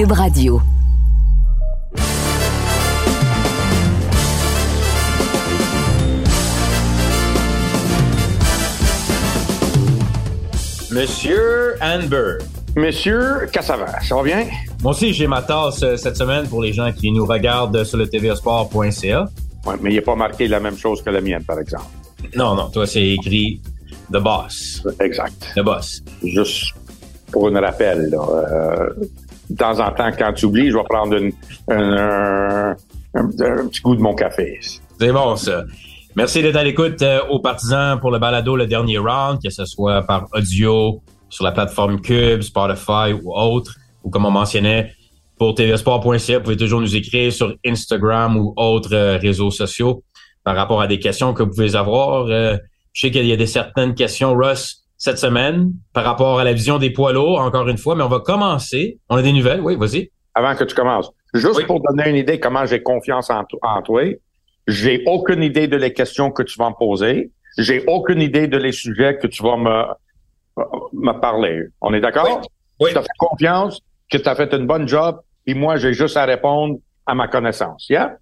Cube 0.00 0.12
Radio. 0.12 0.62
Monsieur 10.90 11.74
Amber. 11.82 12.38
Monsieur 12.76 13.46
Cassavant, 13.52 13.84
ça 14.00 14.14
va 14.14 14.22
bien? 14.22 14.46
Moi 14.82 14.92
aussi, 14.92 15.12
j'ai 15.12 15.26
ma 15.26 15.42
tasse 15.42 15.82
euh, 15.82 15.96
cette 15.96 16.16
semaine 16.16 16.48
pour 16.48 16.62
les 16.62 16.72
gens 16.72 16.90
qui 16.92 17.12
nous 17.12 17.26
regardent 17.26 17.84
sur 17.84 17.98
le 17.98 18.08
tvsport.ca. 18.08 19.26
Ouais, 19.66 19.74
mais 19.82 19.90
il 19.90 19.96
n'est 19.96 20.00
pas 20.00 20.16
marqué 20.16 20.48
la 20.48 20.60
même 20.60 20.78
chose 20.78 21.02
que 21.02 21.10
la 21.10 21.20
mienne, 21.20 21.44
par 21.44 21.58
exemple. 21.58 21.84
Non, 22.34 22.54
non, 22.54 22.70
toi, 22.70 22.86
c'est 22.86 23.06
écrit 23.06 23.60
The 24.10 24.16
Boss. 24.16 24.82
Exact. 24.98 25.52
The 25.54 25.60
Boss. 25.60 26.00
Juste 26.24 26.72
pour 27.30 27.48
un 27.48 27.60
rappel, 27.60 28.08
là, 28.08 28.18
euh, 28.18 28.88
de 29.50 29.56
temps 29.56 29.78
en 29.80 29.90
temps, 29.92 30.10
quand 30.16 30.32
tu 30.32 30.46
oublies, 30.46 30.70
je 30.70 30.76
vais 30.76 30.84
prendre 30.88 31.14
une, 31.16 31.32
un, 31.68 32.70
un- 33.14 33.24
un 33.24 33.66
petit 33.68 33.80
goût 33.82 33.96
de 33.96 34.00
mon 34.00 34.14
café. 34.14 34.58
C'est 34.98 35.12
bon, 35.12 35.36
ça. 35.36 35.64
Merci 36.16 36.42
d'être 36.42 36.56
à 36.56 36.64
l'écoute 36.64 37.00
euh, 37.02 37.20
aux 37.30 37.40
partisans 37.40 37.98
pour 38.00 38.10
le 38.10 38.18
balado 38.18 38.56
Le 38.56 38.66
Dernier 38.66 38.98
Round, 38.98 39.40
que 39.42 39.50
ce 39.50 39.64
soit 39.64 40.02
par 40.02 40.26
audio, 40.32 41.00
sur 41.28 41.44
la 41.44 41.52
plateforme 41.52 42.00
Cube, 42.00 42.42
Spotify 42.42 43.12
ou 43.22 43.32
autre, 43.34 43.76
ou 44.02 44.10
comme 44.10 44.26
on 44.26 44.30
mentionnait, 44.30 44.92
pour 45.38 45.54
tvsport.ca, 45.54 46.38
vous 46.38 46.42
pouvez 46.44 46.56
toujours 46.56 46.80
nous 46.80 46.96
écrire 46.96 47.32
sur 47.32 47.54
Instagram 47.64 48.36
ou 48.36 48.52
autres 48.56 48.92
euh, 48.94 49.16
réseaux 49.18 49.50
sociaux 49.50 50.02
par 50.44 50.56
rapport 50.56 50.80
à 50.82 50.86
des 50.86 50.98
questions 50.98 51.32
que 51.32 51.42
vous 51.42 51.50
pouvez 51.50 51.76
avoir. 51.76 52.26
Euh, 52.26 52.56
je 52.92 53.02
sais 53.06 53.10
qu'il 53.12 53.26
y 53.26 53.32
a 53.32 53.36
des 53.36 53.46
certaines 53.46 53.94
questions, 53.94 54.34
Russ, 54.34 54.79
cette 55.00 55.16
semaine, 55.16 55.72
par 55.94 56.04
rapport 56.04 56.38
à 56.40 56.44
la 56.44 56.52
vision 56.52 56.76
des 56.78 56.90
poids 56.90 57.14
lourds, 57.14 57.40
encore 57.40 57.66
une 57.70 57.78
fois, 57.78 57.96
mais 57.96 58.02
on 58.02 58.08
va 58.08 58.20
commencer. 58.20 58.98
On 59.08 59.16
a 59.16 59.22
des 59.22 59.32
nouvelles, 59.32 59.62
oui, 59.62 59.74
vas-y. 59.74 60.10
Avant 60.34 60.54
que 60.54 60.62
tu 60.64 60.74
commences, 60.74 61.10
juste 61.32 61.56
Oui. 61.56 61.64
pour 61.64 61.80
donner 61.80 62.10
une 62.10 62.16
idée 62.16 62.38
comment 62.38 62.66
j'ai 62.66 62.82
confiance 62.82 63.30
en, 63.30 63.44
en 63.62 63.80
toi, 63.80 64.02
j'ai 64.66 65.02
aucune 65.06 65.42
idée 65.42 65.68
de 65.68 65.76
les 65.78 65.94
questions 65.94 66.30
que 66.30 66.42
tu 66.42 66.58
vas 66.58 66.68
me 66.68 66.74
poser. 66.78 67.30
J'ai 67.56 67.82
aucune 67.86 68.20
idée 68.20 68.46
de 68.46 68.58
les 68.58 68.72
sujets 68.72 69.16
que 69.16 69.26
tu 69.26 69.42
vas 69.42 69.56
me, 69.56 69.84
me 70.92 71.18
parler. 71.18 71.62
On 71.80 71.94
est 71.94 72.00
d'accord? 72.00 72.42
Oui. 72.78 72.90
Tu 72.92 72.98
as 72.98 73.02
fait 73.02 73.08
confiance, 73.18 73.80
que 74.10 74.18
tu 74.18 74.28
as 74.28 74.34
fait 74.34 74.52
une 74.52 74.66
bonne 74.66 74.86
job, 74.86 75.18
puis 75.46 75.54
moi, 75.54 75.76
j'ai 75.76 75.94
juste 75.94 76.18
à 76.18 76.26
répondre 76.26 76.76
à 77.06 77.14
ma 77.14 77.26
connaissance. 77.26 77.88
Yeah? 77.88 78.18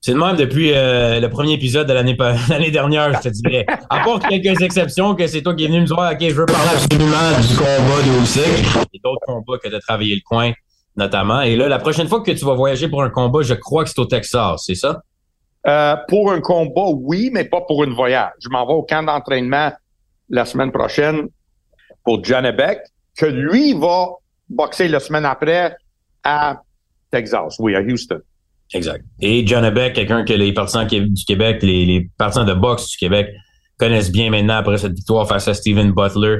C'est 0.00 0.12
le 0.12 0.18
même 0.18 0.36
depuis 0.36 0.72
euh, 0.72 1.18
le 1.18 1.28
premier 1.28 1.54
épisode 1.54 1.88
de 1.88 1.92
l'année 2.50 2.70
dernière, 2.70 3.12
je 3.14 3.28
te 3.28 3.28
dirais. 3.28 3.66
À 3.90 4.04
part 4.04 4.20
quelques 4.20 4.60
exceptions 4.62 5.14
que 5.14 5.26
c'est 5.26 5.42
toi 5.42 5.54
qui 5.54 5.64
es 5.64 5.68
venu 5.68 5.80
me 5.80 5.86
dire 5.86 5.98
OK, 5.98 6.20
je 6.20 6.34
veux 6.34 6.46
parler 6.46 6.70
absolument 6.72 7.40
du 7.40 7.56
combat 7.56 8.02
de 8.04 8.22
Usyk 8.22 8.86
et 8.94 9.00
d'autres 9.02 9.26
combats 9.26 9.58
que 9.58 9.68
tu 9.68 9.74
as 9.74 9.80
travaillé 9.80 10.14
le 10.14 10.22
coin 10.24 10.52
notamment. 10.96 11.42
Et 11.42 11.56
là, 11.56 11.68
la 11.68 11.78
prochaine 11.78 12.08
fois 12.08 12.22
que 12.22 12.30
tu 12.30 12.44
vas 12.44 12.54
voyager 12.54 12.88
pour 12.88 13.02
un 13.02 13.10
combat, 13.10 13.42
je 13.42 13.54
crois 13.54 13.84
que 13.84 13.90
c'est 13.90 13.98
au 13.98 14.06
Texas, 14.06 14.62
c'est 14.64 14.74
ça? 14.74 15.02
Euh, 15.66 15.96
pour 16.08 16.32
un 16.32 16.40
combat, 16.40 16.88
oui, 16.94 17.30
mais 17.32 17.44
pas 17.44 17.60
pour 17.60 17.84
une 17.84 17.92
voyage. 17.92 18.32
Je 18.40 18.48
m'en 18.48 18.66
vais 18.66 18.72
au 18.72 18.82
camp 18.82 19.02
d'entraînement 19.02 19.72
la 20.28 20.44
semaine 20.44 20.72
prochaine 20.72 21.28
pour 22.04 22.22
Beck, 22.22 22.78
que 23.16 23.26
lui 23.26 23.74
va 23.74 24.08
boxer 24.48 24.88
la 24.88 25.00
semaine 25.00 25.24
après 25.24 25.76
à 26.22 26.62
Texas, 27.10 27.56
oui, 27.58 27.74
à 27.74 27.80
Houston. 27.80 28.20
Exact. 28.74 29.04
Et 29.20 29.46
John 29.46 29.68
Beck, 29.70 29.94
quelqu'un 29.94 30.24
que 30.24 30.32
les 30.32 30.52
partisans 30.52 30.86
du 30.86 31.24
Québec, 31.24 31.62
les, 31.62 32.10
partisans 32.18 32.46
de 32.46 32.54
boxe 32.54 32.88
du 32.88 32.96
Québec 32.96 33.28
connaissent 33.78 34.10
bien 34.10 34.30
maintenant 34.30 34.56
après 34.56 34.78
cette 34.78 34.94
victoire 34.94 35.28
face 35.28 35.48
à 35.48 35.54
Steven 35.54 35.92
Butler 35.92 36.38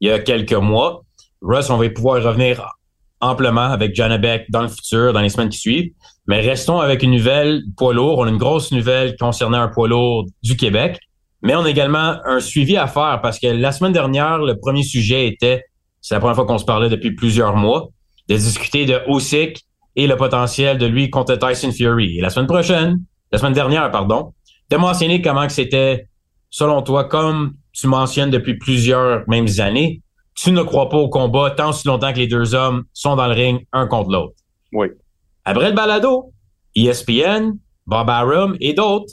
il 0.00 0.08
y 0.08 0.10
a 0.10 0.18
quelques 0.18 0.52
mois. 0.52 1.04
Russ, 1.40 1.70
on 1.70 1.76
va 1.76 1.88
pouvoir 1.88 2.22
revenir 2.22 2.68
amplement 3.20 3.66
avec 3.66 3.94
John 3.94 4.14
Beck 4.16 4.46
dans 4.50 4.62
le 4.62 4.68
futur, 4.68 5.12
dans 5.12 5.20
les 5.20 5.28
semaines 5.28 5.48
qui 5.48 5.58
suivent. 5.58 5.92
Mais 6.26 6.40
restons 6.40 6.80
avec 6.80 7.04
une 7.04 7.12
nouvelle 7.12 7.62
poids 7.76 7.94
lourd. 7.94 8.18
On 8.18 8.24
a 8.24 8.28
une 8.28 8.36
grosse 8.36 8.72
nouvelle 8.72 9.16
concernant 9.16 9.60
un 9.60 9.68
poids 9.68 9.86
lourd 9.86 10.26
du 10.42 10.56
Québec. 10.56 10.98
Mais 11.42 11.54
on 11.54 11.62
a 11.62 11.70
également 11.70 12.16
un 12.24 12.40
suivi 12.40 12.76
à 12.76 12.88
faire 12.88 13.20
parce 13.22 13.38
que 13.38 13.46
la 13.46 13.70
semaine 13.70 13.92
dernière, 13.92 14.38
le 14.38 14.58
premier 14.58 14.82
sujet 14.82 15.28
était, 15.28 15.64
c'est 16.00 16.14
la 16.14 16.20
première 16.20 16.36
fois 16.36 16.46
qu'on 16.46 16.58
se 16.58 16.64
parlait 16.64 16.88
depuis 16.88 17.12
plusieurs 17.14 17.56
mois, 17.56 17.88
de 18.28 18.36
discuter 18.36 18.86
de 18.86 19.00
Usyk 19.08 19.64
et 19.96 20.06
le 20.06 20.16
potentiel 20.16 20.78
de 20.78 20.86
lui 20.86 21.10
contre 21.10 21.36
Tyson 21.36 21.72
Fury. 21.72 22.18
Et 22.18 22.20
la 22.20 22.30
semaine 22.30 22.46
prochaine, 22.46 23.02
la 23.30 23.38
semaine 23.38 23.52
dernière, 23.52 23.90
pardon, 23.90 24.32
tu 24.68 24.76
as 24.76 24.78
mentionné 24.78 25.20
comment 25.20 25.46
que 25.46 25.52
c'était, 25.52 26.08
selon 26.50 26.82
toi, 26.82 27.04
comme 27.04 27.54
tu 27.72 27.86
mentionnes 27.86 28.30
depuis 28.30 28.56
plusieurs 28.58 29.22
mêmes 29.28 29.48
années, 29.58 30.02
tu 30.34 30.52
ne 30.52 30.62
crois 30.62 30.88
pas 30.88 30.96
au 30.96 31.08
combat 31.08 31.50
tant 31.50 31.70
aussi 31.70 31.86
longtemps 31.86 32.12
que 32.12 32.18
les 32.18 32.26
deux 32.26 32.54
hommes 32.54 32.84
sont 32.92 33.16
dans 33.16 33.26
le 33.26 33.34
ring 33.34 33.66
un 33.72 33.86
contre 33.86 34.10
l'autre. 34.10 34.34
Oui. 34.72 34.88
Après 35.44 35.68
le 35.68 35.74
balado, 35.74 36.32
ESPN, 36.74 37.52
Bob 37.86 38.08
Arum 38.08 38.56
et 38.60 38.72
d'autres, 38.72 39.12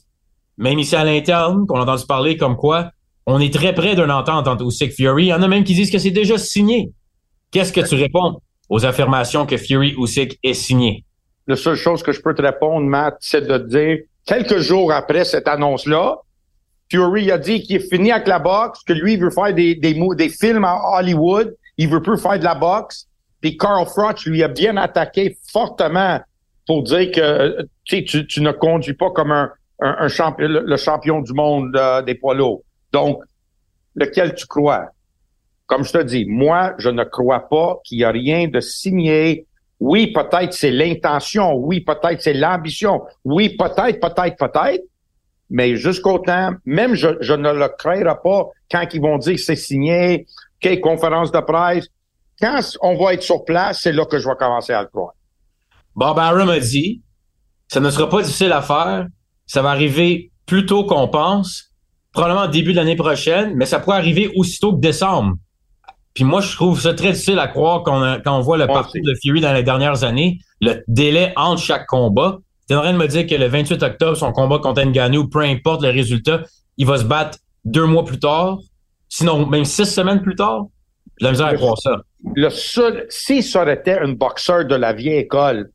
même 0.57 0.79
ici 0.79 0.96
à 0.96 1.03
l'interne, 1.03 1.66
qu'on 1.66 1.79
a 1.79 1.84
entendu 1.84 2.06
parler 2.07 2.38
comme 2.38 2.56
quoi 2.56 2.91
on 3.25 3.40
est 3.40 3.53
très 3.53 3.73
près 3.73 3.96
d'une 3.96 4.11
entente 4.11 4.47
entre 4.47 4.66
Usyk 4.66 4.91
Fury. 4.91 5.25
Il 5.25 5.28
y 5.28 5.34
en 5.34 5.41
a 5.41 5.47
même 5.47 5.63
qui 5.63 5.73
disent 5.73 5.91
que 5.91 6.00
c'est 6.00 6.11
déjà 6.11 6.38
signé. 6.38 6.91
Qu'est-ce 7.51 7.72
que 7.72 7.81
tu 7.81 7.96
réponds? 7.96 8.41
Aux 8.69 8.85
affirmations 8.85 9.46
que 9.46 9.57
Fury 9.57 9.96
Usyk 9.97 10.40
est 10.44 10.53
signé? 10.53 11.03
La 11.47 11.56
seule 11.56 11.75
chose 11.75 12.03
que 12.03 12.12
je 12.12 12.22
peux 12.22 12.34
te 12.34 12.41
répondre, 12.41 12.85
Matt, 12.85 13.18
c'est 13.19 13.46
de 13.46 13.57
dire, 13.57 13.97
quelques 14.25 14.59
jours 14.59 14.94
après 14.94 15.25
cette 15.25 15.47
annonce-là, 15.47 16.18
Fury 16.91 17.31
a 17.31 17.38
dit 17.38 17.62
qu'il 17.62 17.78
est 17.78 17.90
fini 17.90 18.12
avec 18.12 18.28
la 18.28 18.40
boxe, 18.40 18.84
que 18.84 18.94
lui, 18.94 19.13
il 19.13 19.19
veut 19.19 19.29
faire 19.29 19.53
des, 19.53 19.75
des, 19.75 20.00
des 20.16 20.29
films 20.29 20.66
à 20.66 20.79
Hollywood, 20.97 21.56
il 21.78 21.90
veut 21.90 22.02
plus 22.02 22.18
faire 22.18 22.38
de 22.38 22.44
la 22.44 22.56
boxe. 22.56 23.08
Puis 23.41 23.58
Carl 23.58 23.85
Froch 23.85 24.25
lui 24.25 24.44
a 24.44 24.47
bien 24.47 24.75
attaqué 24.78 25.38
fortement 25.52 26.19
pour 26.68 26.84
dire 26.84 27.12
que 27.12 27.66
tu, 27.85 28.03
tu, 28.03 28.41
ne 28.41 28.52
conduis 28.52 28.94
pas 28.94 29.12
comme 29.12 29.31
un, 29.31 30.08
champion, 30.08 30.47
le, 30.47 30.62
le 30.62 30.78
champion 30.78 31.22
du 31.22 31.34
monde 31.34 31.75
euh, 31.75 32.02
des 32.02 32.16
poids 32.16 32.35
lourds. 32.35 32.62
Donc, 32.91 33.22
lequel 33.96 34.35
tu 34.35 34.46
crois? 34.46 34.90
Comme 35.69 35.84
je 35.84 35.91
te 35.91 36.02
dis, 36.02 36.25
moi, 36.25 36.74
je 36.80 36.90
ne 36.90 37.03
crois 37.03 37.47
pas 37.47 37.80
qu'il 37.85 38.00
y 38.00 38.03
a 38.03 38.09
rien 38.09 38.47
de 38.47 38.59
signé. 38.59 39.46
Oui, 39.80 40.12
peut-être 40.12 40.52
c'est 40.52 40.72
l'intention. 40.72 41.53
Oui, 41.53 41.81
peut-être 41.81 42.19
c'est 42.22 42.34
l'ambition. 42.34 43.03
Oui, 43.24 43.56
peut-être, 43.56 44.00
peut-être, 44.00 44.35
peut-être. 44.35 44.84
Mais 45.52 45.75
jusqu'au 45.75 46.18
temps, 46.18 46.53
même 46.66 46.96
je, 46.96 47.34
ne 47.34 47.53
le 47.53 47.68
créerai 47.78 48.16
pas 48.24 48.47
quand 48.72 48.84
ils 48.91 49.00
vont 49.00 49.19
dire 49.19 49.35
que 49.35 49.41
c'est 49.41 49.56
signé, 49.56 50.25
OK, 50.66 50.79
conférence 50.81 51.31
de 51.31 51.40
presse. 51.40 51.88
Quand 52.41 52.59
on 52.81 52.97
va 52.97 53.13
être 53.13 53.22
sur 53.22 53.46
place, 53.46 53.81
c'est 53.84 53.91
là 53.91 54.06
que 54.06 54.18
je 54.18 54.28
vais 54.28 54.35
commencer 54.40 54.74
à 54.74 54.81
le 54.81 54.88
croire. 54.88 55.13
Bob 55.96 56.18
Arum 56.18 56.50
a 56.50 56.59
dit, 56.59 57.03
ça 57.68 57.79
ne 57.79 57.91
sera 57.91 58.09
pas 58.09 58.24
difficile 58.24 58.53
à 58.53 58.63
faire. 58.63 59.06
Ça 59.46 59.62
va 59.62 59.69
arriver 59.69 60.31
plus 60.47 60.66
tôt 60.66 60.84
qu'on 60.84 61.08
pense, 61.09 61.72
probablement 62.12 62.47
début 62.47 62.72
de 62.72 62.78
l'année 62.78 62.96
prochaine, 62.96 63.53
mais 63.56 63.68
ça 63.68 63.79
pourrait 63.79 63.97
arriver 63.97 64.31
aussitôt 64.35 64.74
que 64.74 64.79
décembre. 64.79 65.35
Puis 66.19 66.25
moi, 66.25 66.41
je 66.41 66.53
trouve 66.53 66.78
ça 66.81 66.94
très 66.94 67.13
difficile 67.13 67.40
à 67.40 67.47
croire 67.47 67.81
qu'on 67.84 68.03
a- 68.03 68.19
quand 68.19 68.38
on 68.38 68.41
voit 68.41 68.57
le 68.57 68.66
Moi 68.66 68.74
parcours 68.75 69.00
de 69.02 69.13
Fury 69.24 69.40
dans 69.40 69.53
les 69.53 69.63
dernières 69.63 70.03
années, 70.03 70.40
le 70.59 70.84
délai 70.90 71.31
entre 71.38 71.62
chaque 71.62 71.85
combat. 71.88 72.40
Tu 72.68 72.74
es 72.74 72.78
en 72.78 72.81
train 72.81 72.91
de 72.91 72.97
me 72.97 73.07
dire 73.07 73.25
que 73.25 73.35
le 73.35 73.46
28 73.47 73.81
octobre, 73.84 74.18
son 74.18 74.34
combat 74.34 74.59
contre 74.59 74.81
Ngannou, 74.84 75.29
peu 75.29 75.40
importe 75.40 75.81
le 75.81 75.91
résultat, 75.91 76.41
il 76.75 76.85
va 76.85 76.97
se 76.97 77.06
battre 77.06 77.38
deux 77.63 77.85
mois 77.85 78.03
plus 78.03 78.19
tard, 78.19 78.58
sinon 79.08 79.46
même 79.46 79.63
six 79.63 79.85
semaines 79.85 80.22
plus 80.22 80.35
tard? 80.35 80.66
J'ai 81.22 81.25
la 81.28 81.31
misère 81.31 81.46
à 81.47 81.53
croire 81.53 81.78
ça. 81.78 82.02
Le 82.35 82.50
seul, 82.50 83.06
si 83.08 83.41
ça 83.41 83.62
aurait 83.62 83.75
été 83.75 83.94
un 83.94 84.09
boxeur 84.12 84.66
de 84.66 84.75
la 84.75 84.91
vieille 84.91 85.19
école, 85.19 85.69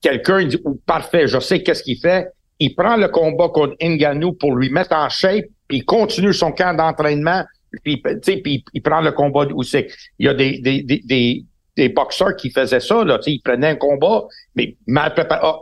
quelqu'un 0.00 0.44
dit, 0.46 0.58
oh, 0.64 0.78
parfait, 0.86 1.26
je 1.26 1.40
sais 1.40 1.60
qu'est-ce 1.64 1.82
qu'il 1.82 1.98
fait. 1.98 2.28
Il 2.60 2.76
prend 2.76 2.96
le 2.96 3.08
combat 3.08 3.48
contre 3.48 3.74
Ngannou 3.82 4.34
pour 4.34 4.54
lui 4.54 4.70
mettre 4.70 4.94
en 4.94 5.08
shape, 5.08 5.46
puis 5.66 5.78
il 5.78 5.84
continue 5.84 6.32
son 6.32 6.52
camp 6.52 6.72
d'entraînement, 6.76 7.42
puis, 7.82 8.02
tu 8.02 8.10
sais, 8.22 8.36
puis 8.38 8.64
il 8.72 8.82
prend 8.82 9.00
le 9.00 9.12
combat 9.12 9.46
de 9.46 9.54
Usyk. 9.54 9.90
Il 10.18 10.26
y 10.26 10.28
a 10.28 10.34
des, 10.34 10.58
des, 10.58 10.82
des, 10.82 11.00
des, 11.04 11.44
des 11.76 11.88
boxeurs 11.88 12.36
qui 12.36 12.50
faisaient 12.50 12.80
ça, 12.80 13.04
là, 13.04 13.18
tu 13.18 13.24
sais, 13.24 13.32
ils 13.32 13.40
prenaient 13.40 13.70
un 13.70 13.76
combat, 13.76 14.24
mais 14.54 14.76
mal 14.86 15.14
préparé. 15.14 15.40
Ah, 15.42 15.58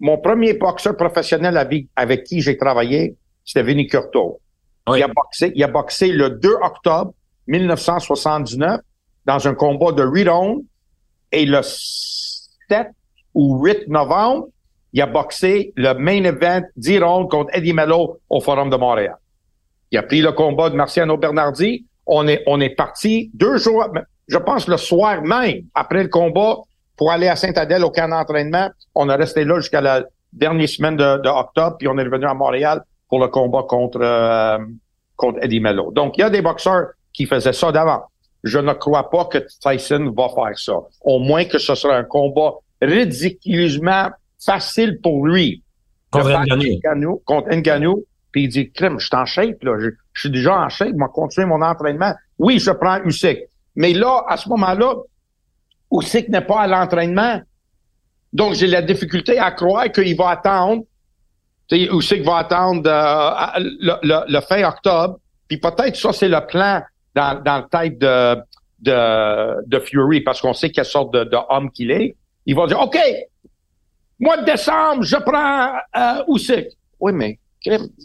mon 0.00 0.18
premier 0.18 0.54
boxeur 0.54 0.96
professionnel 0.96 1.56
avec, 1.56 1.86
avec 1.96 2.24
qui 2.24 2.40
j'ai 2.40 2.56
travaillé, 2.56 3.16
c'était 3.44 3.62
Vinny 3.62 3.86
Curto. 3.86 4.40
Oui. 4.88 4.98
Il, 4.98 5.02
a 5.02 5.08
boxé, 5.08 5.52
il 5.54 5.64
a 5.64 5.68
boxé 5.68 6.08
le 6.08 6.30
2 6.30 6.48
octobre 6.62 7.12
1979 7.46 8.80
dans 9.24 9.48
un 9.48 9.54
combat 9.54 9.92
de 9.92 10.04
8 10.04 10.28
rounds 10.28 10.64
et 11.32 11.44
le 11.44 11.60
7 11.62 12.88
ou 13.34 13.62
8 13.64 13.88
novembre, 13.88 14.48
il 14.92 15.02
a 15.02 15.06
boxé 15.06 15.72
le 15.76 15.94
main 15.94 16.24
event 16.24 16.62
10 16.76 16.98
rounds 17.00 17.28
contre 17.28 17.50
Eddie 17.54 17.72
Mello 17.72 18.20
au 18.30 18.40
Forum 18.40 18.70
de 18.70 18.76
Montréal. 18.76 19.16
Il 19.90 19.98
a 19.98 20.02
pris 20.02 20.20
le 20.20 20.32
combat 20.32 20.70
de 20.70 20.76
Marciano 20.76 21.16
Bernardi. 21.16 21.86
On 22.06 22.26
est, 22.28 22.42
on 22.46 22.60
est 22.60 22.70
parti 22.70 23.30
deux 23.34 23.58
jours, 23.58 23.88
je 24.28 24.38
pense 24.38 24.68
le 24.68 24.76
soir 24.76 25.22
même, 25.22 25.62
après 25.74 26.02
le 26.02 26.08
combat, 26.08 26.58
pour 26.96 27.10
aller 27.10 27.28
à 27.28 27.36
Saint-Adèle 27.36 27.84
au 27.84 27.90
camp 27.90 28.08
d'entraînement. 28.08 28.70
On 28.94 29.08
a 29.08 29.16
resté 29.16 29.44
là 29.44 29.58
jusqu'à 29.58 29.80
la 29.80 30.04
dernière 30.32 30.68
semaine 30.68 30.96
de, 30.96 31.18
de 31.22 31.28
octobre, 31.28 31.76
puis 31.78 31.88
on 31.88 31.98
est 31.98 32.04
revenu 32.04 32.26
à 32.26 32.34
Montréal 32.34 32.82
pour 33.08 33.20
le 33.20 33.28
combat 33.28 33.64
contre, 33.68 34.00
euh, 34.00 34.58
contre 35.16 35.42
Eddie 35.42 35.60
Mello. 35.60 35.92
Donc, 35.92 36.16
il 36.16 36.20
y 36.20 36.24
a 36.24 36.30
des 36.30 36.42
boxeurs 36.42 36.88
qui 37.12 37.26
faisaient 37.26 37.52
ça 37.52 37.72
d'avant. 37.72 38.02
je 38.44 38.58
ne 38.58 38.72
crois 38.72 39.10
pas 39.10 39.24
que 39.26 39.38
Tyson 39.38 40.12
va 40.16 40.28
faire 40.28 40.58
ça. 40.58 40.74
Au 41.02 41.18
moins 41.18 41.44
que 41.44 41.58
ce 41.58 41.74
sera 41.74 41.96
un 41.96 42.04
combat 42.04 42.54
ridiculement 42.80 44.10
facile 44.44 45.00
pour 45.02 45.26
lui. 45.26 45.62
Contre 46.10 46.30
Ngannou. 46.30 47.22
Contre 47.24 47.54
Ngannou. 47.54 48.04
Puis 48.36 48.44
il 48.44 48.48
dit, 48.48 48.70
crème, 48.70 49.00
je 49.00 49.06
suis 49.06 49.16
en 49.16 49.24
shape, 49.24 49.62
là. 49.62 49.78
Je, 49.80 49.88
suis 50.14 50.28
déjà 50.28 50.58
en 50.58 50.68
shape, 50.68 50.90
je 50.90 51.02
vais 51.02 51.10
continuer 51.14 51.46
mon 51.46 51.62
entraînement. 51.62 52.12
Oui, 52.38 52.58
je 52.58 52.70
prends 52.70 53.02
Usyk. 53.02 53.38
Mais 53.76 53.94
là, 53.94 54.26
à 54.28 54.36
ce 54.36 54.46
moment-là, 54.50 54.94
Usyk 55.90 56.28
n'est 56.28 56.42
pas 56.42 56.60
à 56.60 56.66
l'entraînement. 56.66 57.40
Donc, 58.34 58.52
j'ai 58.52 58.66
la 58.66 58.82
difficulté 58.82 59.38
à 59.38 59.52
croire 59.52 59.90
qu'il 59.90 60.14
va 60.18 60.28
attendre. 60.28 60.82
Usyk 61.72 62.24
va 62.24 62.36
attendre 62.36 62.82
euh, 62.84 64.24
le, 64.28 64.40
fin 64.42 64.68
octobre. 64.68 65.18
Puis 65.48 65.56
peut-être 65.56 65.96
ça, 65.96 66.12
c'est 66.12 66.28
le 66.28 66.46
plan 66.46 66.82
dans, 67.14 67.42
dans 67.42 67.56
le 67.56 67.68
tête 67.70 67.98
de, 67.98 69.64
de, 69.66 69.78
Fury, 69.78 70.20
parce 70.20 70.42
qu'on 70.42 70.52
sait 70.52 70.68
quelle 70.68 70.84
sorte 70.84 71.14
de 71.14 71.38
homme 71.48 71.70
qu'il 71.70 71.90
est. 71.90 72.14
Il 72.44 72.54
va 72.54 72.66
dire, 72.66 72.80
OK, 72.80 72.98
mois 74.20 74.36
de 74.36 74.44
décembre, 74.44 75.04
je 75.04 75.16
prends 75.16 75.72
euh, 75.96 76.34
Usyk. 76.34 76.66
Oui, 77.00 77.12
mais 77.14 77.38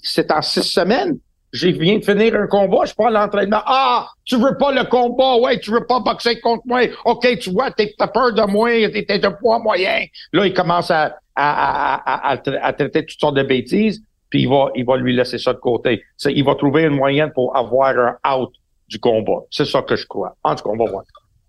c'est 0.02 0.31
en 0.31 0.42
six 0.42 0.63
semaines. 0.63 1.18
J'ai 1.54 1.74
viens 1.74 1.98
de 1.98 2.06
finir 2.06 2.34
un 2.36 2.48
combat, 2.48 2.86
je 2.86 2.94
prends 2.94 3.10
l'entraînement. 3.10 3.62
Ah, 3.66 4.08
tu 4.24 4.38
veux 4.38 4.58
pas 4.58 4.72
le 4.72 4.86
combat, 4.86 5.36
ouais, 5.36 5.60
tu 5.60 5.72
veux 5.72 5.86
pas 5.86 6.00
boxer 6.00 6.40
contre 6.40 6.63
moi? 6.66 6.81
OK, 7.04 7.28
tu 7.40 7.52
vois, 7.52 7.72
t'as 7.72 8.08
peur 8.08 8.34
de 8.34 8.50
moi, 8.50 8.69
t'es 8.90 9.19
de 9.19 9.28
poids 9.28 9.60
moyen. 9.60 10.06
Là, 10.31 10.46
il 10.46 10.54
commence 10.54 10.90
à, 10.92 11.18
à, 11.36 12.31
à, 12.31 12.31
à, 12.31 12.74
traiter 12.74 13.06
toutes 13.06 13.19
sortes 13.19 13.36
de 13.36 13.44
bêtises, 13.44 14.02
puis 14.30 14.44
il 14.44 14.50
va, 14.50 14.69
il 14.75 14.86
va 14.86 14.96
lui 14.96 15.13
laisser 15.13 15.38
ça 15.38 15.52
de 15.52 15.60
côté. 15.60 16.02
Il 16.25 16.46
va 16.46 16.56
trouver 16.56 16.84
une 16.84 16.96
moyenne 16.96 17.31
pour 17.34 17.56
avoir 17.56 17.96
un 17.98 18.34
out 18.34 18.52
du 18.88 19.00
combat. 19.00 19.42
C'est 19.50 19.66
ça 19.66 19.81
que 19.81 19.98
je 19.98 20.08
crois. 20.08 20.36
En 20.44 20.56
tout 20.56 20.63
cas, 20.63 20.69
on 20.69 20.78
va 20.78 20.90
voir. 20.90 21.04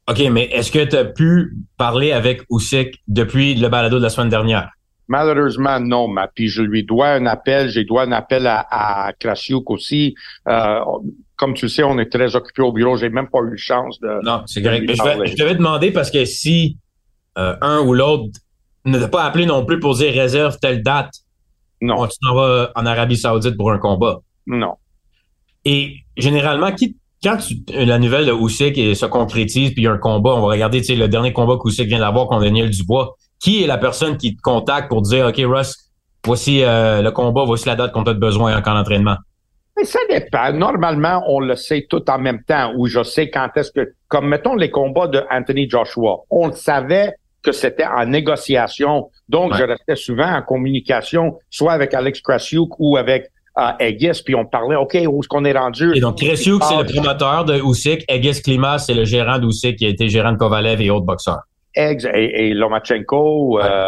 OK, 0.09 0.19
mais 0.33 0.45
est-ce 0.47 0.73
que 0.73 0.85
tu 0.85 0.97
as 0.97 1.05
pu 1.05 1.57
parler 1.79 2.11
avec 2.11 2.43
Usyk 2.51 3.01
depuis 3.07 3.55
le 3.55 3.69
balado 3.69 3.99
de 3.99 4.03
la 4.03 4.11
semaine 4.11 4.31
dernière? 4.31 4.71
Malheureusement, 5.13 5.79
non, 5.79 6.09
ma. 6.09 6.27
Puis 6.27 6.49
je 6.49 6.63
lui 6.63 6.85
dois 6.85 7.09
un 7.09 7.27
appel. 7.27 7.69
J'ai 7.69 7.85
dois 7.85 8.05
un 8.05 8.13
appel 8.13 8.47
à, 8.47 8.67
à 8.71 9.13
Krasiuk 9.13 9.69
aussi. 9.69 10.15
Euh, 10.49 10.81
comme 11.37 11.53
tu 11.53 11.67
le 11.67 11.69
sais, 11.69 11.83
on 11.83 11.99
est 11.99 12.11
très 12.11 12.35
occupé 12.35 12.63
au 12.63 12.73
bureau. 12.73 12.97
J'ai 12.97 13.11
même 13.11 13.29
pas 13.29 13.41
eu 13.41 13.59
chance 13.59 14.01
de. 14.01 14.25
Non, 14.25 14.43
c'est 14.47 14.63
correct. 14.63 14.85
Mais 14.89 14.95
je, 14.95 15.03
vais, 15.03 15.27
je 15.27 15.37
devais 15.37 15.55
demander 15.55 15.91
parce 15.91 16.11
que 16.11 16.25
si 16.25 16.79
euh, 17.37 17.55
un 17.61 17.81
ou 17.81 17.93
l'autre 17.93 18.25
ne 18.87 18.99
t'a 18.99 19.09
pas 19.09 19.25
appelé 19.25 19.45
non 19.45 19.67
plus 19.67 19.79
pour 19.79 19.95
dire 19.97 20.15
réserve 20.15 20.57
telle 20.63 20.83
date, 20.83 21.13
non. 21.83 22.07
tu 22.07 22.17
t'en 22.27 22.35
vas 22.35 22.73
en 22.75 22.87
Arabie 22.87 23.19
Saoudite 23.19 23.59
pour 23.59 23.71
un 23.71 23.79
combat. 23.79 24.21
Non. 24.47 24.77
Et 25.67 25.97
généralement, 26.17 26.73
qui, 26.73 26.97
quand 27.23 27.37
tu, 27.37 27.57
la 27.69 27.99
nouvelle 27.99 28.25
de 28.25 28.33
Usyk 28.33 28.97
se 28.97 29.05
concrétise, 29.05 29.73
puis 29.73 29.83
il 29.83 29.85
y 29.85 29.89
a 29.89 29.93
un 29.93 29.99
combat, 29.99 30.31
on 30.31 30.41
va 30.41 30.47
regarder 30.47 30.81
le 30.81 31.07
dernier 31.07 31.35
combat 31.35 31.59
qu'Usyk 31.63 31.87
vient 31.87 32.01
d'avoir 32.01 32.29
contre 32.29 32.45
Daniel 32.45 32.71
Dubois 32.71 33.15
qui 33.43 33.63
est 33.63 33.67
la 33.67 33.77
personne 33.77 34.17
qui 34.17 34.37
te 34.37 34.41
contacte 34.41 34.89
pour 34.89 35.03
dire, 35.03 35.27
OK, 35.27 35.41
Russ, 35.45 35.91
voici 36.25 36.63
euh, 36.63 37.03
le 37.03 37.11
combat, 37.11 37.43
voici 37.45 37.67
la 37.67 37.75
date 37.75 37.93
qu'on 37.93 38.05
a 38.05 38.15
besoin 38.15 38.57
en 38.57 38.63
camp 38.63 38.75
d'entraînement? 38.75 39.17
ça 39.85 39.99
dépend. 40.09 40.53
Normalement, 40.53 41.25
on 41.27 41.41
le 41.41 41.57
sait 41.57 41.87
tout 41.91 42.09
en 42.09 42.19
même 42.19 42.45
temps, 42.45 42.73
ou 42.77 42.87
je 42.87 43.03
sais 43.03 43.31
quand 43.31 43.49
est-ce 43.57 43.73
que, 43.73 43.95
comme 44.07 44.29
mettons 44.29 44.55
les 44.55 44.71
combats 44.71 45.09
de 45.09 45.25
Anthony 45.29 45.69
Joshua, 45.69 46.19
on 46.31 46.47
le 46.47 46.53
savait 46.53 47.15
que 47.43 47.51
c'était 47.51 47.87
en 47.87 48.07
négociation. 48.07 49.11
Donc, 49.29 49.55
je 49.57 49.65
restais 49.65 49.97
souvent 49.97 50.33
en 50.33 50.43
communication, 50.43 51.37
soit 51.51 51.73
avec 51.73 51.95
Alex 51.95 52.21
Krasiuk 52.21 52.79
ou 52.79 52.97
avec 52.97 53.27
euh, 53.59 53.71
Aegis, 53.81 54.23
puis 54.25 54.37
on 54.37 54.45
parlait, 54.45 54.77
OK, 54.77 54.95
où 54.95 55.19
est-ce 55.19 55.27
qu'on 55.29 55.45
est 55.45 55.59
rendu? 55.59 55.93
Et 55.97 56.01
donc, 56.01 56.19
Krasiuk, 56.19 56.63
c'est 56.63 56.77
le 56.77 56.85
promoteur 56.85 57.45
de 57.45 57.61
Usyk. 57.61 58.05
Aegis 58.09 58.41
Klimas, 58.41 58.79
c'est 58.79 58.95
le 58.95 59.05
gérant 59.05 59.41
d'Usyk 59.41 59.77
qui 59.77 59.87
a 59.87 59.89
été 59.89 60.09
gérant 60.09 60.31
de 60.31 60.37
Kovalev 60.37 60.81
et 60.81 60.91
autres 60.91 61.07
boxeurs. 61.07 61.43
Eggs 61.75 62.07
et, 62.13 62.55
Lomachenko. 62.55 63.61
Euh, 63.61 63.87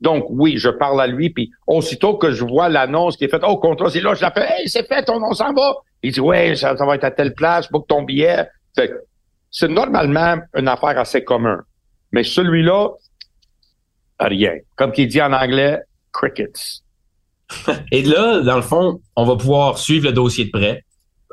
donc 0.00 0.26
oui, 0.28 0.58
je 0.58 0.68
parle 0.68 1.00
à 1.00 1.06
lui, 1.06 1.30
puis 1.30 1.50
aussitôt 1.66 2.16
que 2.16 2.30
je 2.30 2.44
vois 2.44 2.68
l'annonce 2.68 3.16
qui 3.16 3.24
est 3.24 3.28
faite, 3.28 3.42
oh 3.46 3.56
contrat, 3.56 3.90
c'est 3.90 4.00
là, 4.00 4.14
je 4.14 4.22
l'appelle, 4.22 4.48
hey, 4.48 4.68
c'est 4.68 4.86
fait, 4.86 5.08
on, 5.08 5.32
s'en 5.32 5.52
va. 5.54 5.74
Il 6.02 6.12
dit 6.12 6.20
ouais, 6.20 6.54
ça, 6.54 6.74
va 6.74 6.94
être 6.94 7.04
à 7.04 7.10
telle 7.10 7.34
place, 7.34 7.70
book 7.70 7.86
ton 7.88 8.02
billet. 8.02 8.46
C'est 9.50 9.68
normalement 9.68 10.36
une 10.54 10.68
affaire 10.68 10.98
assez 10.98 11.24
commune. 11.24 11.62
Mais 12.12 12.24
celui-là, 12.24 12.90
rien. 14.20 14.52
Comme 14.76 14.92
qu'il 14.92 15.08
dit 15.08 15.22
en 15.22 15.32
anglais, 15.32 15.80
crickets. 16.12 16.82
Et 17.92 18.02
là, 18.02 18.40
dans 18.40 18.56
le 18.56 18.62
fond, 18.62 19.00
on 19.16 19.24
va 19.24 19.36
pouvoir 19.36 19.78
suivre 19.78 20.06
le 20.06 20.12
dossier 20.12 20.46
de 20.46 20.50
près. 20.50 20.82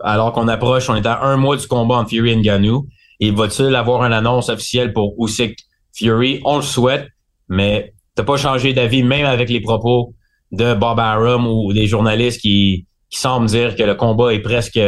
Alors 0.02 0.32
qu'on 0.32 0.48
approche, 0.48 0.90
on 0.90 0.96
est 0.96 1.06
à 1.06 1.22
un 1.24 1.38
mois 1.38 1.58
du 1.58 1.68
combat 1.68 1.96
entre 1.96 2.10
Fury 2.10 2.32
et 2.32 2.36
Ngannou. 2.36 2.88
Et 3.20 3.32
va-t-il 3.32 3.76
avoir 3.76 4.04
une 4.04 4.14
annonce 4.14 4.50
officielle 4.50 4.94
pour 4.94 5.16
Usyk 5.18 5.58
Fury, 5.95 6.42
on 6.45 6.57
le 6.57 6.62
souhaite, 6.63 7.07
mais 7.50 7.94
t'as 8.16 8.24
pas 8.24 8.38
changé 8.38 8.74
d'avis, 8.74 9.04
même 9.04 9.25
avec 9.25 9.50
les 9.50 9.62
propos 9.62 10.13
de 10.51 10.74
Bob 10.74 11.00
Arum 11.00 11.48
ou 11.48 11.74
des 11.74 11.88
journalistes 11.88 12.42
qui, 12.42 12.88
qui 13.10 13.19
semblent 13.19 13.48
dire 13.48 13.75
que 13.75 13.84
le 13.84 13.95
combat 13.95 14.34
est 14.34 14.42
presque 14.42 14.80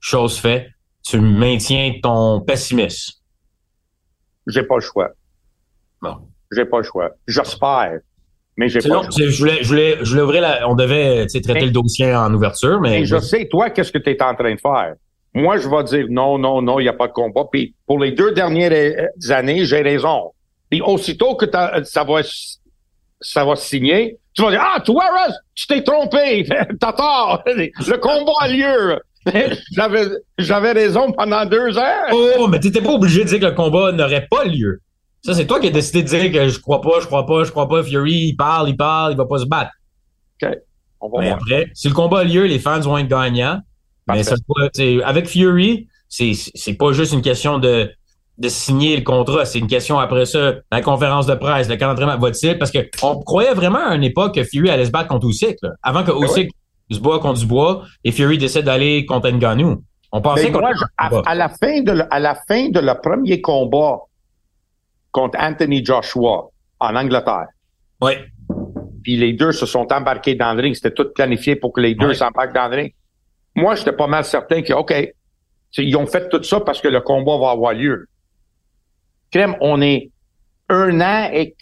chose 0.00 0.38
faite. 0.38 0.68
Tu 1.04 1.20
maintiens 1.20 1.94
ton 2.02 2.40
pessimisme. 2.40 3.12
J'ai 4.46 4.62
pas 4.62 4.76
le 4.76 4.80
choix. 4.80 5.10
Bon. 6.00 6.16
J'ai 6.52 6.64
pas 6.64 6.78
le 6.78 6.84
choix. 6.84 7.10
J'espère. 7.26 7.98
Mais 8.56 8.68
j'ai 8.68 8.80
pas 8.80 8.88
le 8.88 9.02
choix. 9.02 9.10
Je 9.16 9.38
voulais, 9.38 9.62
je 9.62 9.68
voulais, 9.68 9.98
je 10.02 10.10
voulais 10.10 10.22
ouvrir 10.22 10.42
la, 10.42 10.68
on 10.68 10.74
devait 10.74 11.26
traiter 11.26 11.66
le 11.66 11.70
dossier 11.70 12.14
en 12.14 12.32
ouverture, 12.32 12.80
mais. 12.80 13.04
je 13.04 13.18
sais, 13.18 13.48
toi, 13.48 13.70
qu'est-ce 13.70 13.92
que 13.92 13.98
tu 13.98 14.10
es 14.10 14.22
en 14.22 14.34
train 14.34 14.54
de 14.54 14.60
faire? 14.60 14.94
Moi, 15.34 15.56
je 15.56 15.68
vais 15.68 15.84
dire 15.84 16.06
non, 16.10 16.38
non, 16.38 16.62
non, 16.62 16.78
il 16.78 16.84
n'y 16.84 16.88
a 16.88 16.92
pas 16.92 17.08
de 17.08 17.12
combat. 17.12 17.44
Puis 17.50 17.74
pour 17.86 17.98
les 17.98 18.12
deux 18.12 18.32
dernières 18.32 18.72
années, 19.30 19.64
j'ai 19.64 19.82
raison. 19.82 20.30
Puis 20.74 20.82
aussitôt 20.82 21.36
que 21.36 21.46
ça 21.84 22.02
va 22.02 22.20
ça 23.20 23.44
va 23.44 23.54
signer, 23.54 24.18
tu 24.32 24.42
vas 24.42 24.50
dire 24.50 24.60
Ah, 24.60 24.80
toi, 24.80 25.04
Russ, 25.04 25.36
tu 25.54 25.68
t'es 25.68 25.84
trompé, 25.84 26.48
t'as 26.80 26.92
tort, 26.92 27.44
le 27.46 27.96
combat 27.98 28.32
a 28.40 28.48
lieu. 28.48 29.00
j'avais 29.72 30.08
j'avais 30.36 30.72
raison 30.72 31.12
pendant 31.12 31.46
deux 31.46 31.78
heures. 31.78 32.10
Oh, 32.12 32.48
mais 32.48 32.58
t'étais 32.58 32.82
pas 32.82 32.90
obligé 32.90 33.22
de 33.22 33.28
dire 33.28 33.38
que 33.38 33.44
le 33.46 33.52
combat 33.52 33.92
n'aurait 33.92 34.26
pas 34.28 34.42
lieu. 34.46 34.80
Ça, 35.22 35.32
c'est 35.32 35.46
toi 35.46 35.60
qui 35.60 35.68
as 35.68 35.70
décidé 35.70 36.02
de 36.02 36.08
dire 36.08 36.32
que 36.32 36.48
je 36.48 36.58
crois 36.58 36.80
pas, 36.80 36.98
je 37.00 37.06
crois 37.06 37.24
pas, 37.24 37.44
je 37.44 37.52
crois 37.52 37.68
pas. 37.68 37.84
Fury, 37.84 38.30
il 38.30 38.34
parle, 38.34 38.70
il 38.70 38.76
parle, 38.76 39.12
il 39.12 39.16
va 39.16 39.26
pas 39.26 39.38
se 39.38 39.46
battre. 39.46 39.70
OK. 40.42 40.50
On 41.00 41.08
va 41.08 41.20
mais 41.20 41.30
après, 41.30 41.70
si 41.72 41.86
le 41.86 41.94
combat 41.94 42.18
a 42.18 42.24
lieu, 42.24 42.46
les 42.46 42.58
fans 42.58 42.80
vont 42.80 42.98
être 42.98 43.06
gagnants. 43.06 43.60
Mais 44.08 44.24
ça, 44.24 44.34
avec 45.04 45.28
Fury, 45.28 45.86
c'est 46.08 46.74
pas 46.76 46.90
juste 46.90 47.12
une 47.12 47.22
question 47.22 47.60
de 47.60 47.92
de 48.36 48.48
signer 48.48 48.96
le 48.96 49.02
contrat. 49.02 49.44
C'est 49.44 49.58
une 49.58 49.66
question 49.66 49.98
après 49.98 50.26
ça, 50.26 50.54
la 50.70 50.82
conférence 50.82 51.26
de 51.26 51.34
presse, 51.34 51.68
le 51.68 51.76
calendrier 51.76 52.10
va-t-il? 52.18 52.58
Parce 52.58 52.72
qu'on 52.72 53.22
croyait 53.22 53.54
vraiment 53.54 53.86
à 53.86 53.94
une 53.94 54.04
époque 54.04 54.34
que 54.34 54.44
Fury 54.44 54.70
allait 54.70 54.86
se 54.86 54.90
battre 54.90 55.08
contre 55.08 55.28
Usyk. 55.28 55.58
Avant 55.82 56.02
que 56.02 56.10
ben 56.10 56.24
Usyk 56.24 56.50
se 56.90 56.98
boit 56.98 57.20
contre 57.20 57.40
Dubois 57.40 57.84
et 58.02 58.12
Fury 58.12 58.38
décide 58.38 58.62
d'aller 58.62 59.06
contre 59.06 59.30
Ngannou. 59.30 59.82
On 60.12 60.20
pensait 60.20 60.50
ben, 60.50 60.62
à, 60.96 61.34
la 61.34 61.48
fin 61.48 61.80
de 61.82 61.92
le, 61.92 62.14
à 62.14 62.20
la 62.20 62.36
fin 62.36 62.68
de 62.68 62.78
le 62.78 63.00
premier 63.00 63.40
combat 63.40 63.98
contre 65.10 65.38
Anthony 65.40 65.84
Joshua 65.84 66.48
en 66.78 66.96
Angleterre. 66.96 67.46
Oui. 68.00 68.12
Puis 69.02 69.16
les 69.16 69.32
deux 69.32 69.52
se 69.52 69.66
sont 69.66 69.92
embarqués 69.92 70.34
dans 70.34 70.54
le 70.54 70.62
ring. 70.62 70.74
C'était 70.74 70.92
tout 70.92 71.08
planifié 71.14 71.56
pour 71.56 71.72
que 71.72 71.80
les 71.80 71.94
deux 71.94 72.14
s'embarquent 72.14 72.54
dans 72.54 72.68
le 72.68 72.76
ring. 72.76 72.94
Moi, 73.56 73.74
j'étais 73.74 73.92
pas 73.92 74.06
mal 74.06 74.24
certain 74.24 74.62
que, 74.62 74.72
OK, 74.72 74.94
ils 75.78 75.96
ont 75.96 76.06
fait 76.06 76.28
tout 76.28 76.42
ça 76.42 76.60
parce 76.60 76.80
que 76.80 76.88
le 76.88 77.00
combat 77.00 77.36
va 77.38 77.50
avoir 77.50 77.72
lieu 77.72 78.08
on 79.60 79.80
est 79.80 80.10
un 80.68 81.00
an 81.00 81.30
et, 81.32 81.54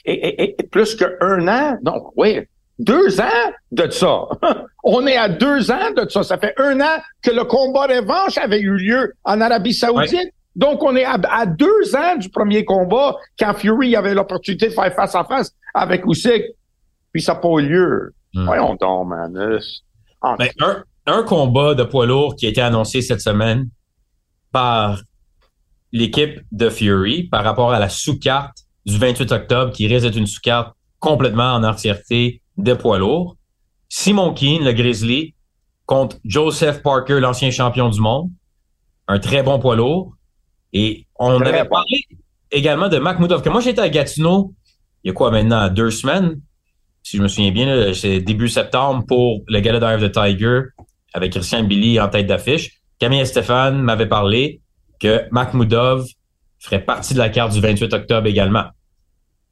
plus 0.71 0.95
qu'un 0.95 1.49
an. 1.49 1.79
Donc, 1.83 2.13
oui, 2.17 2.41
deux 2.79 3.21
ans 3.21 3.53
de 3.71 3.91
ça. 3.91 4.23
on 4.85 5.07
est 5.07 5.17
à 5.17 5.29
deux 5.29 5.71
ans 5.71 5.91
de 5.97 6.09
ça. 6.09 6.23
Ça 6.23 6.39
fait 6.39 6.55
un 6.59 6.81
an 6.81 6.99
que 7.23 7.31
le 7.31 7.45
combat 7.45 7.87
revanche 7.87 8.39
avait 8.39 8.61
eu 8.61 8.77
lieu 8.77 9.13
en 9.25 9.41
Arabie 9.41 9.75
Saoudite. 9.75 10.33
Donc, 10.55 10.83
on 10.83 10.95
est 10.97 11.05
à, 11.05 11.47
deux 11.47 11.97
ans 11.97 12.17
du 12.17 12.29
premier 12.29 12.65
combat 12.65 13.17
quand 13.39 13.55
Fury 13.55 13.97
avait 13.97 14.15
l'opportunité 14.15 14.69
de 14.69 14.73
faire 14.73 14.93
face 14.95 15.15
à 15.15 15.25
face 15.25 15.53
avec 15.75 16.05
Usyk. 16.07 16.45
Puis 17.13 17.23
ça 17.23 17.35
n'a 17.35 17.41
pas 17.41 17.49
eu 17.59 17.69
lieu. 17.69 18.15
Hmm. 18.35 18.45
Voyons 18.45 18.77
donc, 18.81 19.09
man. 19.09 19.33
Ben, 19.33 20.49
un, 20.61 20.85
un 21.07 21.23
combat 21.23 21.75
de 21.75 21.85
poids 21.85 22.07
lourd 22.07 22.37
qui 22.37 22.47
a 22.47 22.51
été 22.51 22.61
annoncé 22.61 23.01
cette 23.03 23.21
semaine 23.21 23.69
par 24.53 25.01
l'équipe 25.93 26.41
de 26.51 26.69
Fury 26.69 27.25
par 27.25 27.45
rapport 27.45 27.73
à 27.73 27.79
la 27.79 27.89
sous-carte 27.89 28.57
du 28.87 28.99
28 28.99 29.33
octobre 29.33 29.73
qui 29.73 29.87
risque 29.87 30.07
d'être 30.07 30.17
une 30.17 30.27
sous-carte 30.27 30.75
complètement 30.99 31.55
en 31.55 31.65
entièreté 31.65 32.43
de 32.57 32.75
poids 32.75 32.99
lourd. 32.99 33.37
Simon 33.89 34.33
Keane, 34.33 34.65
le 34.65 34.73
Grizzly, 34.73 35.35
contre 35.87 36.17
Joseph 36.25 36.83
Parker, 36.83 37.21
l'ancien 37.21 37.51
champion 37.51 37.89
du 37.89 38.01
monde. 38.01 38.31
Un 39.09 39.19
très 39.19 39.43
bon 39.43 39.59
poids 39.59 39.77
lourd. 39.77 40.15
Et 40.73 41.07
on 41.19 41.41
avait 41.41 41.69
parlé 41.69 42.07
également 42.51 42.89
de 42.89 42.99
Makhmoudov, 42.99 43.43
que 43.43 43.51
moi 43.51 43.61
j'étais 43.61 43.81
à 43.81 43.89
Gatineau 43.89 44.55
il 45.05 45.09
y 45.09 45.11
a 45.11 45.15
quoi 45.15 45.31
maintenant, 45.31 45.69
deux 45.69 45.91
semaines, 45.91 46.41
si 47.03 47.17
je 47.17 47.23
me 47.23 47.29
souviens 47.29 47.51
bien, 47.51 47.93
c'est 47.95 48.21
début 48.21 48.49
septembre 48.49 49.05
pour 49.07 49.43
le 49.49 49.61
Gala 49.61 49.97
of 49.97 50.03
the 50.03 50.13
Tiger 50.13 50.63
avec 51.13 51.33
Christian 51.33 51.65
Billy 51.65 52.01
en 52.01 52.09
tête 52.09 52.27
d'affiche. 52.27 52.81
Camille 52.99 53.21
et 53.21 53.25
Stéphane 53.25 53.83
m'avaient 53.83 54.09
parlé 54.09 54.62
que 55.03 55.29
Makhmoudov 55.33 56.07
ferait 56.61 56.85
partie 56.85 57.13
de 57.13 57.19
la 57.19 57.29
carte 57.29 57.53
du 57.53 57.61
28 57.61 57.93
octobre 57.93 58.27
également. 58.29 58.67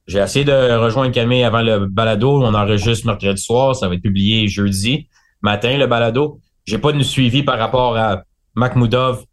J'ai 0.07 0.21
essayé 0.21 0.45
de 0.45 0.76
rejoindre 0.76 1.12
Camille 1.12 1.42
avant 1.42 1.62
le 1.62 1.87
balado. 1.87 2.40
On 2.42 2.54
enregistre 2.54 3.07
mercredi 3.07 3.42
soir. 3.42 3.75
Ça 3.75 3.88
va 3.88 3.95
être 3.95 4.02
publié 4.02 4.47
jeudi 4.47 5.09
matin, 5.42 5.76
le 5.76 5.87
balado. 5.87 6.40
J'ai 6.66 6.78
pas 6.78 6.92
de 6.92 7.02
suivi 7.02 7.42
par 7.42 7.59
rapport 7.59 7.97
à 7.97 8.23
Makhmoudov. 8.54 9.25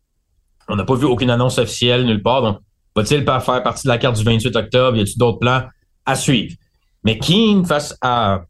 On 0.67 0.75
n'a 0.75 0.85
pas 0.85 0.95
vu 0.95 1.05
aucune 1.05 1.29
annonce 1.29 1.59
officielle 1.59 2.05
nulle 2.05 2.23
part. 2.23 2.41
Donc, 2.41 2.59
va-t-il 2.95 3.23
pas 3.23 3.39
faire 3.39 3.61
partie 3.61 3.87
de 3.87 3.91
la 3.91 3.99
carte 3.99 4.17
du 4.17 4.23
28 4.23 4.55
octobre? 4.55 4.97
Y 4.97 5.01
a-t-il 5.01 5.17
d'autres 5.17 5.39
plans 5.39 5.63
à 6.05 6.15
suivre? 6.15 6.55
Mais 7.03 7.19
Keane 7.19 7.63
face 7.63 7.95
à, 8.01 8.41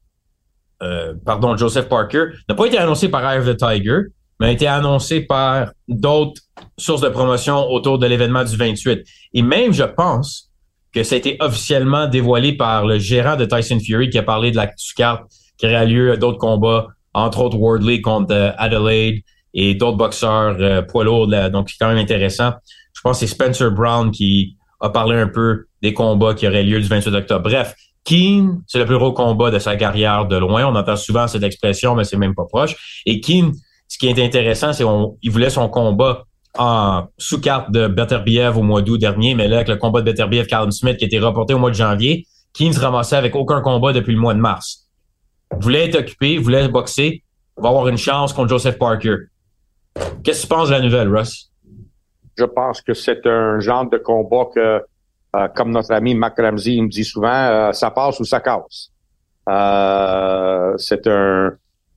euh, 0.81 1.13
pardon, 1.25 1.55
Joseph 1.57 1.89
Parker 1.89 2.27
n'a 2.47 2.55
pas 2.55 2.65
été 2.65 2.77
annoncé 2.77 3.09
par 3.09 3.29
Eye 3.29 3.39
of 3.39 3.45
the 3.45 3.57
Tiger, 3.57 4.03
mais 4.39 4.47
a 4.47 4.51
été 4.51 4.67
annoncé 4.67 5.21
par 5.21 5.71
d'autres 5.87 6.41
sources 6.77 7.01
de 7.01 7.09
promotion 7.09 7.69
autour 7.69 7.97
de 7.97 8.05
l'événement 8.05 8.43
du 8.43 8.55
28. 8.55 9.03
Et 9.33 9.41
même, 9.41 9.73
je 9.73 9.83
pense, 9.83 10.51
que 10.93 11.03
ça 11.03 11.15
a 11.15 11.17
été 11.17 11.37
officiellement 11.39 12.07
dévoilé 12.07 12.53
par 12.53 12.85
le 12.85 12.97
gérant 12.97 13.35
de 13.35 13.45
Tyson 13.45 13.79
Fury 13.79 14.09
qui 14.09 14.17
a 14.17 14.23
parlé 14.23 14.51
de 14.51 14.55
la 14.55 14.67
carte 14.95 15.23
qui 15.57 15.65
aurait 15.65 15.85
lieu 15.85 16.17
d'autres 16.17 16.37
combats, 16.37 16.87
entre 17.13 17.41
autres 17.41 17.57
Wardley 17.57 18.01
contre 18.01 18.33
euh, 18.33 18.51
Adelaide 18.57 19.21
et 19.53 19.73
d'autres 19.73 19.97
boxeurs 19.97 20.57
euh, 20.59 20.81
poids 20.83 21.03
lourds. 21.03 21.27
donc, 21.27 21.69
c'est 21.69 21.77
quand 21.79 21.87
même 21.87 21.97
intéressant. 21.97 22.51
Je 22.93 23.01
pense 23.01 23.19
que 23.19 23.25
c'est 23.25 23.33
Spencer 23.33 23.71
Brown 23.71 24.11
qui 24.11 24.55
a 24.79 24.89
parlé 24.89 25.17
un 25.17 25.27
peu 25.27 25.65
des 25.81 25.93
combats 25.93 26.35
qui 26.35 26.47
auraient 26.47 26.63
lieu 26.63 26.79
du 26.79 26.87
28 26.87 27.13
octobre. 27.15 27.49
Bref, 27.49 27.75
Keane, 28.03 28.61
c'est 28.67 28.79
le 28.79 28.85
plus 28.85 28.97
gros 28.97 29.13
combat 29.13 29.51
de 29.51 29.59
sa 29.59 29.75
carrière 29.75 30.25
de 30.27 30.37
loin. 30.37 30.65
On 30.65 30.75
entend 30.75 30.95
souvent 30.95 31.27
cette 31.27 31.43
expression, 31.43 31.95
mais 31.95 32.03
c'est 32.03 32.17
même 32.17 32.35
pas 32.35 32.45
proche. 32.45 33.01
Et 33.05 33.19
Keane, 33.19 33.51
ce 33.87 33.97
qui 33.97 34.07
est 34.07 34.23
intéressant, 34.23 34.73
c'est 34.73 34.85
qu'il 35.21 35.31
voulait 35.31 35.49
son 35.49 35.67
combat 35.69 36.23
en 36.57 37.07
sous-carte 37.17 37.71
de 37.71 37.87
Beterbiev 37.87 38.57
au 38.57 38.63
mois 38.63 38.81
d'août 38.81 38.97
dernier, 38.97 39.35
mais 39.35 39.47
là, 39.47 39.57
avec 39.57 39.67
le 39.67 39.75
combat 39.75 40.01
de 40.01 40.05
Beterbiev, 40.05 40.47
Callum 40.47 40.71
Smith 40.71 40.97
qui 40.97 41.05
a 41.05 41.07
été 41.07 41.19
reporté 41.19 41.53
au 41.53 41.59
mois 41.59 41.69
de 41.69 41.75
janvier, 41.75 42.25
Keane 42.53 42.73
se 42.73 42.79
ramassait 42.79 43.15
avec 43.15 43.35
aucun 43.35 43.61
combat 43.61 43.93
depuis 43.93 44.13
le 44.13 44.19
mois 44.19 44.33
de 44.33 44.39
mars. 44.39 44.87
Voulait 45.59 45.85
être 45.85 45.99
occupé, 45.99 46.37
voulait 46.37 46.67
boxer, 46.67 47.23
va 47.57 47.69
avoir 47.69 47.87
une 47.87 47.97
chance 47.97 48.33
contre 48.33 48.49
Joseph 48.49 48.77
Parker. 48.77 49.15
Qu'est-ce 50.23 50.43
que 50.43 50.47
tu 50.47 50.47
penses 50.47 50.69
de 50.69 50.73
la 50.73 50.81
nouvelle, 50.81 51.09
Russ? 51.15 51.51
Je 52.37 52.45
pense 52.45 52.81
que 52.81 52.93
c'est 52.93 53.25
un 53.25 53.59
genre 53.59 53.89
de 53.89 53.97
combat 53.97 54.45
que, 54.53 54.81
euh, 55.35 55.47
comme 55.55 55.71
notre 55.71 55.91
ami 55.91 56.13
Mac 56.13 56.35
Ramsey 56.37 56.79
me 56.81 56.87
dit 56.87 57.03
souvent, 57.03 57.29
euh, 57.31 57.71
ça 57.71 57.91
passe 57.91 58.19
ou 58.19 58.25
ça 58.25 58.39
casse. 58.39 58.91
Euh, 59.49 60.73
c'est 60.77 61.07
un 61.07 61.53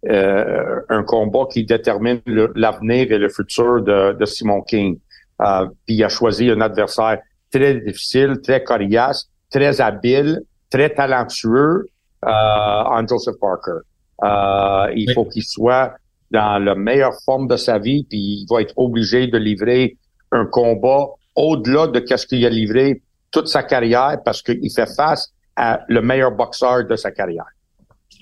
euh, 0.09 0.81
un 0.89 1.03
combat 1.03 1.47
qui 1.51 1.65
détermine 1.65 2.21
l'avenir 2.55 3.13
et 3.13 3.19
le 3.19 3.29
futur 3.29 3.83
de, 3.83 4.17
de 4.19 4.25
Simon 4.25 4.63
King. 4.63 4.99
Euh, 5.43 5.67
puis 5.87 5.97
il 5.97 6.05
a 6.05 6.09
choisi 6.09 6.51
un 6.51 6.61
adversaire 6.61 7.19
très 7.51 7.75
difficile, 7.75 8.41
très 8.43 8.63
coriace, 8.63 9.29
très 9.51 9.81
habile, 9.81 10.41
très 10.71 10.91
talentueux 10.91 11.87
euh, 12.25 12.29
en 12.31 13.07
Joseph 13.07 13.37
Parker. 13.41 13.81
Euh, 14.23 14.93
il 14.95 15.13
faut 15.13 15.25
qu'il 15.25 15.45
soit 15.45 15.95
dans 16.31 16.63
la 16.63 16.75
meilleure 16.75 17.15
forme 17.25 17.49
de 17.49 17.57
sa 17.57 17.79
vie, 17.79 18.05
puis 18.09 18.43
il 18.43 18.47
va 18.49 18.63
être 18.63 18.75
obligé 18.77 19.27
de 19.27 19.37
livrer 19.37 19.97
un 20.31 20.47
combat 20.47 21.07
au-delà 21.35 21.89
de 21.89 22.03
ce 22.17 22.27
qu'il 22.27 22.45
a 22.47 22.51
livré 22.51 23.03
toute 23.31 23.49
sa 23.49 23.63
carrière 23.63 24.19
parce 24.25 24.43
qu'il 24.43 24.71
fait 24.71 24.95
face 24.95 25.33
à 25.57 25.81
le 25.89 26.01
meilleur 26.03 26.33
boxeur 26.33 26.85
de 26.85 26.97
sa 26.97 27.11
carrière. 27.11 27.47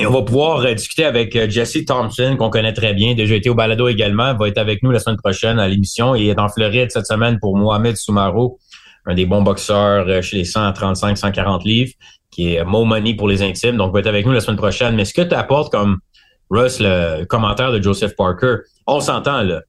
Et 0.01 0.07
on 0.07 0.13
va 0.13 0.23
pouvoir 0.23 0.61
euh, 0.61 0.75
discuter 0.75 1.05
avec 1.05 1.35
euh, 1.35 1.51
Jesse 1.51 1.85
Thompson, 1.85 2.37
qu'on 2.39 2.51
connaît 2.51 2.73
très 2.73 2.95
bien, 2.95 3.15
déjà 3.15 3.35
été 3.35 3.51
au 3.51 3.55
balado 3.55 3.89
également, 3.89 4.33
va 4.35 4.47
être 4.47 4.59
avec 4.59 4.83
nous 4.85 4.93
la 4.93 5.01
semaine 5.01 5.17
prochaine 5.17 5.59
à 5.59 5.67
l'émission 5.67 6.15
et 6.15 6.27
est 6.27 6.39
en 6.39 6.49
Floride 6.49 6.91
cette 6.93 7.07
semaine 7.07 7.41
pour 7.41 7.57
Mohamed 7.57 7.97
Soumaro, 7.97 8.61
un 9.07 9.15
des 9.15 9.27
bons 9.27 9.43
boxeurs 9.43 10.07
euh, 10.09 10.23
chez 10.23 10.37
les 10.37 10.45
135-140 10.45 11.65
livres, 11.65 11.93
qui 12.31 12.55
est 12.55 12.65
Mo 12.65 12.85
Money 12.85 13.15
pour 13.15 13.29
les 13.29 13.43
intimes, 13.43 13.77
donc 13.77 13.93
va 13.93 13.99
être 13.99 14.07
avec 14.07 14.25
nous 14.25 14.33
la 14.33 14.41
semaine 14.41 14.57
prochaine. 14.57 14.95
Mais 14.95 15.05
ce 15.05 15.13
que 15.13 15.23
tu 15.23 15.35
apportes 15.35 15.73
comme 15.73 15.99
Russ, 16.49 16.79
le 16.79 17.25
commentaire 17.25 17.73
de 17.73 17.83
Joseph 17.83 18.15
Parker, 18.15 18.59
on 18.87 19.01
s'entend 19.01 19.43
là. 19.43 19.63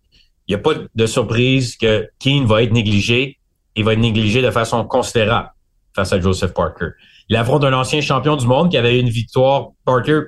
Il 0.47 0.55
n'y 0.55 0.55
a 0.55 0.63
pas 0.63 0.73
de 0.93 1.05
surprise 1.05 1.75
que 1.75 2.07
Keane 2.19 2.45
va 2.45 2.63
être 2.63 2.71
négligé. 2.71 3.37
Il 3.75 3.83
va 3.83 3.93
être 3.93 3.99
négligé 3.99 4.41
de 4.41 4.49
façon 4.51 4.83
considérable 4.83 5.49
face 5.95 6.13
à 6.13 6.19
Joseph 6.19 6.53
Parker. 6.53 6.89
Il 7.29 7.35
affronte 7.35 7.63
un 7.63 7.73
ancien 7.73 8.01
champion 8.01 8.35
du 8.35 8.47
monde 8.47 8.71
qui 8.71 8.77
avait 8.77 8.99
une 8.99 9.09
victoire, 9.09 9.69
Parker, 9.85 10.21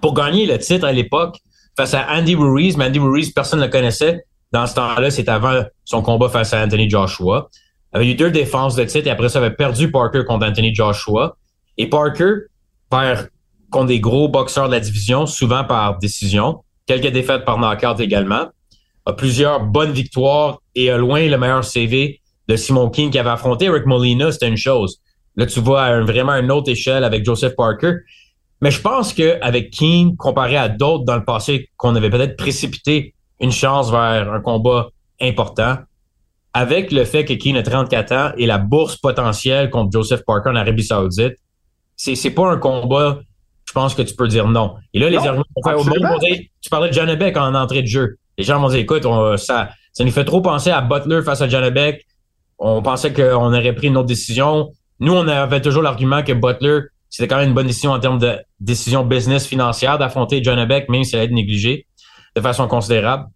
pour 0.00 0.14
gagner 0.14 0.46
le 0.46 0.58
titre 0.58 0.86
à 0.86 0.92
l'époque 0.92 1.36
face 1.76 1.94
à 1.94 2.06
Andy 2.10 2.36
Ruiz. 2.36 2.76
Mais 2.76 2.86
Andy 2.86 3.00
Ruiz, 3.00 3.32
personne 3.32 3.58
ne 3.60 3.64
le 3.64 3.70
connaissait. 3.70 4.24
Dans 4.52 4.66
ce 4.66 4.74
temps-là, 4.76 5.10
c'est 5.10 5.28
avant 5.28 5.62
son 5.84 6.02
combat 6.02 6.28
face 6.28 6.54
à 6.54 6.64
Anthony 6.64 6.88
Joshua. 6.88 7.48
Il 7.92 7.96
avait 7.96 8.10
eu 8.10 8.14
deux 8.14 8.30
défenses 8.30 8.76
de 8.76 8.84
titre 8.84 9.08
et 9.08 9.10
après 9.10 9.28
ça, 9.28 9.40
avait 9.40 9.54
perdu 9.54 9.90
Parker 9.90 10.24
contre 10.24 10.46
Anthony 10.46 10.74
Joshua. 10.74 11.36
Et 11.76 11.88
Parker 11.88 12.34
perd 12.88 13.30
contre 13.70 13.86
des 13.86 14.00
gros 14.00 14.28
boxeurs 14.28 14.68
de 14.68 14.74
la 14.74 14.80
division, 14.80 15.26
souvent 15.26 15.64
par 15.64 15.98
décision. 15.98 16.62
Quelques 16.86 17.12
défaites 17.12 17.44
par 17.44 17.58
knockout 17.58 18.00
également. 18.00 18.46
A 19.06 19.12
plusieurs 19.12 19.60
bonnes 19.60 19.92
victoires 19.92 20.58
et 20.74 20.90
a 20.90 20.96
loin 20.96 21.26
le 21.26 21.36
meilleur 21.36 21.64
CV 21.64 22.20
de 22.46 22.56
Simon 22.56 22.88
King 22.90 23.10
qui 23.10 23.18
avait 23.18 23.30
affronté 23.30 23.66
Eric 23.66 23.86
Molina, 23.86 24.32
c'était 24.32 24.48
une 24.48 24.56
chose. 24.56 25.00
Là, 25.36 25.46
tu 25.46 25.60
vois 25.60 25.84
à 25.84 26.00
vraiment 26.00 26.34
une 26.34 26.50
autre 26.50 26.70
échelle 26.70 27.04
avec 27.04 27.24
Joseph 27.24 27.54
Parker. 27.56 27.94
Mais 28.60 28.70
je 28.70 28.80
pense 28.80 29.12
qu'avec 29.12 29.70
Keane, 29.70 30.16
comparé 30.16 30.56
à 30.56 30.68
d'autres 30.68 31.04
dans 31.04 31.16
le 31.16 31.24
passé 31.24 31.70
qu'on 31.76 31.94
avait 31.94 32.10
peut-être 32.10 32.36
précipité 32.36 33.14
une 33.40 33.52
chance 33.52 33.90
vers 33.90 34.32
un 34.32 34.40
combat 34.40 34.88
important, 35.20 35.78
avec 36.54 36.90
le 36.90 37.04
fait 37.04 37.24
que 37.24 37.34
Keane 37.34 37.56
a 37.56 37.62
34 37.62 38.12
ans 38.12 38.32
et 38.36 38.46
la 38.46 38.58
bourse 38.58 38.96
potentielle 38.96 39.70
contre 39.70 39.92
Joseph 39.92 40.22
Parker 40.26 40.50
en 40.50 40.56
Arabie 40.56 40.82
Saoudite, 40.82 41.36
c'est, 41.94 42.14
c'est 42.14 42.30
pas 42.30 42.50
un 42.50 42.56
combat, 42.56 43.20
je 43.64 43.72
pense 43.72 43.94
que 43.94 44.02
tu 44.02 44.14
peux 44.14 44.26
dire 44.26 44.48
non. 44.48 44.74
Et 44.94 44.98
là, 44.98 45.10
les 45.10 45.18
arguments 45.18 45.44
au 45.64 45.84
monde 45.84 46.20
tu 46.60 46.70
parlais 46.70 46.88
de 46.88 46.94
Janabek 46.94 47.36
en 47.36 47.54
entrée 47.54 47.82
de 47.82 47.86
jeu. 47.86 48.16
Les 48.36 48.44
gens 48.44 48.60
vont 48.60 48.68
dire, 48.68 48.78
écoute, 48.78 49.04
ça, 49.36 49.70
ça 49.92 50.04
nous 50.04 50.10
fait 50.10 50.24
trop 50.24 50.40
penser 50.40 50.70
à 50.70 50.80
Butler 50.80 51.22
face 51.22 51.42
à 51.42 51.48
Janabek. 51.48 52.04
On 52.58 52.82
pensait 52.82 53.12
qu'on 53.12 53.52
aurait 53.52 53.74
pris 53.74 53.88
une 53.88 53.96
autre 53.96 54.06
décision. 54.06 54.72
Nous, 55.00 55.12
on 55.12 55.26
avait 55.28 55.62
toujours 55.62 55.82
l'argument 55.82 56.22
que 56.22 56.32
Butler, 56.32 56.80
c'était 57.08 57.28
quand 57.28 57.36
même 57.38 57.48
une 57.48 57.54
bonne 57.54 57.66
décision 57.66 57.92
en 57.92 58.00
termes 58.00 58.18
de 58.18 58.38
décision 58.60 59.04
business 59.04 59.46
financière 59.46 59.98
d'affronter 59.98 60.42
John 60.42 60.62
Beck, 60.66 60.88
même 60.88 61.04
s'il 61.04 61.16
allait 61.16 61.26
être 61.26 61.32
négligé 61.32 61.86
de 62.34 62.40
façon 62.40 62.66
considérable. 62.68 63.26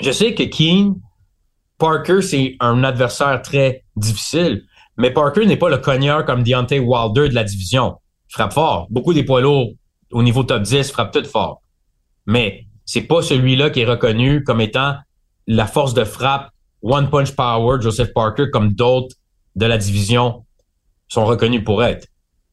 Je 0.00 0.10
sais 0.10 0.34
que 0.34 0.42
Keane, 0.42 0.96
Parker, 1.78 2.22
c'est 2.22 2.56
un 2.60 2.82
adversaire 2.84 3.40
très 3.42 3.84
difficile, 3.96 4.64
mais 4.96 5.10
Parker 5.10 5.46
n'est 5.46 5.56
pas 5.56 5.68
le 5.68 5.78
cogneur 5.78 6.24
comme 6.24 6.42
Deontay 6.42 6.78
Wilder 6.78 7.28
de 7.28 7.34
la 7.34 7.44
division. 7.44 7.96
Frappe 8.28 8.52
fort. 8.52 8.86
Beaucoup 8.90 9.12
des 9.12 9.24
poids 9.24 9.40
lourds 9.40 9.70
au 10.10 10.22
niveau 10.22 10.44
top 10.44 10.62
10 10.62 10.90
frappent 10.90 11.12
tout 11.12 11.24
fort. 11.24 11.60
Mais 12.26 12.66
c'est 12.84 13.02
pas 13.02 13.22
celui-là 13.22 13.70
qui 13.70 13.80
est 13.80 13.86
reconnu 13.86 14.42
comme 14.44 14.60
étant 14.60 14.94
la 15.46 15.66
force 15.66 15.94
de 15.94 16.04
frappe 16.04 16.50
One 16.82 17.10
Punch 17.10 17.32
Power, 17.32 17.80
Joseph 17.80 18.12
Parker, 18.12 18.50
comme 18.50 18.72
d'autres 18.72 19.16
de 19.56 19.66
la 19.66 19.78
division 19.78 20.43
sont 21.14 21.24
reconnus 21.24 21.64
pour 21.64 21.82
être. 21.82 22.06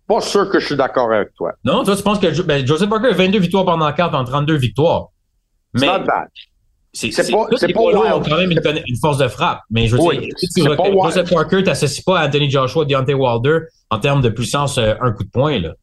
Pas 0.08 0.22
sûr 0.22 0.50
que 0.50 0.60
je 0.60 0.66
suis 0.66 0.76
d'accord 0.76 1.12
avec 1.12 1.34
toi. 1.36 1.54
Non, 1.64 1.84
toi, 1.84 1.96
tu 1.96 2.04
penses 2.04 2.20
que 2.20 2.42
ben, 2.42 2.66
Joseph 2.66 2.90
Parker 2.90 3.10
a 3.10 3.14
22 3.14 3.40
victoires 3.40 3.66
pendant 3.66 3.92
4 3.92 4.14
en 4.14 4.24
32 4.24 4.56
victoires. 4.56 5.08
Mais 5.74 5.88
c'est 6.94 7.32
pas, 7.32 7.48
c'est 7.56 7.74
pas 7.74 7.80
ont 7.80 8.22
quand 8.22 8.38
même 8.38 8.52
une, 8.52 8.98
force 9.00 9.18
de 9.18 9.28
frappe. 9.30 9.62
Mais 9.70 9.88
je 9.88 9.96
veux 9.96 10.02
dire, 10.02 10.30
si 10.38 10.62
Joseph 10.62 11.30
Parker 11.30 11.64
pas 12.06 12.20
à 12.20 12.28
Anthony 12.28 12.50
Joshua, 12.50 12.84
Deontay 12.84 13.14
Wilder 13.14 13.60
en 13.90 14.00
termes 14.00 14.22
de 14.22 14.30
puissance, 14.30 14.78
euh, 14.78 14.96
un 15.00 15.14
coup 15.14 15.24
de 15.24 15.30
poing, 15.30 15.60
là. 15.60 15.74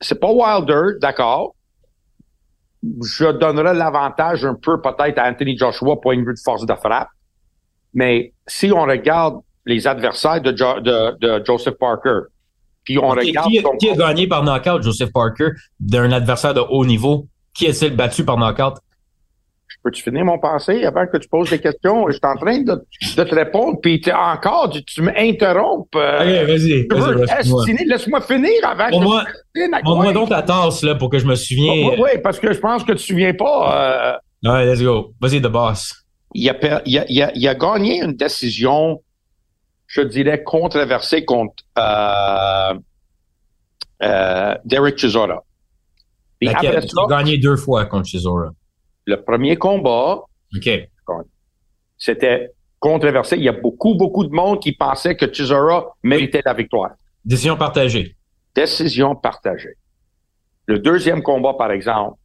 C'est 0.00 0.18
pas 0.18 0.30
Wilder, 0.30 0.98
d'accord. 0.98 1.54
Je 2.82 3.30
donnerais 3.32 3.74
l'avantage 3.74 4.46
un 4.46 4.54
peu 4.54 4.80
peut-être 4.80 5.18
à 5.18 5.28
Anthony 5.28 5.58
Joshua 5.58 6.00
pour 6.00 6.12
une 6.12 6.24
vue 6.24 6.32
de 6.32 6.40
force 6.42 6.64
de 6.64 6.74
frappe. 6.74 7.08
Mais 7.92 8.32
si 8.46 8.72
on 8.72 8.84
regarde 8.84 9.40
les 9.66 9.86
adversaires 9.86 10.40
de, 10.40 10.50
de, 10.50 11.44
Joseph 11.44 11.74
Parker. 11.74 12.28
Puis 12.84 12.98
on 12.98 13.08
regarde 13.08 13.50
qui, 13.78 13.88
a 13.90 13.94
gagné 13.94 14.26
par 14.26 14.42
knockout, 14.42 14.82
Joseph 14.82 15.12
Parker, 15.12 15.50
d'un 15.78 16.12
adversaire 16.12 16.54
de 16.54 16.60
haut 16.60 16.84
niveau? 16.84 17.26
Qui 17.54 17.66
est-il 17.66 17.94
battu 17.94 18.24
par 18.24 18.38
knockout? 18.38 18.74
Peux-tu 19.82 20.02
finir 20.02 20.26
mon 20.26 20.38
pensée 20.38 20.84
avant 20.84 21.06
que 21.06 21.16
tu 21.16 21.26
poses 21.26 21.48
des 21.48 21.58
questions? 21.58 22.06
Je 22.08 22.12
suis 22.12 22.20
en 22.24 22.36
train 22.36 22.58
de, 22.58 22.72
de 23.16 23.24
te 23.24 23.34
répondre, 23.34 23.78
puis 23.80 24.02
encore, 24.12 24.68
tu, 24.70 24.84
tu 24.84 25.00
m'interrompes. 25.00 25.88
Euh, 25.96 26.44
vas-y. 26.46 26.86
Vas 26.88 27.14
Laisse-moi 27.86 28.20
finir 28.20 28.52
avant 28.62 28.90
pour 28.90 29.00
moi, 29.00 29.24
Montre-moi 29.82 30.12
donc 30.12 30.28
ta 30.28 30.42
tasse, 30.42 30.82
là, 30.82 30.96
pour 30.96 31.08
que 31.08 31.18
je 31.18 31.24
me 31.24 31.34
souvienne. 31.34 31.98
Oui, 31.98 32.10
parce 32.22 32.38
que 32.38 32.52
je 32.52 32.58
pense 32.58 32.82
que 32.82 32.92
tu 32.92 32.98
te 32.98 33.02
souviens 33.02 33.32
pas. 33.32 34.20
Euh, 34.44 34.64
let's 34.64 34.82
go. 34.82 35.14
Vas-y, 35.18 35.40
The 35.40 35.46
Boss. 35.46 35.94
Il 36.34 36.48
a, 36.50 36.82
il, 36.84 36.98
a, 36.98 37.04
il, 37.08 37.22
a, 37.22 37.32
il 37.34 37.48
a 37.48 37.54
gagné 37.54 38.02
une 38.02 38.12
décision 38.12 39.00
je 39.90 40.02
dirais, 40.02 40.44
controversé 40.44 41.24
contre 41.24 41.64
euh, 41.76 42.74
euh, 44.02 44.54
Derek 44.64 44.96
Chisora. 44.96 45.42
il 46.40 46.48
a 46.48 46.80
gagné 47.08 47.38
deux 47.38 47.56
fois 47.56 47.86
contre 47.86 48.06
Chisora. 48.06 48.50
Le 49.06 49.16
premier 49.16 49.56
combat, 49.56 50.22
OK. 50.54 50.70
c'était 51.98 52.52
controversé. 52.78 53.36
Il 53.36 53.42
y 53.42 53.48
a 53.48 53.52
beaucoup, 53.52 53.96
beaucoup 53.96 54.24
de 54.24 54.32
monde 54.32 54.62
qui 54.62 54.72
pensait 54.72 55.16
que 55.16 55.26
Chisora 55.32 55.96
méritait 56.04 56.42
la 56.44 56.54
victoire. 56.54 56.92
Décision 57.24 57.56
partagée. 57.56 58.16
Décision 58.54 59.16
partagée. 59.16 59.74
Le 60.66 60.78
deuxième 60.78 61.20
combat, 61.20 61.54
par 61.54 61.72
exemple, 61.72 62.16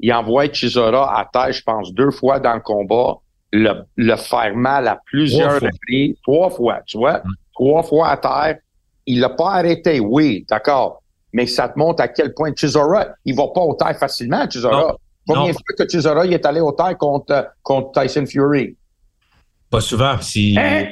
il 0.00 0.12
envoie 0.12 0.52
Chisora 0.52 1.16
à 1.16 1.24
terre, 1.32 1.52
je 1.52 1.62
pense, 1.62 1.94
deux 1.94 2.10
fois 2.10 2.40
dans 2.40 2.54
le 2.54 2.60
combat, 2.60 3.18
le, 3.52 3.84
le 3.96 4.16
faire 4.16 4.56
mal 4.56 4.88
à 4.88 5.00
plusieurs 5.04 5.60
reprises, 5.60 6.16
trois 6.22 6.50
fois, 6.50 6.80
tu 6.86 6.96
vois, 6.96 7.18
mm. 7.18 7.32
trois 7.52 7.82
fois 7.82 8.08
à 8.08 8.16
terre. 8.16 8.58
Il 9.06 9.20
l'a 9.20 9.30
pas 9.30 9.52
arrêté, 9.54 10.00
oui, 10.00 10.46
d'accord. 10.48 11.02
Mais 11.32 11.46
ça 11.46 11.68
te 11.68 11.78
montre 11.78 12.02
à 12.02 12.08
quel 12.08 12.34
point 12.34 12.52
Chisora, 12.54 13.06
il 13.24 13.34
va 13.34 13.48
pas 13.54 13.60
au 13.60 13.74
terre 13.74 13.96
facilement, 13.96 14.48
Chisora. 14.48 14.96
Combien 15.26 15.48
de 15.48 15.52
fois 15.52 15.62
que 15.78 15.88
Chisora 15.88 16.26
il 16.26 16.32
est 16.32 16.44
allé 16.46 16.60
au 16.60 16.72
terre 16.72 16.96
contre, 16.98 17.52
contre 17.62 18.00
Tyson 18.00 18.26
Fury? 18.26 18.76
Pas 19.70 19.80
souvent. 19.80 20.20
Si... 20.20 20.56
Hein? 20.58 20.88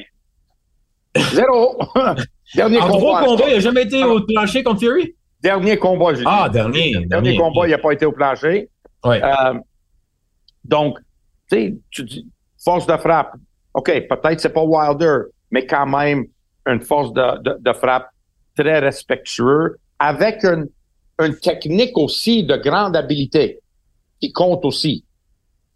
Zéro. 1.33 1.79
dernier 2.55 2.79
en 2.79 2.89
combat. 2.89 2.99
trois 2.99 3.25
combats, 3.25 3.49
il 3.49 3.55
n'a 3.55 3.61
jamais 3.61 3.83
été 3.83 4.03
au 4.05 4.21
plancher 4.21 4.63
contre 4.63 4.81
Fury? 4.81 5.15
Dernier 5.43 5.77
combat, 5.77 6.15
j'ai 6.15 6.25
Ah, 6.27 6.49
dernier. 6.51 6.93
Dernier, 6.93 7.07
dernier 7.07 7.37
combat, 7.37 7.67
il 7.67 7.71
n'a 7.71 7.79
pas 7.79 7.93
été 7.93 8.07
au 8.07 8.13
plancher. 8.13 8.69
Ouais. 9.05 9.23
Euh, 9.23 9.55
donc, 10.65 10.99
tu 11.51 11.57
sais, 11.57 11.77
tu 11.91 12.05
dis, 12.05 12.27
force 12.63 12.87
de 12.87 12.97
frappe. 12.97 13.35
OK, 13.75 13.87
peut-être 13.87 14.41
c'est 14.41 14.53
pas 14.53 14.63
Wilder, 14.63 15.25
mais 15.51 15.67
quand 15.67 15.87
même 15.87 16.27
une 16.67 16.81
force 16.81 17.13
de, 17.13 17.73
frappe 17.73 18.11
très 18.57 18.79
respectueux, 18.79 19.77
avec 19.99 20.45
une, 20.45 20.69
technique 21.43 21.97
aussi 21.99 22.45
de 22.45 22.57
grande 22.57 22.97
habileté 22.97 23.61
qui 24.21 24.33
compte 24.33 24.65
aussi. 24.65 25.05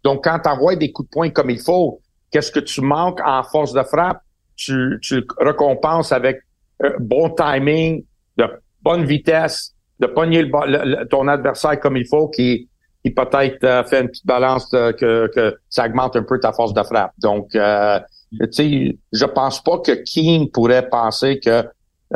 Donc, 0.03 0.23
quand 0.23 0.39
tu 0.39 0.49
envoies 0.49 0.75
des 0.75 0.91
coups 0.91 1.07
de 1.07 1.11
poing 1.11 1.29
comme 1.29 1.51
il 1.51 1.59
faut, 1.59 2.01
qu'est-ce 2.31 2.51
que 2.51 2.59
tu 2.59 2.81
manques 2.81 3.21
en 3.23 3.43
force 3.43 3.71
de 3.73 3.83
frappe? 3.83 4.21
Tu, 4.55 4.97
tu 5.01 5.23
récompenses 5.37 6.11
avec 6.11 6.39
euh, 6.83 6.93
bon 6.99 7.29
timing, 7.29 8.03
de 8.37 8.45
bonne 8.81 9.05
vitesse, 9.05 9.75
de 9.99 10.07
pogner 10.07 10.41
le, 10.43 11.05
ton 11.05 11.27
adversaire 11.27 11.79
comme 11.79 11.97
il 11.97 12.07
faut, 12.07 12.27
qui, 12.29 12.67
qui 13.05 13.11
peut-être 13.11 13.63
euh, 13.63 13.83
fait 13.83 14.01
une 14.01 14.07
petite 14.07 14.25
balance 14.25 14.67
euh, 14.73 14.91
que, 14.91 15.29
que 15.35 15.55
ça 15.69 15.85
augmente 15.85 16.15
un 16.15 16.23
peu 16.23 16.39
ta 16.39 16.51
force 16.51 16.73
de 16.73 16.81
frappe. 16.81 17.11
Donc, 17.19 17.53
euh, 17.53 17.99
tu 18.39 18.47
sais, 18.51 18.97
je 19.13 19.25
pense 19.25 19.63
pas 19.63 19.77
que 19.77 19.91
King 19.91 20.49
pourrait 20.49 20.89
penser 20.89 21.39
que 21.39 21.63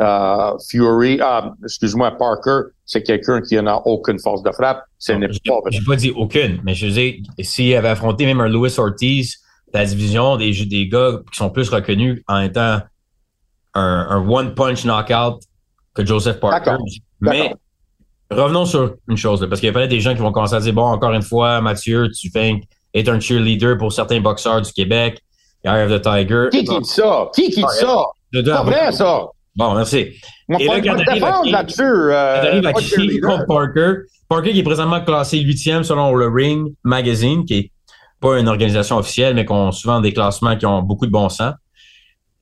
euh, 0.00 0.58
Fury, 0.68 1.20
ah, 1.22 1.54
excuse-moi, 1.62 2.10
Parker, 2.18 2.72
c'est 2.84 3.04
quelqu'un 3.04 3.40
qui 3.40 3.54
n'a 3.62 3.76
aucune 3.86 4.18
force 4.18 4.42
de 4.42 4.50
frappe. 4.50 4.82
Ce 4.98 5.12
n'est 5.12 5.28
pas 5.28 5.60
vrai. 5.60 5.70
J'ai 5.70 5.84
pas 5.86 5.94
dit 5.94 6.10
aucune, 6.10 6.60
mais 6.64 6.74
je 6.74 6.86
veux 6.86 7.44
s'il 7.44 7.76
avait 7.76 7.88
affronté 7.88 8.26
même 8.26 8.40
un 8.40 8.48
Louis 8.48 8.74
Ortiz, 8.76 9.38
la 9.72 9.84
division 9.84 10.36
des, 10.36 10.52
des 10.66 10.88
gars 10.88 11.20
qui 11.30 11.38
sont 11.38 11.50
plus 11.50 11.68
reconnus 11.68 12.20
en 12.26 12.40
étant 12.40 12.80
un, 13.74 14.06
un 14.10 14.28
one-punch 14.28 14.84
knockout 14.84 15.40
que 15.94 16.04
Joseph 16.04 16.40
Parker. 16.40 16.76
Mais 17.20 17.54
revenons 18.30 18.64
sur 18.64 18.94
une 19.08 19.16
chose, 19.16 19.46
parce 19.48 19.60
qu'il 19.60 19.72
y 19.72 19.76
a 19.76 19.86
des 19.86 20.00
gens 20.00 20.14
qui 20.14 20.20
vont 20.20 20.32
commencer 20.32 20.54
à 20.54 20.60
dire, 20.60 20.72
bon, 20.72 20.84
encore 20.84 21.12
une 21.12 21.22
fois, 21.22 21.60
Mathieu, 21.60 22.08
tu 22.10 22.30
fais 22.30 22.60
est 22.92 23.08
un 23.08 23.20
cheerleader 23.20 23.78
pour 23.78 23.92
certains 23.92 24.20
boxeurs 24.20 24.62
du 24.62 24.72
Québec. 24.72 25.22
Eye 25.64 25.84
of 25.84 25.90
the 25.90 26.02
Tiger. 26.02 26.48
Qui 26.50 26.64
qui 26.64 26.78
dit 26.80 26.88
ça? 26.88 27.28
Qui 27.34 27.50
qui 27.50 27.62
dit 27.62 27.78
ça? 27.78 28.04
C'est 28.32 28.44
pas 28.44 28.62
vrai, 28.62 28.92
ça. 28.92 29.26
Bon, 29.54 29.74
merci. 29.74 30.08
On 30.48 30.58
Et 30.58 30.66
là, 30.66 30.80
quand 30.80 31.44
là-dessus, 31.44 31.82
euh, 31.82 32.62
à 32.62 32.72
contre 32.72 33.46
Parker, 33.46 33.92
Parker 34.28 34.52
qui 34.52 34.60
est 34.60 34.64
présentement 34.64 35.00
classé 35.00 35.38
huitième 35.38 35.84
selon 35.84 36.14
le 36.14 36.28
Ring 36.28 36.72
Magazine, 36.82 37.44
qui 37.44 37.54
est 37.54 37.72
pas 38.20 38.38
une 38.38 38.48
organisation 38.48 38.96
officielle, 38.96 39.34
mais 39.34 39.44
qui 39.44 39.52
ont 39.52 39.72
souvent 39.72 40.00
des 40.00 40.12
classements 40.12 40.56
qui 40.56 40.66
ont 40.66 40.82
beaucoup 40.82 41.06
de 41.06 41.10
bon 41.10 41.28
sens. 41.28 41.54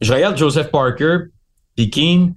Je 0.00 0.12
regarde 0.12 0.36
Joseph 0.36 0.70
Parker, 0.70 1.18
puis 1.76 1.90
Keane, 1.90 2.34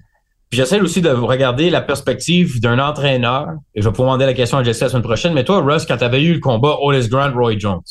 puis 0.52 0.58
j'essaie 0.58 0.80
aussi 0.80 1.02
de 1.02 1.10
regarder 1.10 1.72
la 1.72 1.82
perspective 1.82 2.62
d'un 2.62 2.78
entraîneur, 2.78 3.48
et 3.74 3.82
je 3.82 3.88
vais 3.88 3.92
pouvoir 3.92 4.10
demander 4.10 4.28
la 4.28 4.36
question 4.36 4.60
à 4.60 4.64
Jesse 4.64 4.82
la 4.82 4.90
semaine 4.90 5.02
prochaine, 5.02 5.34
mais 5.34 5.44
toi, 5.44 5.62
Russ, 5.62 5.88
quand 5.88 5.98
tu 5.98 6.04
avais 6.04 6.22
eu 6.22 6.34
le 6.34 6.40
combat 6.40 6.78
Otis 6.80 7.10
Grant, 7.10 7.32
Roy 7.34 7.58
Jones, 7.58 7.82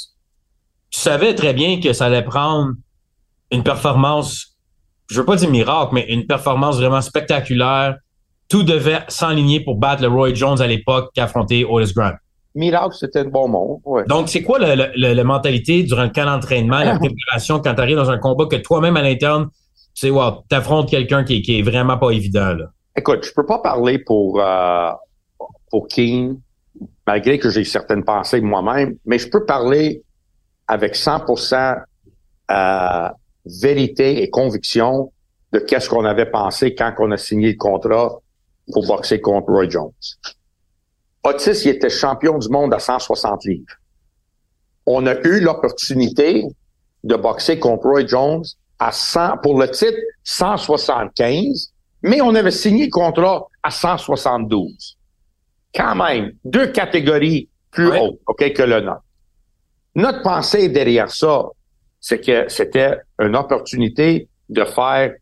tu 0.90 1.00
savais 1.00 1.34
très 1.34 1.54
bien 1.54 1.80
que 1.80 1.92
ça 1.92 2.06
allait 2.06 2.22
prendre 2.22 2.74
une 3.50 3.64
performance 3.64 4.50
je 5.10 5.18
veux 5.18 5.26
pas 5.26 5.36
dire 5.36 5.50
miracle, 5.50 5.90
mais 5.92 6.06
une 6.08 6.26
performance 6.26 6.76
vraiment 6.76 7.00
spectaculaire. 7.00 7.96
Tout 8.48 8.62
devait 8.62 9.00
s'enligner 9.08 9.60
pour 9.60 9.76
battre 9.76 10.02
le 10.02 10.08
Roy 10.08 10.34
Jones 10.34 10.60
à 10.60 10.66
l'époque 10.66 11.10
qui 11.14 11.20
affrontait 11.20 11.64
Otis 11.68 11.92
Grant. 11.94 12.12
Miracle, 12.54 12.96
c'était 12.98 13.20
un 13.20 13.24
bon 13.24 13.48
mot. 13.48 13.82
Donc, 14.08 14.28
c'est 14.28 14.42
quoi 14.42 14.58
la 14.58 15.24
mentalité 15.24 15.82
durant 15.82 16.04
le 16.04 16.10
camp 16.10 16.24
d'entraînement, 16.24 16.78
la 16.78 16.98
préparation 16.98 17.60
quand 17.60 17.74
tu 17.74 17.80
arrives 17.80 17.96
dans 17.96 18.10
un 18.10 18.18
combat 18.18 18.46
que 18.46 18.56
toi-même 18.56 18.96
à 18.96 19.02
l'interne, 19.02 19.48
tu 19.94 20.06
sais, 20.06 20.10
wow, 20.10 20.42
t'affrontes 20.48 20.88
quelqu'un 20.88 21.24
qui, 21.24 21.42
est 21.48 21.62
vraiment 21.62 21.98
pas 21.98 22.10
évident, 22.10 22.54
là? 22.54 22.66
Écoute, 22.96 23.24
je 23.24 23.32
peux 23.32 23.46
pas 23.46 23.58
parler 23.58 23.98
pour, 23.98 24.40
euh, 24.40 24.90
pour 25.70 25.86
King, 25.88 26.38
malgré 27.06 27.38
que 27.38 27.50
j'ai 27.50 27.64
certaines 27.64 28.04
pensées 28.04 28.40
moi-même, 28.40 28.96
mais 29.04 29.18
je 29.18 29.28
peux 29.28 29.44
parler 29.44 30.02
avec 30.66 30.94
100% 30.94 31.82
euh, 32.50 33.08
vérité 33.44 34.22
et 34.22 34.30
conviction 34.30 35.12
de 35.52 35.58
qu'est-ce 35.58 35.88
qu'on 35.88 36.04
avait 36.04 36.30
pensé 36.30 36.74
quand 36.74 36.92
on 36.98 37.10
a 37.10 37.16
signé 37.16 37.52
le 37.52 37.58
contrat 37.58 38.20
pour 38.72 38.86
boxer 38.86 39.20
contre 39.20 39.50
Roy 39.50 39.68
Jones. 39.68 39.92
Otis, 41.24 41.64
il 41.64 41.70
était 41.70 41.90
champion 41.90 42.38
du 42.38 42.48
monde 42.48 42.72
à 42.72 42.78
160 42.78 43.44
livres. 43.44 43.66
On 44.86 45.06
a 45.06 45.14
eu 45.26 45.40
l'opportunité 45.40 46.44
de 47.04 47.16
boxer 47.16 47.58
contre 47.58 47.88
Roy 47.88 48.06
Jones 48.06 48.44
à 48.80 48.90
100, 48.90 49.38
pour 49.42 49.60
le 49.60 49.70
titre 49.70 49.98
175, 50.24 51.72
mais 52.02 52.20
on 52.20 52.34
avait 52.34 52.50
signé 52.50 52.86
le 52.86 52.90
contrat 52.90 53.46
à 53.62 53.70
172. 53.70 54.96
Quand 55.74 55.94
même, 55.94 56.32
deux 56.44 56.68
catégories 56.68 57.48
plus 57.70 57.88
hautes, 57.88 58.18
OK, 58.26 58.52
que 58.52 58.62
le 58.62 58.80
nôtre. 58.80 59.04
Notre 59.94 60.22
pensée 60.22 60.68
derrière 60.68 61.10
ça, 61.10 61.44
c'est 62.00 62.20
que 62.20 62.48
c'était 62.48 62.96
une 63.20 63.36
opportunité 63.36 64.28
de 64.48 64.64
faire 64.64 65.12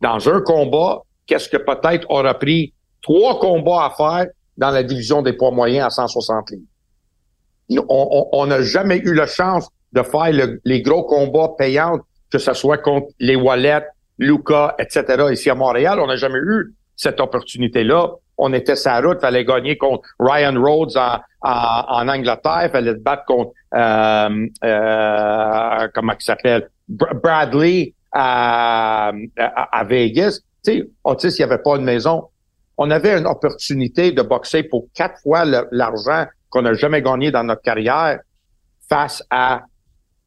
dans 0.00 0.28
un 0.28 0.40
combat, 0.40 1.02
qu'est-ce 1.26 1.48
que 1.48 1.56
peut-être 1.56 2.06
aura 2.10 2.34
pris 2.34 2.74
trois 3.00 3.38
combats 3.38 3.86
à 3.86 3.90
faire 3.90 4.26
dans 4.56 4.70
la 4.70 4.82
division 4.82 5.22
des 5.22 5.34
poids 5.34 5.52
moyens 5.52 5.86
à 5.86 5.90
160 5.90 6.50
livres. 6.50 7.84
On 7.88 8.46
n'a 8.46 8.60
jamais 8.62 8.98
eu 8.98 9.14
la 9.14 9.26
chance 9.26 9.68
de 9.92 10.02
faire 10.02 10.58
les 10.64 10.82
gros 10.82 11.04
combats 11.04 11.52
payants, 11.56 12.00
que 12.34 12.40
ce 12.40 12.52
soit 12.52 12.78
contre 12.78 13.12
les 13.20 13.36
Wallets, 13.36 13.86
Luca, 14.18 14.74
etc. 14.80 15.26
ici 15.30 15.50
à 15.50 15.54
Montréal. 15.54 16.00
On 16.00 16.08
n'a 16.08 16.16
jamais 16.16 16.40
eu 16.40 16.74
cette 16.96 17.20
opportunité-là. 17.20 18.10
On 18.38 18.52
était 18.52 18.74
sa 18.74 19.00
route, 19.00 19.20
fallait 19.20 19.44
gagner 19.44 19.76
contre 19.76 20.08
Ryan 20.18 20.60
Rhodes 20.60 20.96
en, 20.96 21.20
en, 21.42 22.08
Angleterre, 22.08 22.70
fallait 22.72 22.94
battre 22.94 23.24
contre 23.26 23.52
euh, 23.72 24.48
euh, 24.64 25.88
comment 25.94 26.14
il 26.18 26.24
s'appelle? 26.24 26.68
Bradley 26.88 27.94
à, 28.10 29.12
à, 29.36 29.84
Vegas. 29.84 30.40
Tu 30.64 30.72
sais, 30.72 30.88
Otis, 31.04 31.36
n'y 31.38 31.44
avait 31.44 31.58
pas 31.58 31.76
une 31.76 31.84
maison. 31.84 32.30
On 32.76 32.90
avait 32.90 33.16
une 33.16 33.28
opportunité 33.28 34.10
de 34.10 34.22
boxer 34.22 34.64
pour 34.64 34.86
quatre 34.92 35.20
fois 35.22 35.44
l'argent 35.70 36.26
qu'on 36.50 36.62
n'a 36.62 36.74
jamais 36.74 37.00
gagné 37.00 37.30
dans 37.30 37.44
notre 37.44 37.62
carrière 37.62 38.18
face 38.88 39.22
à 39.30 39.62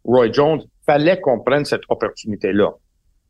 Roy 0.05 0.31
Jones. 0.31 0.61
Fallait 0.87 1.19
qu'on 1.19 1.41
prenne 1.41 1.65
cette 1.65 1.83
opportunité-là. 1.89 2.71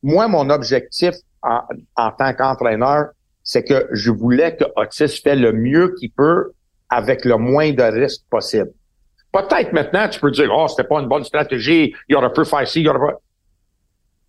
Moi, 0.03 0.27
mon 0.27 0.49
objectif 0.49 1.15
en, 1.41 2.11
tant 2.11 2.33
qu'entraîneur, 2.33 3.07
c'est 3.43 3.63
que 3.63 3.87
je 3.91 4.11
voulais 4.11 4.55
que 4.55 4.65
Otis 4.75 5.21
fait 5.23 5.35
le 5.35 5.51
mieux 5.53 5.93
qu'il 5.99 6.11
peut 6.11 6.51
avec 6.89 7.25
le 7.25 7.37
moins 7.37 7.71
de 7.71 7.83
risques 7.83 8.23
possible. 8.29 8.71
Peut-être 9.31 9.73
maintenant, 9.73 10.07
tu 10.07 10.19
peux 10.19 10.31
dire, 10.31 10.49
oh, 10.55 10.67
c'était 10.67 10.87
pas 10.87 10.99
une 10.99 11.07
bonne 11.07 11.23
stratégie, 11.23 11.93
il 12.07 12.15
aurait 12.15 12.31
pu 12.31 12.45
faire 12.45 12.67
ci, 12.67 12.81
il 12.81 12.89
aurait 12.89 12.99
pas... 12.99 13.19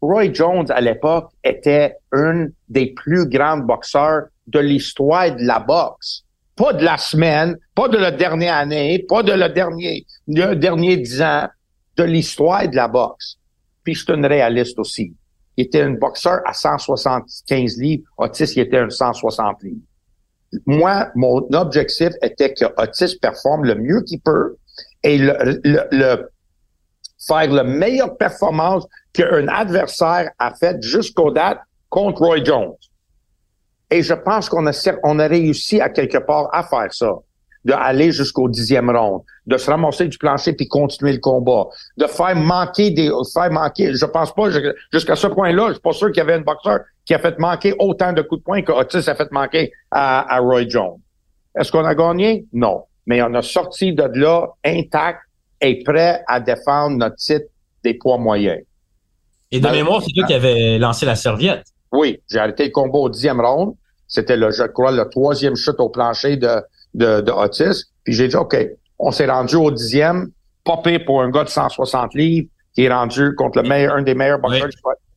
Roy 0.01 0.33
Jones, 0.33 0.71
à 0.71 0.81
l'époque, 0.81 1.31
était 1.43 1.97
un 2.13 2.47
des 2.69 2.95
plus 2.95 3.29
grands 3.29 3.59
boxeurs 3.59 4.27
de 4.47 4.61
l'histoire 4.61 5.35
de 5.35 5.45
la 5.45 5.59
boxe. 5.59 6.23
Pas 6.57 6.73
de 6.73 6.85
la 6.85 6.97
semaine, 6.97 7.57
pas 7.75 7.89
de 7.89 7.99
la 7.99 8.11
dernière 8.11 8.55
année, 8.55 9.05
pas 9.09 9.23
de 9.23 9.33
le 9.33 9.49
dernier, 9.49 10.07
dernier 10.27 10.97
dix 10.97 11.21
ans, 11.23 11.49
de 11.99 12.05
l'histoire 12.05 12.69
de 12.69 12.77
la 12.77 12.89
boxe. 12.89 13.39
Puis 13.85 13.95
je 13.95 14.05
suis 14.05 14.13
un 14.13 14.27
réaliste 14.27 14.79
aussi. 14.79 15.15
Il 15.57 15.65
était 15.65 15.83
un 15.83 15.95
boxeur 15.95 16.41
à 16.47 16.53
175 16.53 17.79
livres. 17.79 18.05
Otis, 18.17 18.53
il 18.57 18.61
était 18.61 18.79
un 18.79 18.91
160 18.91 19.63
livres. 19.65 19.81
Moi, 20.67 21.09
mon 21.15 21.47
objectif 21.53 22.11
était 22.23 22.55
que 22.55 22.65
Otis 22.81 23.19
performe 23.21 23.65
le 23.65 23.75
mieux 23.75 24.03
qu'il 24.03 24.21
peut 24.21 24.57
et 25.03 25.19
le, 25.19 25.61
le, 25.65 26.31
faire 27.27 27.51
la 27.51 27.65
meilleure 27.65 28.17
performance 28.17 28.87
qu'un 29.13 29.49
adversaire 29.49 30.31
a 30.39 30.55
fait 30.55 30.81
jusqu'au 30.83 31.31
date 31.31 31.59
contre 31.89 32.23
Roy 32.23 32.45
Jones. 32.45 32.75
Et 33.91 34.03
je 34.03 34.15
pense 34.15 34.49
qu'on 34.49 34.67
a, 34.67 34.91
on 35.03 35.19
a 35.19 35.27
réussi 35.27 35.81
à 35.81 35.89
quelque 35.89 36.19
part 36.19 36.49
à 36.53 36.63
faire 36.63 36.93
ça, 36.93 37.15
d'aller 37.65 38.13
jusqu'au 38.13 38.49
dixième 38.49 38.91
round, 38.91 39.23
de 39.49 39.57
se 39.57 39.71
ramasser 39.71 40.07
du 40.07 40.19
plancher 40.19 40.53
puis 40.53 40.69
continuer 40.69 41.13
le 41.13 41.19
combat, 41.19 41.67
de 41.97 42.07
faire 42.07 42.37
manquer 42.37 42.91
des, 42.91 43.11
faire 43.33 43.51
manquer. 43.51 43.95
Je 43.95 44.05
pense 44.05 44.35
pas 44.35 44.51
jusqu'à 44.93 45.17
ce 45.17 45.27
point-là, 45.27 45.69
je 45.69 45.73
suis 45.73 45.81
pas 45.81 45.93
sûr 45.93 46.09
qu'il 46.09 46.19
y 46.19 46.21
avait 46.21 46.35
un 46.35 46.43
boxeur 46.43 46.81
qui 47.07 47.15
a 47.15 47.19
fait 47.19 47.39
manquer 47.39 47.75
autant 47.79 48.13
de 48.13 48.21
coups 48.21 48.43
de 48.43 48.45
poing 48.45 48.63
que 48.63 48.73
Otis 48.73 49.09
a 49.09 49.15
fait 49.15 49.33
manquer 49.33 49.73
à, 49.91 50.35
à 50.35 50.39
Roy 50.41 50.69
Jones. 50.69 50.99
Est-ce 51.59 51.73
qu'on 51.73 51.85
a 51.85 51.95
gagné? 51.95 52.45
Non. 52.53 52.85
Mais 53.07 53.23
on 53.23 53.33
a 53.33 53.41
sorti 53.41 53.95
de 53.95 54.03
là 54.03 54.49
intact 54.65 55.21
et 55.63 55.83
prêt 55.83 56.23
à 56.29 56.41
défendre 56.41 56.99
notre 56.99 57.17
titre 57.17 57.47
des 57.83 57.95
poids 57.95 58.19
moyens. 58.19 58.61
Et 59.51 59.61
de 59.61 59.69
mémoire, 59.69 60.03
c'est 60.03 60.13
toi 60.15 60.27
qui 60.27 60.35
avais 60.35 60.79
lancé 60.79 61.07
la 61.07 61.17
serviette. 61.17 61.65
Oui, 61.91 62.21
j'ai 62.31 62.39
arrêté 62.39 62.67
le 62.67 62.71
combat 62.71 62.99
au 62.99 63.09
dixième 63.09 63.41
round. 63.41 63.75
C'était 64.07 64.37
le, 64.37 64.51
je 64.51 64.65
crois, 64.65 64.93
le 64.93 65.09
troisième 65.09 65.57
chute 65.57 65.77
au 65.79 65.89
plancher 65.89 66.37
de, 66.37 66.61
de, 66.93 67.23
de 67.23 67.33
Otis. 67.33 67.87
Puis 68.05 68.13
j'ai 68.13 68.29
dit, 68.29 68.37
OK, 68.37 68.55
on 68.99 69.11
s'est 69.11 69.27
rendu 69.27 69.57
au 69.57 69.71
dixième, 69.71 70.31
pas 70.65 70.79
pire 70.79 71.01
pour 71.05 71.23
un 71.23 71.31
gars 71.31 71.45
de 71.45 71.49
160 71.49 72.15
livres 72.15 72.49
qui 72.75 72.85
est 72.85 72.93
rendu 72.93 73.35
contre 73.35 73.63
le 73.63 73.69
meilleur, 73.69 73.95
un 73.95 74.03
des 74.03 74.15
meilleurs 74.15 74.39
boxeurs. 74.39 74.69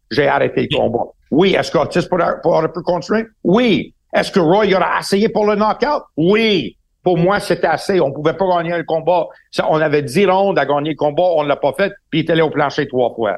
J'ai 0.10 0.28
arrêté 0.28 0.67
le 0.70 0.78
combat. 0.78 1.06
Oui, 1.30 1.56
est-ce 1.56 1.72
qu'Otis 1.72 2.08
pourrait, 2.08 2.74
pu 2.74 2.82
continuer? 2.82 3.26
Oui. 3.44 3.94
Est-ce 4.13 4.32
que 4.32 4.39
Roy 4.39 4.74
aurait 4.74 5.00
essayé 5.00 5.30
pour 5.30 5.46
le 5.46 5.56
knockout? 5.56 6.04
Oui. 6.17 6.76
Pour 7.04 7.17
moi, 7.17 7.39
c'était 7.39 7.67
assez. 7.67 8.00
On 8.02 8.12
pouvait 8.12 8.34
pas 8.34 8.48
gagner 8.58 8.78
le 8.78 8.84
combat. 8.84 9.28
On 9.67 9.80
avait 9.80 10.04
10 10.04 10.26
rondes 10.26 10.60
à 10.60 10.65
gagner 10.65 10.91
le 10.91 10.96
combat, 10.96 11.24
on 11.36 11.44
l'a 11.44 11.56
pas 11.56 11.74
fait, 11.74 11.94
puis 12.10 12.20
il 12.20 12.26
est 12.26 12.32
allé 12.32 12.41
au 12.41 12.50
plancher 12.50 12.88
trois 12.88 13.13
fois. 13.15 13.38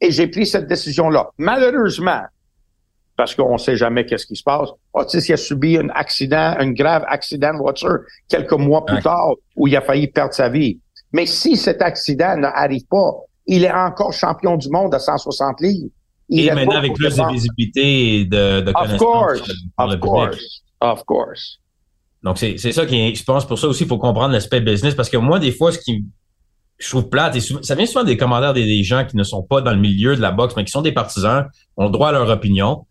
Et 0.00 0.10
j'ai 0.10 0.26
pris 0.26 0.46
cette 0.46 0.66
décision-là. 0.66 1.30
Malheureusement, 1.38 2.22
parce 3.16 3.34
qu'on 3.34 3.56
sait 3.58 3.76
jamais 3.76 4.04
qu'est-ce 4.04 4.26
qui 4.26 4.36
se 4.36 4.42
passe. 4.42 4.68
Otis 4.92 5.32
a 5.32 5.36
subi 5.36 5.78
un 5.78 5.88
accident, 5.90 6.54
un 6.58 6.70
grave 6.72 7.04
accident 7.08 7.54
de 7.54 7.58
voiture 7.58 7.98
quelques 8.28 8.52
mois 8.52 8.84
plus 8.84 9.02
tard 9.02 9.32
où 9.56 9.66
il 9.66 9.76
a 9.76 9.80
failli 9.80 10.08
perdre 10.08 10.34
sa 10.34 10.48
vie. 10.48 10.78
Mais 11.12 11.26
si 11.26 11.56
cet 11.56 11.80
accident 11.80 12.36
n'arrive 12.36 12.86
pas, 12.90 13.12
il 13.46 13.64
est 13.64 13.72
encore 13.72 14.12
champion 14.12 14.56
du 14.56 14.68
monde 14.68 14.94
à 14.94 14.98
160 14.98 15.60
livres. 15.60 15.88
Il 16.28 16.46
et 16.46 16.52
maintenant 16.52 16.76
avec 16.76 16.92
plus 16.94 17.16
de 17.16 17.32
visibilité 17.32 18.20
et 18.20 18.24
de, 18.24 18.60
de 18.60 18.72
of 18.74 18.96
course, 18.98 19.52
of 19.78 20.00
course, 20.00 20.62
of 20.80 21.04
course. 21.04 21.58
Donc 22.22 22.38
c'est 22.38 22.58
c'est 22.58 22.72
ça 22.72 22.84
qui 22.84 23.14
je 23.14 23.22
pense 23.22 23.46
pour 23.46 23.58
ça 23.58 23.68
aussi 23.68 23.84
il 23.84 23.88
faut 23.88 23.98
comprendre 23.98 24.32
l'aspect 24.32 24.60
business 24.60 24.96
parce 24.96 25.08
que 25.08 25.16
moi 25.16 25.38
des 25.38 25.52
fois 25.52 25.70
ce 25.70 25.78
qui 25.78 26.04
je 26.78 26.88
trouve 26.88 27.08
plate 27.08 27.36
et 27.36 27.40
ça 27.40 27.74
vient 27.76 27.86
souvent 27.86 28.02
des 28.02 28.16
commentaires 28.16 28.52
des, 28.52 28.64
des, 28.64 28.82
gens 28.82 29.04
qui 29.04 29.16
ne 29.16 29.22
sont 29.22 29.44
pas 29.44 29.60
dans 29.60 29.70
le 29.70 29.78
milieu 29.78 30.16
de 30.16 30.20
la 30.20 30.32
boxe 30.32 30.54
mais 30.56 30.64
qui 30.64 30.72
sont 30.72 30.82
des 30.82 30.90
partisans 30.90 31.44
ont 31.76 31.88
droit 31.88 32.08
à 32.08 32.12
leur 32.12 32.28
opinion 32.28 32.84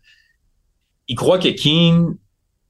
ils 1.08 1.14
croient 1.14 1.38
que 1.38 1.48
Keane, 1.48 2.16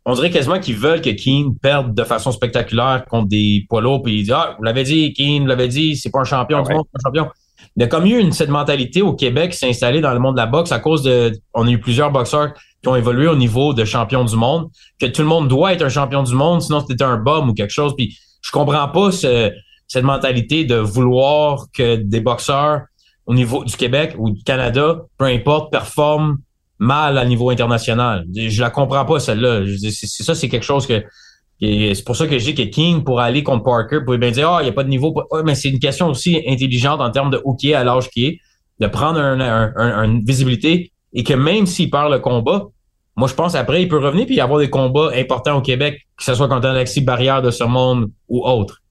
on 0.05 0.14
dirait 0.14 0.31
quasiment 0.31 0.61
qu'ils 0.61 0.77
veulent 0.77 1.01
que 1.01 1.11
Keane 1.11 1.57
perde 1.57 1.94
de 1.94 2.05
façon 2.05 2.31
spectaculaire 2.33 3.05
contre 3.11 3.29
des 3.29 3.66
poids 3.68 3.81
lourds, 3.81 4.03
puis 4.03 4.14
ils 4.14 4.22
disent, 4.22 4.33
ah, 4.33 4.55
vous 4.59 4.64
l'avez 4.64 4.85
dit, 4.85 5.12
Keane, 5.12 5.42
vous 5.42 5.49
l'avez 5.49 5.68
dit, 5.68 5.96
c'est 5.96 6.11
pas 6.11 6.20
un 6.20 6.25
champion 6.25 6.62
du 6.62 6.72
monde, 6.72 6.85
c'est 6.87 7.03
pas 7.03 7.09
un 7.09 7.11
champion. 7.11 7.33
Il 7.77 7.83
y 7.83 7.85
a 7.85 7.88
comme 7.88 8.07
eu 8.07 8.18
une, 8.18 8.33
cette 8.33 8.49
mentalité 8.49 9.03
au 9.03 9.12
Québec 9.12 9.53
qui 9.53 9.59
s'est 9.59 9.68
installée 9.68 10.01
dans 10.01 10.12
le 10.12 10.18
monde 10.18 10.35
de 10.35 10.40
la 10.40 10.46
boxe 10.46 10.72
à 10.72 10.79
cause 10.79 11.03
de, 11.03 11.33
on 11.53 11.66
a 11.66 11.70
eu 11.70 11.79
plusieurs 11.79 12.11
boxeurs 12.11 12.53
qui 12.83 12.88
ont 12.88 12.96
évolué 12.96 13.27
au 13.29 13.37
niveau 13.37 13.75
de 13.75 13.85
champion 13.85 14.25
du 14.25 14.37
monde, 14.37 14.68
que 14.99 15.07
tout 15.07 15.22
le 15.22 15.29
monde 15.29 15.49
doit 15.49 15.72
être 15.72 15.83
un 15.83 15.88
champion 15.88 16.22
du 16.22 16.35
monde, 16.35 16.62
sinon 16.62 16.83
c'était 16.87 17.03
un 17.05 17.16
bum 17.16 17.51
ou 17.51 17.55
quelque 17.55 17.72
chose. 17.72 17.94
Puis 17.96 18.16
je 18.40 18.51
comprends 18.51 18.88
pas 18.88 19.11
cette 19.12 20.05
mentalité 20.05 20.64
de 20.64 20.77
vouloir 20.77 21.66
que 21.75 21.96
des 21.96 22.20
boxeurs 22.20 22.83
au 23.27 23.35
niveau 23.35 23.64
du 23.64 23.77
Québec 23.77 24.14
ou 24.18 24.31
du 24.31 24.42
Canada, 24.42 25.03
peu 25.18 25.25
importe, 25.25 25.72
performent 25.72 26.37
mal 26.78 27.18
à 27.18 27.24
niveau 27.24 27.50
international. 27.50 28.26
Je 28.34 28.60
la 28.60 28.70
comprends 28.70 29.04
pas, 29.04 29.20
celle-là. 29.20 29.62
C'est 29.90 30.22
ça, 30.22 30.34
c'est 30.34 30.48
quelque 30.48 30.64
chose 30.64 30.86
que. 30.86 31.02
C'est 31.60 32.04
pour 32.04 32.16
ça 32.16 32.26
que 32.26 32.36
dis 32.36 32.54
que 32.54 32.62
King, 32.62 33.02
pour 33.02 33.18
aller 33.18 33.42
contre 33.42 33.64
Parker, 33.64 34.00
pouvait 34.04 34.18
bien 34.18 34.30
dire, 34.30 34.50
ah, 34.50 34.58
il 34.60 34.64
n'y 34.64 34.70
a 34.70 34.72
pas 34.72 34.84
de 34.84 34.90
niveau. 34.90 35.14
mais 35.44 35.54
c'est 35.54 35.70
une 35.70 35.78
question 35.78 36.08
aussi 36.08 36.42
intelligente 36.46 37.00
en 37.00 37.10
termes 37.10 37.30
de 37.30 37.42
est 37.64 37.74
à 37.74 37.82
l'âge 37.82 38.10
qui 38.10 38.26
est, 38.26 38.40
de 38.78 38.86
prendre 38.86 39.18
une 39.18 40.22
visibilité 40.22 40.92
et 41.14 41.24
que 41.24 41.32
même 41.32 41.64
s'il 41.64 41.90
perd 41.90 42.12
le 42.12 42.18
combat, 42.18 42.66
moi, 43.16 43.28
je 43.28 43.34
pense 43.34 43.54
après, 43.54 43.82
il 43.82 43.88
peut 43.88 43.98
revenir 43.98 44.26
puis 44.26 44.34
y 44.34 44.40
avoir 44.42 44.60
des 44.60 44.68
combats 44.68 45.10
importants 45.14 45.56
au 45.56 45.62
Québec, 45.62 46.06
que 46.18 46.22
ce 46.22 46.34
soit 46.34 46.48
contre 46.48 46.68
Alexis 46.68 47.00
Barrière 47.00 47.40
de 47.40 47.50
ce 47.50 47.64
monde 47.64 48.10
ou 48.28 48.46
autre. 48.46 48.82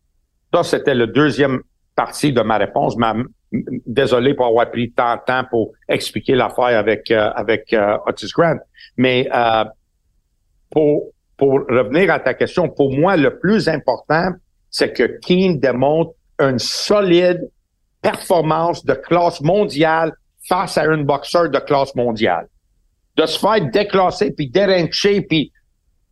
Ça, 0.51 0.63
c'était 0.63 0.95
le 0.95 1.05
deuxième 1.05 1.61
partie 1.95 2.33
de 2.33 2.41
ma 2.41 2.57
réponse. 2.57 2.97
Ma, 2.97 3.13
désolé 3.85 4.33
pour 4.33 4.47
avoir 4.47 4.69
pris 4.71 4.91
tant 4.91 5.15
de 5.15 5.21
temps 5.25 5.43
pour 5.49 5.73
expliquer 5.87 6.35
l'affaire 6.35 6.77
avec 6.77 7.11
euh, 7.11 7.29
avec 7.35 7.73
euh, 7.73 7.97
Otis 8.07 8.29
Grant. 8.35 8.57
Mais 8.97 9.27
euh, 9.33 9.65
pour 10.71 11.11
pour 11.37 11.53
revenir 11.67 12.11
à 12.11 12.19
ta 12.19 12.33
question, 12.33 12.69
pour 12.69 12.95
moi 12.95 13.17
le 13.17 13.39
plus 13.39 13.67
important, 13.67 14.31
c'est 14.69 14.93
que 14.93 15.19
Keane 15.19 15.59
démontre 15.59 16.11
une 16.39 16.59
solide 16.59 17.49
performance 18.01 18.85
de 18.85 18.93
classe 18.93 19.41
mondiale 19.41 20.13
face 20.47 20.77
à 20.77 20.83
un 20.83 21.03
boxeur 21.03 21.49
de 21.49 21.59
classe 21.59 21.95
mondiale. 21.95 22.47
De 23.15 23.25
se 23.25 23.39
faire 23.39 23.69
déclasser 23.71 24.31
puis 24.31 24.49
dérancher 24.49 25.21
puis 25.21 25.51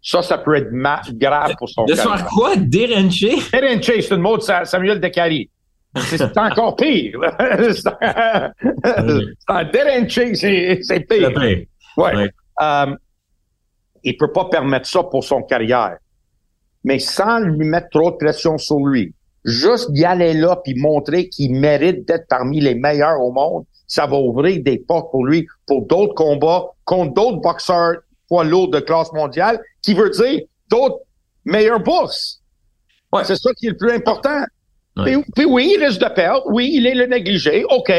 ça, 0.02 0.22
ça 0.22 0.38
peut 0.38 0.56
être 0.56 0.70
grave 1.18 1.56
pour 1.58 1.70
son 1.70 1.86
De 1.86 1.96
se 1.96 2.02
faire 2.02 2.26
quoi? 2.26 2.58
Dérancher? 2.58 3.36
Dérancher, 3.54 4.02
c'est 4.02 4.14
une 4.14 4.22
mot 4.22 4.38
de 4.38 4.42
Samuel 4.42 5.00
Decari. 5.00 5.50
C'est 5.96 6.38
encore 6.38 6.76
pire. 6.76 7.20
c'est 7.40 7.88
un 9.48 9.64
c'est 10.10 11.00
pire. 11.08 11.34
pire. 11.34 11.66
Ouais. 11.98 12.30
Euh, 12.62 12.96
il 14.04 14.18
peut 14.18 14.32
pas 14.32 14.46
permettre 14.46 14.88
ça 14.88 15.04
pour 15.04 15.24
son 15.24 15.44
carrière. 15.44 15.98
Mais 16.84 17.00
sans 17.00 17.40
lui 17.40 17.66
mettre 17.66 17.90
trop 17.90 18.12
de 18.12 18.18
pression 18.18 18.58
sur 18.58 18.80
lui, 18.86 19.14
juste 19.46 19.90
y 19.94 20.04
aller 20.04 20.34
là 20.34 20.60
puis 20.64 20.76
montrer 20.76 21.30
qu'il 21.30 21.54
mérite 21.54 22.08
d'être 22.08 22.28
parmi 22.28 22.60
les 22.60 22.76
meilleurs 22.76 23.22
au 23.22 23.32
monde, 23.32 23.66
ça 23.88 24.08
va 24.08 24.18
ouvrir 24.18 24.62
des 24.64 24.80
portes 24.80 25.12
pour 25.12 25.26
lui 25.26 25.48
pour 25.66 25.86
d'autres 25.86 26.16
combats 26.16 26.66
contre 26.84 27.14
d'autres 27.14 27.42
boxeurs 27.42 27.98
poids 28.28 28.44
lourds 28.44 28.70
de 28.70 28.80
classe 28.80 29.12
mondiale, 29.14 29.60
qui 29.82 29.94
veut 29.94 30.10
dire 30.10 30.42
d'autres 30.70 31.00
meilleurs 31.46 31.80
boss. 31.80 32.42
Ouais. 33.12 33.24
C'est 33.24 33.36
ça 33.36 33.52
qui 33.54 33.68
est 33.68 33.72
le 33.72 33.78
plus 33.78 33.92
important. 33.92 34.44
Puis, 34.96 35.46
oui, 35.46 35.74
il 35.76 35.84
risque 35.84 36.02
de 36.02 36.14
perdre. 36.14 36.44
Oui, 36.48 36.72
il 36.74 36.86
est 36.86 36.96
le 36.96 37.06
négligé. 37.06 37.64
OK. 37.70 37.92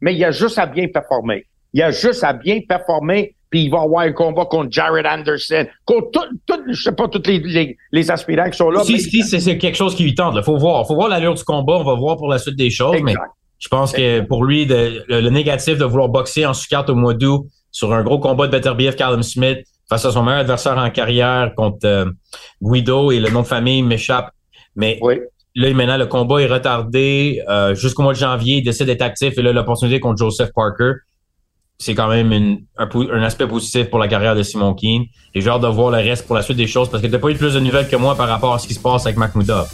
Mais 0.00 0.14
il 0.14 0.24
a 0.24 0.30
juste 0.30 0.58
à 0.58 0.66
bien 0.66 0.88
performer. 0.88 1.46
Il 1.72 1.82
a 1.82 1.90
juste 1.90 2.22
à 2.24 2.32
bien 2.32 2.60
performer, 2.68 3.34
puis 3.48 3.64
il 3.64 3.70
va 3.70 3.80
avoir 3.80 4.02
un 4.04 4.12
combat 4.12 4.44
contre 4.44 4.70
Jared 4.70 5.06
Anderson, 5.06 5.66
contre 5.86 6.28
tout, 6.46 6.60
je 6.68 6.82
sais 6.82 6.92
pas, 6.92 7.08
tous 7.08 7.22
les, 7.26 7.76
les, 7.92 8.10
aspirants 8.10 8.50
qui 8.50 8.58
sont 8.58 8.70
là. 8.70 8.84
Si, 8.84 9.00
si, 9.00 9.22
c'est 9.22 9.58
quelque 9.58 9.76
chose 9.76 9.94
qui 9.94 10.02
lui 10.02 10.14
tente. 10.14 10.34
Il 10.36 10.42
faut 10.42 10.58
voir. 10.58 10.86
faut 10.86 10.94
voir 10.94 11.08
l'allure 11.08 11.34
du 11.34 11.44
combat. 11.44 11.74
On 11.74 11.84
va 11.84 11.94
voir 11.94 12.16
pour 12.18 12.28
la 12.28 12.38
suite 12.38 12.56
des 12.56 12.68
choses. 12.68 12.96
Mais 13.02 13.14
je 13.58 13.68
pense 13.68 13.92
que 13.92 14.20
pour 14.22 14.44
lui, 14.44 14.66
le, 14.66 15.28
négatif 15.30 15.78
de 15.78 15.84
vouloir 15.84 16.08
boxer 16.08 16.44
en 16.44 16.52
sous 16.52 16.66
au 16.74 16.94
mois 16.94 17.14
d'août 17.14 17.46
sur 17.70 17.92
un 17.94 18.02
gros 18.02 18.18
combat 18.18 18.48
de 18.48 18.58
BF 18.58 18.96
Callum 18.96 19.22
Smith 19.22 19.60
face 19.88 20.04
à 20.04 20.10
son 20.10 20.22
meilleur 20.22 20.40
adversaire 20.40 20.76
en 20.76 20.90
carrière 20.90 21.52
contre 21.54 21.86
euh, 21.86 22.06
Guido 22.60 23.12
et 23.12 23.20
le 23.20 23.30
nom 23.30 23.42
de 23.42 23.46
famille 23.46 23.82
m'échappe. 23.82 24.30
Mais 24.74 24.98
oui. 25.00 25.20
Là, 25.54 25.72
maintenant, 25.74 25.98
le 25.98 26.06
combat 26.06 26.40
est 26.40 26.46
retardé 26.46 27.42
euh, 27.48 27.74
jusqu'au 27.74 28.02
mois 28.02 28.14
de 28.14 28.18
janvier. 28.18 28.58
Il 28.58 28.62
décide 28.62 28.86
d'être 28.86 29.02
actif. 29.02 29.36
Et 29.36 29.42
là, 29.42 29.52
l'opportunité 29.52 30.00
contre 30.00 30.18
Joseph 30.18 30.50
Parker, 30.54 30.92
c'est 31.78 31.94
quand 31.94 32.08
même 32.08 32.58
un, 32.78 33.22
aspect 33.22 33.46
positif 33.46 33.90
pour 33.90 33.98
la 33.98 34.08
carrière 34.08 34.34
de 34.34 34.42
Simon 34.42 34.74
Keane. 34.74 35.04
Et 35.34 35.40
j'ai 35.40 35.50
hâte 35.50 35.62
de 35.62 35.66
voir 35.66 35.90
le 35.90 35.98
reste 35.98 36.26
pour 36.26 36.36
la 36.36 36.42
suite 36.42 36.56
des 36.56 36.66
choses 36.66 36.88
parce 36.88 37.02
que 37.02 37.08
t'as 37.08 37.18
pas 37.18 37.28
eu 37.28 37.34
plus 37.34 37.54
de 37.54 37.60
nouvelles 37.60 37.88
que 37.88 37.96
moi 37.96 38.14
par 38.14 38.28
rapport 38.28 38.54
à 38.54 38.58
ce 38.58 38.66
qui 38.66 38.74
se 38.74 38.80
passe 38.80 39.04
avec 39.04 39.16
Mahmoudov. 39.16 39.68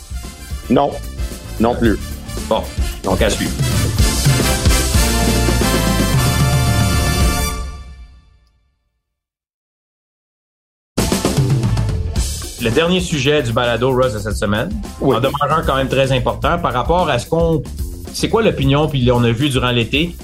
Non, 0.71 0.91
non 1.61 1.75
plus. 1.75 1.99
Bon, 2.49 2.63
donc 3.05 3.21
à 3.23 3.31
suivre. 3.31 3.78
Le 12.61 12.71
dernier 12.71 13.01
sujet 13.01 13.43
du 13.43 13.53
balado 13.53 13.91
Rose 13.91 14.15
de 14.15 14.19
cette 14.19 14.37
semaine, 14.37 14.71
en 15.01 15.21
demeurant 15.21 15.63
quand 15.65 15.77
même 15.77 15.89
très 15.89 16.11
important 16.13 16.59
par 16.59 16.73
rapport 16.73 17.09
à 17.09 17.19
ce 17.19 17.29
qu'on. 17.29 17.63
C'est 18.13 18.29
quoi 18.29 18.43
l'opinion, 18.43 18.89
puis 18.89 19.09
on 19.13 19.23
a 19.23 19.31
vu 19.31 19.49
durant 19.49 19.71
l'été, 19.71 20.17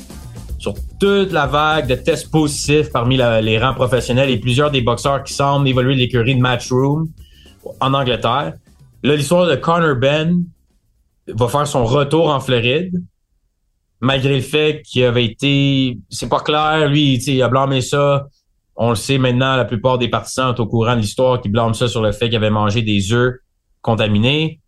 sur 0.58 0.74
toute 0.98 1.30
la 1.32 1.46
vague 1.46 1.86
de 1.86 1.94
tests 1.94 2.30
positifs 2.30 2.90
parmi 2.90 3.16
les 3.16 3.58
rangs 3.58 3.74
professionnels 3.74 4.30
et 4.30 4.38
plusieurs 4.38 4.70
des 4.70 4.80
boxeurs 4.80 5.22
qui 5.22 5.32
semblent 5.32 5.68
évoluer 5.68 5.94
l'écurie 5.94 6.34
de 6.34 6.40
Matchroom 6.40 7.08
en 7.80 7.94
Angleterre. 7.94 8.54
Là, 9.02 9.16
l'histoire 9.16 9.46
de 9.46 9.54
Connor 9.54 9.96
Ben 9.96 10.42
va 11.28 11.48
faire 11.48 11.66
son 11.66 11.84
retour 11.84 12.30
en 12.30 12.40
Floride, 12.40 13.00
malgré 14.00 14.36
le 14.36 14.42
fait 14.42 14.82
qu'il 14.82 15.04
avait 15.04 15.26
été. 15.26 15.98
C'est 16.08 16.28
pas 16.28 16.40
clair, 16.40 16.88
lui, 16.88 17.14
il 17.16 17.42
a 17.42 17.48
blâmé 17.48 17.80
ça 17.80 18.26
on 18.76 18.90
le 18.90 18.96
sait 18.96 19.18
maintenant, 19.18 19.56
la 19.56 19.64
plupart 19.64 19.98
des 19.98 20.08
partisans 20.08 20.54
sont 20.54 20.62
au 20.62 20.66
courant 20.66 20.96
de 20.96 21.00
l'histoire 21.00 21.40
qui 21.40 21.48
blâment 21.48 21.74
ça 21.74 21.88
sur 21.88 22.02
le 22.02 22.12
fait 22.12 22.26
qu'il 22.26 22.36
avait 22.36 22.50
mangé 22.50 22.82
des 22.82 23.12
œufs 23.12 23.34
contaminés. 23.82 24.60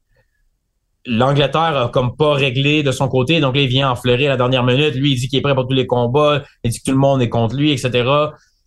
L'Angleterre 1.06 1.76
a 1.76 1.88
comme 1.88 2.16
pas 2.16 2.34
réglé 2.34 2.82
de 2.82 2.92
son 2.92 3.08
côté, 3.08 3.40
donc 3.40 3.54
là, 3.54 3.62
il 3.62 3.68
vient 3.68 3.90
en 3.90 3.96
fleurir 3.96 4.30
à 4.30 4.34
la 4.34 4.36
dernière 4.36 4.64
minute. 4.64 4.94
Lui, 4.94 5.12
il 5.12 5.16
dit 5.16 5.28
qu'il 5.28 5.38
est 5.38 5.42
prêt 5.42 5.54
pour 5.54 5.66
tous 5.66 5.74
les 5.74 5.86
combats, 5.86 6.42
il 6.64 6.70
dit 6.70 6.78
que 6.78 6.84
tout 6.84 6.92
le 6.92 6.98
monde 6.98 7.22
est 7.22 7.28
contre 7.28 7.56
lui, 7.56 7.72
etc. 7.72 8.08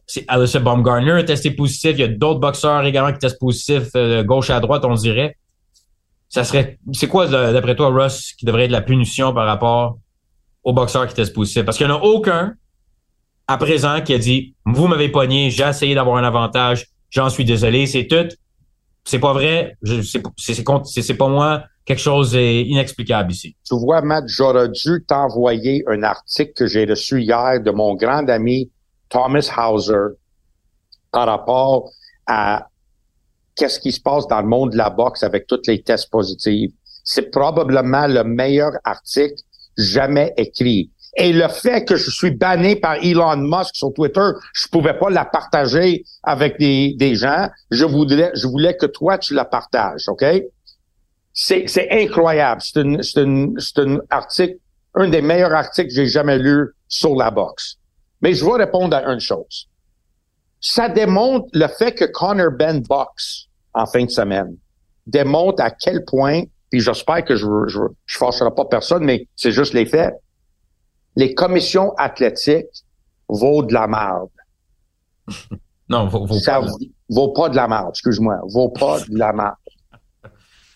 C'est 0.07 0.25
Alistair 0.27 0.61
Baumgartner 0.61 1.23
testé 1.25 1.51
positif. 1.51 1.91
Il 1.93 1.99
y 1.99 2.03
a 2.03 2.07
d'autres 2.07 2.39
boxeurs 2.39 2.83
également 2.83 3.13
qui 3.13 3.19
testent 3.19 3.39
positif, 3.39 3.89
euh, 3.95 4.23
gauche 4.23 4.49
à 4.49 4.59
droite, 4.59 4.83
on 4.85 4.93
dirait. 4.93 5.37
ça 6.29 6.43
serait, 6.43 6.79
c'est 6.93 7.07
quoi, 7.07 7.27
d'après 7.27 7.75
toi, 7.75 7.89
Russ, 7.89 8.33
qui 8.37 8.45
devrait 8.45 8.65
être 8.65 8.71
la 8.71 8.81
punition 8.81 9.33
par 9.33 9.45
rapport 9.45 9.99
au 10.63 10.73
boxeur 10.73 11.07
qui 11.07 11.13
testent 11.13 11.35
positif? 11.35 11.63
Parce 11.63 11.77
qu'il 11.77 11.87
n'y 11.87 11.93
en 11.93 11.97
a 11.97 12.01
aucun, 12.01 12.55
à 13.49 13.57
présent, 13.57 13.99
qui 14.01 14.13
a 14.13 14.19
dit, 14.19 14.53
vous 14.63 14.85
m'avez 14.85 15.09
pogné, 15.09 15.49
j'ai 15.49 15.67
essayé 15.67 15.95
d'avoir 15.95 16.17
un 16.17 16.23
avantage, 16.23 16.85
j'en 17.09 17.29
suis 17.29 17.43
désolé, 17.43 17.87
c'est 17.87 18.05
tout. 18.05 18.27
C'est 19.03 19.17
pas 19.17 19.33
vrai, 19.33 19.75
c'est 20.37 21.17
pas 21.17 21.27
moi, 21.27 21.63
quelque 21.83 21.99
chose 21.99 22.35
est 22.35 22.61
inexplicable 22.61 23.31
ici. 23.31 23.55
Tu 23.65 23.75
vois, 23.75 24.01
Matt, 24.03 24.25
j'aurais 24.27 24.69
dû 24.69 25.03
t'envoyer 25.07 25.83
un 25.87 26.03
article 26.03 26.53
que 26.53 26.67
j'ai 26.67 26.85
reçu 26.85 27.23
hier 27.23 27.59
de 27.59 27.71
mon 27.71 27.95
grand 27.95 28.29
ami 28.29 28.69
Thomas 29.09 29.51
Hauser 29.57 30.13
par 31.11 31.25
rapport 31.25 31.89
à 32.27 32.67
qu'est-ce 33.55 33.79
qui 33.79 33.91
se 33.91 33.99
passe 33.99 34.27
dans 34.27 34.41
le 34.41 34.47
monde 34.47 34.73
de 34.73 34.77
la 34.77 34.91
boxe 34.91 35.23
avec 35.23 35.47
tous 35.47 35.61
les 35.65 35.81
tests 35.81 36.11
positifs. 36.11 36.71
C'est 37.03 37.31
probablement 37.31 38.05
le 38.05 38.23
meilleur 38.23 38.73
article 38.83 39.41
jamais 39.75 40.35
écrit. 40.37 40.91
Et 41.17 41.33
le 41.33 41.47
fait 41.47 41.85
que 41.85 41.95
je 41.95 42.09
suis 42.11 42.31
banné 42.31 42.75
par 42.75 42.95
Elon 43.03 43.37
Musk 43.37 43.75
sur 43.75 43.93
Twitter, 43.93 44.29
je 44.53 44.67
pouvais 44.67 44.93
pas 44.93 45.09
la 45.09 45.25
partager 45.25 46.03
avec 46.23 46.59
des, 46.59 46.93
des 46.97 47.15
gens. 47.15 47.49
Je 47.71 47.85
voulais, 47.85 48.31
je 48.35 48.47
voulais 48.47 48.77
que 48.77 48.85
toi, 48.85 49.17
tu 49.17 49.33
la 49.33 49.45
partages, 49.45 50.07
OK? 50.07 50.23
C'est, 51.33 51.65
c'est 51.67 51.89
incroyable. 51.91 52.61
C'est 52.61 52.79
un, 52.79 53.01
c'est 53.01 53.25
c'est 53.57 53.79
un 53.79 53.97
article, 54.09 54.55
un 54.95 55.07
des 55.09 55.21
meilleurs 55.21 55.53
articles 55.53 55.89
que 55.89 55.95
j'ai 55.95 56.07
jamais 56.07 56.37
lu 56.37 56.67
sur 56.87 57.15
la 57.15 57.31
boxe. 57.31 57.77
Mais 58.21 58.33
je 58.33 58.45
vais 58.45 58.63
répondre 58.63 58.95
à 58.95 59.03
une 59.11 59.19
chose. 59.19 59.67
Ça 60.61 60.89
démontre 60.89 61.47
le 61.53 61.67
fait 61.67 61.93
que 61.93 62.05
Connor 62.05 62.51
Ben 62.51 62.81
boxe 62.81 63.47
en 63.73 63.85
fin 63.85 64.03
de 64.03 64.09
semaine 64.11 64.57
démontre 65.07 65.63
à 65.63 65.71
quel 65.71 66.03
point, 66.05 66.43
puis 66.69 66.81
j'espère 66.81 67.23
que 67.23 67.35
je 67.35 67.47
je, 67.67 67.79
je 68.05 68.17
fâcherai 68.17 68.51
pas 68.55 68.65
personne, 68.65 69.03
mais 69.03 69.27
c'est 69.35 69.51
juste 69.51 69.73
les 69.73 69.85
faits. 69.85 70.13
Les 71.15 71.33
commissions 71.33 71.93
athlétiques 71.97 72.85
vaut 73.27 73.63
de 73.63 73.73
la 73.73 73.87
merde. 73.87 74.29
non, 75.89 76.07
vaut, 76.07 76.25
vaut 76.25 76.39
Ça 76.39 76.59
pas. 76.61 76.67
vaut 77.09 77.29
pas 77.29 77.49
de 77.49 77.55
la 77.55 77.67
merde, 77.67 77.89
excuse-moi, 77.89 78.39
vaut 78.47 78.69
pas 78.69 78.99
de 79.01 79.17
la 79.17 79.33
merde. 79.33 79.55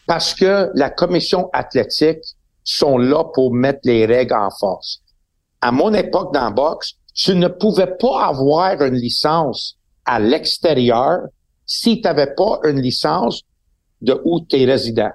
Parce 0.08 0.34
que 0.34 0.69
la 0.76 0.89
commission 0.89 1.50
athlétique 1.54 2.24
sont 2.63 2.98
là 2.98 3.24
pour 3.34 3.54
mettre 3.54 3.82
les 3.84 4.06
règles 4.06 4.34
en 4.34 4.50
force. 4.50 5.02
À 5.62 5.72
mon 5.72 5.93
époque 5.93 6.34
dans 6.34 6.46
la 6.46 6.52
boxe, 6.52 6.93
tu 7.13 7.36
ne 7.36 7.48
pouvais 7.48 7.96
pas 8.00 8.28
avoir 8.28 8.82
une 8.82 8.96
licence 8.96 9.78
à 10.06 10.19
l'extérieur 10.19 11.22
si 11.65 12.02
tu 12.02 12.04
n'avais 12.04 12.34
pas 12.36 12.60
une 12.65 12.82
licence 12.82 13.43
de 14.02 14.19
où 14.26 14.41
tu 14.41 14.58
es 14.58 14.65
résident. 14.65 15.12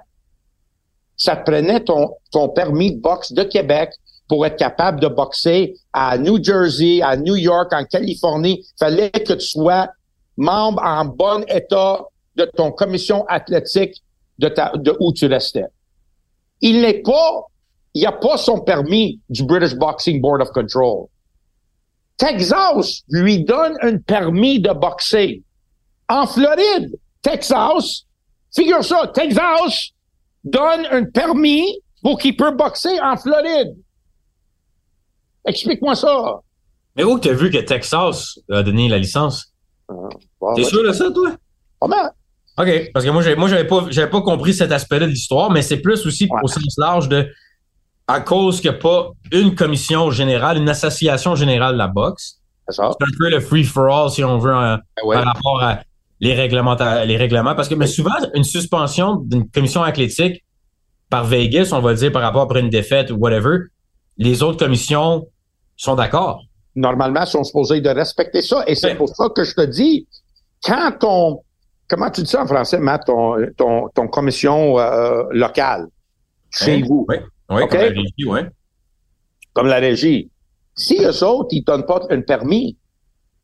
Ça 1.15 1.35
prenait 1.35 1.83
ton, 1.83 2.15
ton 2.31 2.49
permis 2.49 2.95
de 2.95 3.01
boxe 3.01 3.33
de 3.33 3.43
Québec 3.43 3.91
pour 4.29 4.45
être 4.45 4.57
capable 4.57 5.01
de 5.01 5.07
boxer 5.07 5.75
à 5.91 6.17
New 6.17 6.41
Jersey, 6.41 7.01
à 7.01 7.17
New 7.17 7.35
York, 7.35 7.73
en 7.73 7.83
Californie. 7.83 8.63
fallait 8.77 9.09
que 9.09 9.33
tu 9.33 9.45
sois 9.45 9.89
membre 10.37 10.81
en 10.83 11.03
bon 11.05 11.43
état 11.49 12.05
de 12.35 12.45
ton 12.45 12.71
commission 12.71 13.25
athlétique 13.27 14.01
de, 14.37 14.47
ta, 14.47 14.71
de 14.75 14.95
où 14.99 15.11
tu 15.11 15.25
restais. 15.25 15.65
Il 16.61 16.79
n'est 16.81 17.01
pas, 17.01 17.47
il 17.95 18.01
n'y 18.01 18.05
a 18.05 18.11
pas 18.11 18.37
son 18.37 18.61
permis 18.61 19.19
du 19.29 19.43
British 19.43 19.75
Boxing 19.75 20.21
Board 20.21 20.43
of 20.43 20.51
Control. 20.51 21.07
Texas 22.15 23.01
lui 23.09 23.43
donne 23.43 23.77
un 23.81 23.97
permis 23.97 24.59
de 24.59 24.71
boxer. 24.71 25.41
En 26.07 26.27
Floride, 26.27 26.95
Texas, 27.21 28.03
figure 28.53 28.83
ça, 28.83 29.11
Texas 29.13 29.89
donne 30.43 30.85
un 30.91 31.05
permis 31.05 31.79
pour 32.03 32.19
qu'il 32.19 32.35
peut 32.37 32.51
boxer 32.51 32.99
en 33.01 33.17
Floride. 33.17 33.75
Explique-moi 35.45 35.95
ça. 35.95 36.39
Mais 36.95 37.03
où 37.03 37.19
tu 37.19 37.29
as 37.29 37.33
vu 37.33 37.49
que 37.49 37.57
Texas 37.59 38.39
a 38.51 38.63
donné 38.63 38.89
la 38.89 38.97
licence? 38.97 39.53
Bon, 39.87 40.53
T'es 40.55 40.63
ouais. 40.63 40.67
sûr 40.69 40.83
de 40.83 40.91
ça, 40.91 41.09
toi? 41.11 41.31
Comment? 41.79 42.09
OK. 42.57 42.91
Parce 42.93 43.05
que 43.05 43.09
moi, 43.09 43.21
j'avais, 43.21 43.35
moi, 43.35 43.47
j'avais 43.47 43.65
pas, 43.67 43.85
j'avais 43.89 44.09
pas 44.09 44.21
compris 44.21 44.53
cet 44.53 44.71
aspect-là 44.71 45.05
de 45.05 45.11
l'histoire, 45.11 45.49
mais 45.51 45.61
c'est 45.61 45.77
plus 45.77 46.05
aussi 46.05 46.27
Ouais. 46.29 46.39
au 46.43 46.47
sens 46.47 46.75
large 46.77 47.07
de, 47.09 47.27
à 48.07 48.19
cause 48.19 48.59
qu'il 48.59 48.69
n'y 48.69 48.75
a 48.75 48.79
pas 48.79 49.11
une 49.31 49.55
commission 49.55 50.11
générale, 50.11 50.57
une 50.57 50.69
association 50.69 51.35
générale 51.35 51.73
de 51.73 51.77
la 51.77 51.87
boxe. 51.87 52.39
C'est 52.67 52.75
ça? 52.75 52.91
C'est 52.99 53.05
un 53.07 53.17
peu 53.17 53.29
le 53.29 53.39
free-for-all, 53.39 54.09
si 54.11 54.23
on 54.23 54.37
veut, 54.37 54.53
en- 54.53 54.75
Ben 54.77 54.81
ouais. 55.05 55.15
par 55.15 55.25
rapport 55.25 55.63
à 55.63 55.79
les 56.19 56.33
règlements, 56.33 56.75
les 57.05 57.17
règlements. 57.17 57.55
Parce 57.55 57.69
que, 57.69 57.75
mais 57.75 57.87
souvent, 57.87 58.11
une 58.35 58.43
suspension 58.43 59.15
d'une 59.15 59.49
commission 59.49 59.81
athlétique 59.83 60.43
par 61.09 61.23
Vegas, 61.23 61.69
on 61.71 61.79
va 61.79 61.93
dire, 61.93 62.11
par 62.11 62.21
rapport 62.21 62.41
après 62.41 62.59
une 62.59 62.69
défaite 62.69 63.09
ou 63.09 63.15
whatever, 63.15 63.57
les 64.19 64.43
autres 64.43 64.59
commissions 64.59 65.27
sont 65.75 65.95
d'accord. 65.95 66.43
Normalement, 66.75 67.21
ils 67.21 67.27
sont 67.27 67.43
supposés 67.43 67.81
de 67.81 67.89
respecter 67.89 68.41
ça. 68.41 68.63
Et 68.67 68.75
c'est 68.75 68.89
Ouais. 68.91 68.95
pour 68.95 69.09
ça 69.09 69.29
que 69.35 69.43
je 69.43 69.55
te 69.55 69.61
dis, 69.65 70.07
quand 70.63 70.91
ton, 70.99 71.41
comment 71.87 72.11
tu 72.11 72.21
dis 72.21 72.29
ça 72.29 72.43
en 72.43 72.47
français, 72.47 72.77
Matt, 72.79 73.05
ton, 73.07 73.35
ton, 73.57 73.89
ton 73.95 74.07
commission 74.07 74.77
euh, 74.77 75.23
locale, 75.31 75.87
chez 76.51 76.75
Hein? 76.75 76.85
vous, 76.87 77.05
Oui, 77.09 77.15
oui, 77.49 77.67
comme 77.67 77.79
la 77.79 77.87
régie, 77.87 78.25
oui. 78.27 78.39
comme 79.53 79.67
la 79.67 79.77
régie, 79.79 80.29
si 80.75 80.97
eux 81.03 81.23
autres, 81.23 81.49
ils 81.51 81.63
donnent 81.63 81.85
pas 81.85 82.01
un 82.09 82.21
permis, 82.21 82.77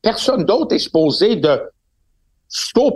personne 0.01 0.45
d'autre 0.45 0.75
est 0.75 0.79
supposé 0.79 1.35
de 1.37 1.59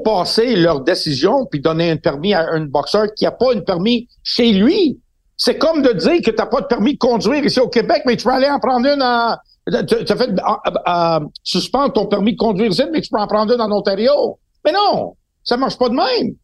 passer 0.04 0.56
leur 0.56 0.82
décision 0.82 1.46
puis 1.46 1.60
donner 1.60 1.90
un 1.92 1.98
permis 1.98 2.34
à 2.34 2.48
un 2.52 2.66
boxeur 2.66 3.08
qui 3.16 3.26
a 3.26 3.32
pas 3.32 3.54
un 3.56 3.62
permis 3.62 4.08
chez 4.24 4.52
lui. 4.54 5.00
C'est 5.40 5.58
comme 5.58 5.82
de 5.82 5.94
dire 5.94 6.22
que 6.22 6.32
tu 6.32 6.36
n'as 6.36 6.48
pas 6.48 6.60
de 6.60 6.66
permis 6.68 6.94
de 6.94 6.98
conduire 6.98 7.44
ici 7.46 7.62
au 7.62 7.70
Québec, 7.70 8.04
mais 8.06 8.18
tu 8.18 8.26
peux 8.26 8.34
aller 8.34 8.50
en 8.50 8.60
prendre 8.60 8.86
une 8.86 9.02
en... 9.02 9.38
Tu 9.66 9.96
as 9.96 10.18
fait 10.18 10.30
euh, 10.30 11.20
suspendre 11.44 11.94
ton 11.94 12.08
permis 12.08 12.34
de 12.34 12.38
conduire 12.38 12.70
ici, 12.70 12.84
mais 12.92 13.00
tu 13.00 13.10
peux 13.10 13.20
en 13.20 13.28
prendre 13.28 13.54
une 13.54 13.62
en 13.62 13.72
Ontario. 13.72 14.38
Mais 14.66 14.74
non, 14.74 15.16
ça 15.44 15.56
marche 15.56 15.78
pas 15.78 15.88
de 15.88 15.96
même. 15.96 16.36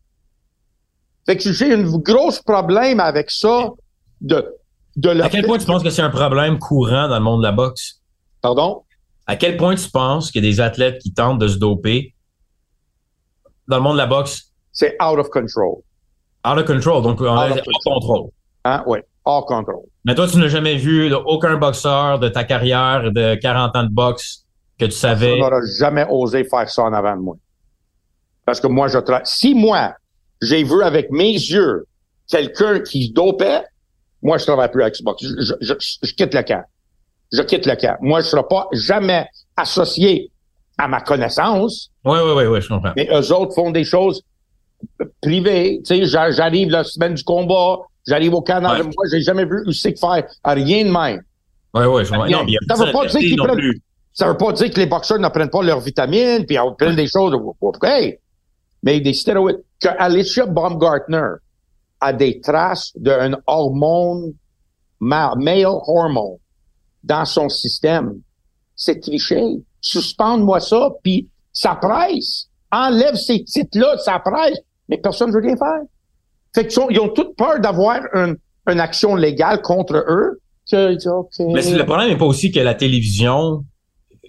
Fait 1.25 1.35
que 1.35 1.51
j'ai 1.51 1.73
un 1.73 1.83
gros 1.83 2.31
problème 2.45 3.01
avec 3.01 3.31
ça 3.31 3.69
de, 4.21 4.45
de 4.95 5.09
le 5.09 5.23
À 5.23 5.29
quel 5.29 5.45
point 5.45 5.57
tu 5.57 5.65
penses 5.65 5.83
que 5.83 5.89
c'est 5.89 6.01
un 6.01 6.09
problème 6.09 6.57
courant 6.57 7.09
dans 7.09 7.17
le 7.17 7.23
monde 7.23 7.41
de 7.41 7.47
la 7.47 7.51
boxe? 7.51 7.99
Pardon? 8.41 8.83
À 9.27 9.35
quel 9.35 9.57
point 9.57 9.75
tu 9.75 9.89
penses 9.89 10.31
qu'il 10.31 10.45
y 10.45 10.47
a 10.47 10.51
des 10.51 10.61
athlètes 10.61 11.01
qui 11.01 11.13
tentent 11.13 11.39
de 11.39 11.49
se 11.49 11.57
doper 11.57 12.15
dans 13.67 13.75
le 13.77 13.83
monde 13.83 13.93
de 13.93 13.97
la 13.97 14.07
boxe? 14.07 14.53
C'est 14.71 14.95
out 15.03 15.19
of 15.19 15.29
control. 15.29 15.81
out 16.47 16.57
of 16.59 16.65
control, 16.65 17.01
donc 17.01 17.19
en 17.19 17.35
Out 17.35 17.51
of 17.51 17.57
hors 17.57 17.99
contrôle? 17.99 18.29
Hein? 18.65 18.83
Oui, 18.87 18.99
hors 19.23 19.45
contrôle. 19.45 19.85
Mais 20.03 20.15
toi, 20.15 20.27
tu 20.27 20.37
n'as 20.37 20.47
jamais 20.49 20.75
vu 20.75 21.07
là, 21.09 21.19
aucun 21.25 21.55
boxeur 21.57 22.19
de 22.19 22.27
ta 22.29 22.43
carrière 22.43 23.11
de 23.11 23.35
40 23.35 23.75
ans 23.75 23.83
de 23.83 23.89
boxe 23.93 24.43
que 24.77 24.85
tu 24.85 24.91
Je 24.91 24.97
savais. 24.97 25.37
n'aurais 25.39 25.65
jamais 25.79 26.05
osé 26.09 26.43
faire 26.43 26.69
ça 26.69 26.83
en 26.83 26.91
avant 26.93 27.15
de 27.15 27.21
moi. 27.21 27.35
Parce 28.45 28.59
que 28.59 28.67
moi, 28.67 28.87
je 28.87 28.97
tra... 28.99 29.21
Si 29.23 29.55
moi, 29.55 29.93
j'ai 30.41 30.63
vu 30.63 30.83
avec 30.83 31.09
mes 31.11 31.31
yeux 31.33 31.85
quelqu'un 32.29 32.79
qui 32.81 33.07
se 33.07 33.13
dopait, 33.13 33.63
moi, 34.21 34.37
je 34.37 34.45
travaille 34.45 34.69
plus 34.71 34.81
avec 34.81 34.95
Xbox. 34.95 35.23
Je, 35.23 35.29
je, 35.39 35.53
je, 35.61 35.73
je 36.03 36.13
quitte 36.13 36.33
le 36.33 36.41
camp. 36.43 36.63
Je 37.31 37.41
quitte 37.43 37.65
le 37.65 37.75
camp. 37.75 37.97
Moi, 38.01 38.21
je 38.21 38.25
ne 38.25 38.29
serai 38.31 38.43
pas 38.49 38.67
jamais 38.73 39.27
associé 39.55 40.31
à 40.77 40.87
ma 40.87 40.99
connaissance, 41.01 41.89
Oui, 42.03 42.19
oui, 42.23 42.31
oui, 42.35 42.45
oui, 42.47 42.61
je 42.61 42.67
comprends. 42.67 42.91
mais 42.97 43.07
eux 43.11 43.31
autres 43.31 43.53
font 43.55 43.71
des 43.71 43.85
choses 43.85 44.21
privées. 45.21 45.81
Tu 45.85 45.95
sais, 45.95 46.05
j'a- 46.05 46.31
j'arrive 46.31 46.69
la 46.69 46.83
semaine 46.83 47.13
du 47.13 47.23
combat, 47.23 47.77
j'arrive 48.07 48.33
au 48.33 48.41
Canada. 48.41 48.75
Ouais. 48.77 48.83
Moi, 48.83 49.05
j'ai 49.11 49.21
jamais 49.21 49.45
vu 49.45 49.63
Usyk 49.67 49.97
faire 49.99 50.23
rien 50.43 50.85
de 50.85 50.91
même. 50.91 51.21
Oui, 51.73 51.83
oui, 51.85 52.05
je. 52.05 52.11
Non, 52.31 52.45
Ça 52.69 52.75
veut 52.85 52.91
pas 52.91 53.05
dire 53.07 53.19
qu'ils 53.19 53.37
prennent- 53.47 53.57
plus. 53.57 53.81
Ça 54.13 54.27
veut 54.29 54.37
pas 54.37 54.51
dire 54.53 54.71
que 54.71 54.79
les 54.79 54.85
boxeurs 54.85 55.19
ne 55.19 55.27
prennent 55.27 55.49
pas 55.49 55.61
leurs 55.61 55.81
vitamines, 55.81 56.45
puis 56.45 56.55
ils 56.55 56.75
prennent 56.77 56.95
des 56.95 57.07
choses. 57.07 57.35
Hey! 57.83 58.17
Mais 58.83 59.01
des 59.01 59.13
stéroïdes. 59.13 59.61
Que 59.79 59.89
Alicia 59.97 60.45
Baumgartner 60.45 61.27
a 61.99 62.13
des 62.13 62.39
traces 62.39 62.91
d'un 62.95 63.37
hormone, 63.45 64.33
ma- 65.01 65.33
male 65.35 65.65
hormone, 65.65 66.37
dans 67.03 67.25
son 67.25 67.49
système. 67.49 68.13
C'est 68.75 68.99
triché. 69.01 69.41
Suspende-moi 69.81 70.59
ça, 70.61 70.89
puis 71.03 71.27
ça 71.51 71.75
presse. 71.75 72.47
Enlève 72.71 73.15
ces 73.15 73.43
titres-là, 73.43 73.97
ça 73.97 74.19
presse. 74.19 74.59
Mais 74.87 74.97
personne 74.97 75.29
ne 75.29 75.33
veut 75.35 75.41
rien 75.41 75.57
faire. 75.57 75.81
Fait 76.55 76.65
qu'ils 76.67 76.81
ils 76.89 76.99
ont 76.99 77.09
toute 77.09 77.35
peur 77.35 77.59
d'avoir 77.59 77.99
un- 78.13 78.33
une 78.67 78.79
action 78.79 79.15
légale 79.15 79.61
contre 79.61 79.95
eux. 80.07 80.39
Que. 80.71 80.97
Mais 81.53 81.61
le 81.77 81.83
problème 81.85 82.09
n'est 82.09 82.17
pas 82.17 82.25
aussi 82.25 82.51
que 82.51 82.59
la 82.59 82.73
télévision 82.73 83.63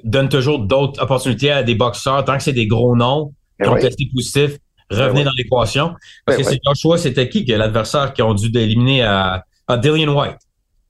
donne 0.05 0.29
toujours 0.29 0.59
d'autres 0.59 1.03
opportunités 1.03 1.51
à 1.51 1.63
des 1.63 1.75
boxeurs, 1.75 2.23
tant 2.27 2.37
que 2.37 2.43
c'est 2.43 2.53
des 2.53 2.67
gros 2.67 2.95
noms 2.95 3.29
qui 3.59 3.65
Ben 3.65 3.71
ont 3.71 3.75
oui. 3.77 3.81
testé 3.81 4.07
positif, 4.15 4.59
revenez 4.91 5.21
oui. 5.21 5.25
dans 5.25 5.31
l'équation. 5.39 5.95
Parce 6.27 6.37
Ben 6.37 6.45
que 6.45 6.51
c'est 6.51 6.59
Joshua, 6.67 6.99
c'était 6.99 7.31
qui? 7.31 7.47
Que 7.47 7.55
l'adversaire 7.55 8.13
qui 8.13 8.21
ont 8.21 8.35
dû 8.35 8.49
éliminer 8.59 9.03
à, 9.03 9.45
à 9.67 9.79
Dillian 9.79 10.15
White? 10.15 10.37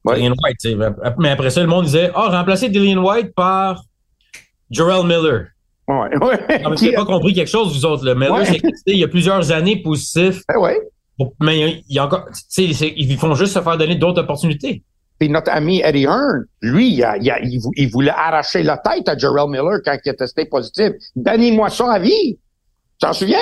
Ouais. 0.04 0.16
Dillian 0.16 0.34
White, 0.42 0.56
tu 0.60 0.70
sais. 0.70 0.76
Mais 1.18 1.28
après 1.30 1.50
ça, 1.50 1.60
le 1.60 1.68
monde 1.68 1.84
disait, 1.84 2.10
ah, 2.14 2.28
remplacer 2.30 2.68
Dillian 2.68 3.00
White 3.04 3.32
par 3.36 3.82
Jarrell 4.70 5.06
Miller. 5.06 5.46
Ouais, 5.86 6.16
ouais. 6.26 6.40
Mais 6.48 6.62
vous 6.64 6.70
n'avez 6.74 6.92
pas 6.92 7.04
compris 7.04 7.32
quelque 7.34 7.48
chose, 7.50 7.72
vous 7.72 7.84
autres. 7.84 8.04
Le 8.04 8.16
Miller 8.16 8.34
Ouais. 8.34 8.44
s'est 8.44 8.58
testé 8.58 8.92
il 8.92 8.98
y 8.98 9.04
a 9.04 9.08
plusieurs 9.08 9.52
années 9.52 9.80
positif 9.80 10.42
Ben 10.48 10.58
ouais. 10.58 10.80
Mais 11.40 11.82
il 11.88 11.94
y 11.96 11.98
a 11.98 12.06
encore, 12.06 12.28
ils 12.56 13.18
font 13.18 13.34
juste 13.34 13.54
se 13.54 13.60
faire 13.60 13.78
donner 13.78 13.96
d'autres 13.96 14.22
opportunités. 14.22 14.82
Puis 15.18 15.30
notre 15.30 15.50
ami 15.50 15.80
Eddie 15.82 16.04
Hearn, 16.04 16.44
lui, 16.60 16.92
il, 16.92 17.04
a, 17.04 17.16
il, 17.16 17.60
il, 17.76 17.90
voulait 17.90 18.10
arracher 18.10 18.62
la 18.62 18.76
tête 18.76 19.08
à 19.08 19.16
Jarrell 19.16 19.48
Miller 19.48 19.80
quand 19.84 19.96
il 20.04 20.10
a 20.10 20.14
testé 20.14 20.44
positif. 20.44 20.92
Donnez-moi 21.14 21.70
ça 21.70 21.92
à 21.92 21.98
vie. 21.98 22.34
Tu 22.34 23.06
t'en 23.06 23.12
souviens? 23.14 23.38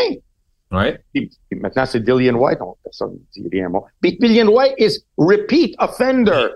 Ouais. 0.70 0.98
Puis, 1.12 1.30
maintenant, 1.52 1.84
c'est 1.86 2.00
Dillian 2.00 2.34
White. 2.34 2.58
On, 2.60 2.74
personne 2.82 3.12
ne 3.12 3.42
dit 3.42 3.48
rien. 3.50 3.68
Puis 4.00 4.18
Dillian 4.20 4.48
White 4.48 4.74
is 4.78 5.04
repeat 5.16 5.74
offender. 5.78 6.48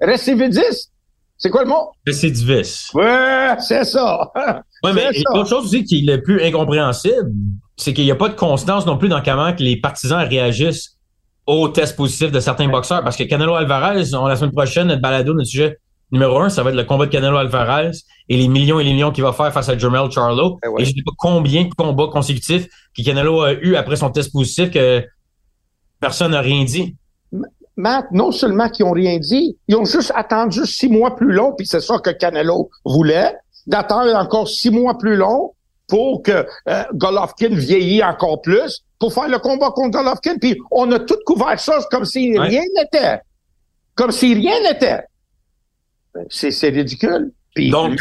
Récidiviste. 0.00 0.92
C'est 1.36 1.48
quoi 1.48 1.62
le 1.62 1.70
mot? 1.70 1.90
Récidiviste. 2.06 2.92
Ouais, 2.94 3.54
c'est 3.60 3.84
ça. 3.84 4.30
Ouais, 4.84 4.92
mais 4.94 5.08
autre 5.34 5.48
chose 5.48 5.64
aussi 5.64 5.84
qui 5.84 6.06
est 6.06 6.16
le 6.16 6.22
plus 6.22 6.42
incompréhensible, 6.42 7.30
c'est 7.80 7.94
qu'il 7.94 8.04
n'y 8.04 8.10
a 8.10 8.16
pas 8.16 8.28
de 8.28 8.34
constance 8.34 8.86
non 8.86 8.96
plus 8.98 9.08
dans 9.08 9.22
comment 9.22 9.54
que 9.54 9.62
les 9.62 9.76
partisans 9.80 10.26
réagissent 10.26 10.98
aux 11.46 11.68
tests 11.68 11.96
positifs 11.96 12.30
de 12.30 12.40
certains 12.40 12.68
boxeurs. 12.68 13.02
Parce 13.02 13.16
que 13.16 13.24
Canelo 13.24 13.54
Alvarez, 13.54 14.14
on, 14.14 14.26
la 14.26 14.36
semaine 14.36 14.52
prochaine, 14.52 14.88
notre 14.88 15.00
balado, 15.00 15.32
notre 15.32 15.48
sujet 15.48 15.78
numéro 16.12 16.40
un, 16.40 16.48
ça 16.48 16.62
va 16.62 16.70
être 16.70 16.76
le 16.76 16.84
combat 16.84 17.06
de 17.06 17.10
Canelo 17.10 17.38
Alvarez 17.38 17.92
et 18.28 18.36
les 18.36 18.48
millions 18.48 18.80
et 18.80 18.84
les 18.84 18.92
millions 18.92 19.12
qu'il 19.12 19.24
va 19.24 19.32
faire 19.32 19.52
face 19.52 19.68
à 19.68 19.78
Jermel 19.78 20.10
Charlo. 20.10 20.58
Eh 20.62 20.82
et 20.82 20.84
je 20.84 20.90
ne 20.90 20.96
sais 20.96 21.02
pas 21.04 21.12
combien 21.16 21.64
de 21.64 21.74
combats 21.74 22.08
consécutifs 22.12 22.68
que 22.96 23.02
Canelo 23.02 23.40
a 23.42 23.52
eu 23.52 23.76
après 23.76 23.96
son 23.96 24.10
test 24.10 24.30
positif 24.30 24.70
que 24.70 25.02
personne 26.00 26.32
n'a 26.32 26.40
rien 26.40 26.64
dit. 26.64 26.96
Matt, 27.76 28.06
non 28.12 28.30
seulement 28.30 28.68
qu'ils 28.68 28.84
ont 28.84 28.92
rien 28.92 29.18
dit, 29.18 29.56
ils 29.68 29.76
ont 29.76 29.86
juste 29.86 30.12
attendu 30.14 30.66
six 30.66 30.88
mois 30.90 31.16
plus 31.16 31.32
long, 31.32 31.54
puis 31.56 31.66
c'est 31.66 31.80
ça 31.80 31.98
que 31.98 32.10
Canelo 32.10 32.68
voulait, 32.84 33.34
d'attendre 33.66 34.14
encore 34.14 34.48
six 34.48 34.70
mois 34.70 34.98
plus 34.98 35.16
long 35.16 35.54
pour 35.90 36.22
que 36.22 36.46
euh, 36.68 36.84
Golovkin 36.94 37.50
vieillit 37.50 38.02
encore 38.02 38.40
plus, 38.40 38.82
pour 38.98 39.12
faire 39.12 39.28
le 39.28 39.38
combat 39.38 39.70
contre 39.74 39.98
Golovkin. 39.98 40.36
Puis 40.40 40.56
on 40.70 40.90
a 40.92 41.00
tout 41.00 41.18
couvert 41.26 41.58
ça 41.58 41.78
comme 41.90 42.04
si 42.04 42.38
rien 42.38 42.62
n'était. 42.76 43.18
Comme 43.94 44.12
si 44.12 44.34
rien 44.34 44.62
n'était. 44.62 45.00
Ben, 46.14 46.24
c'est 46.30 46.68
ridicule. 46.68 47.32
donc, 47.56 47.98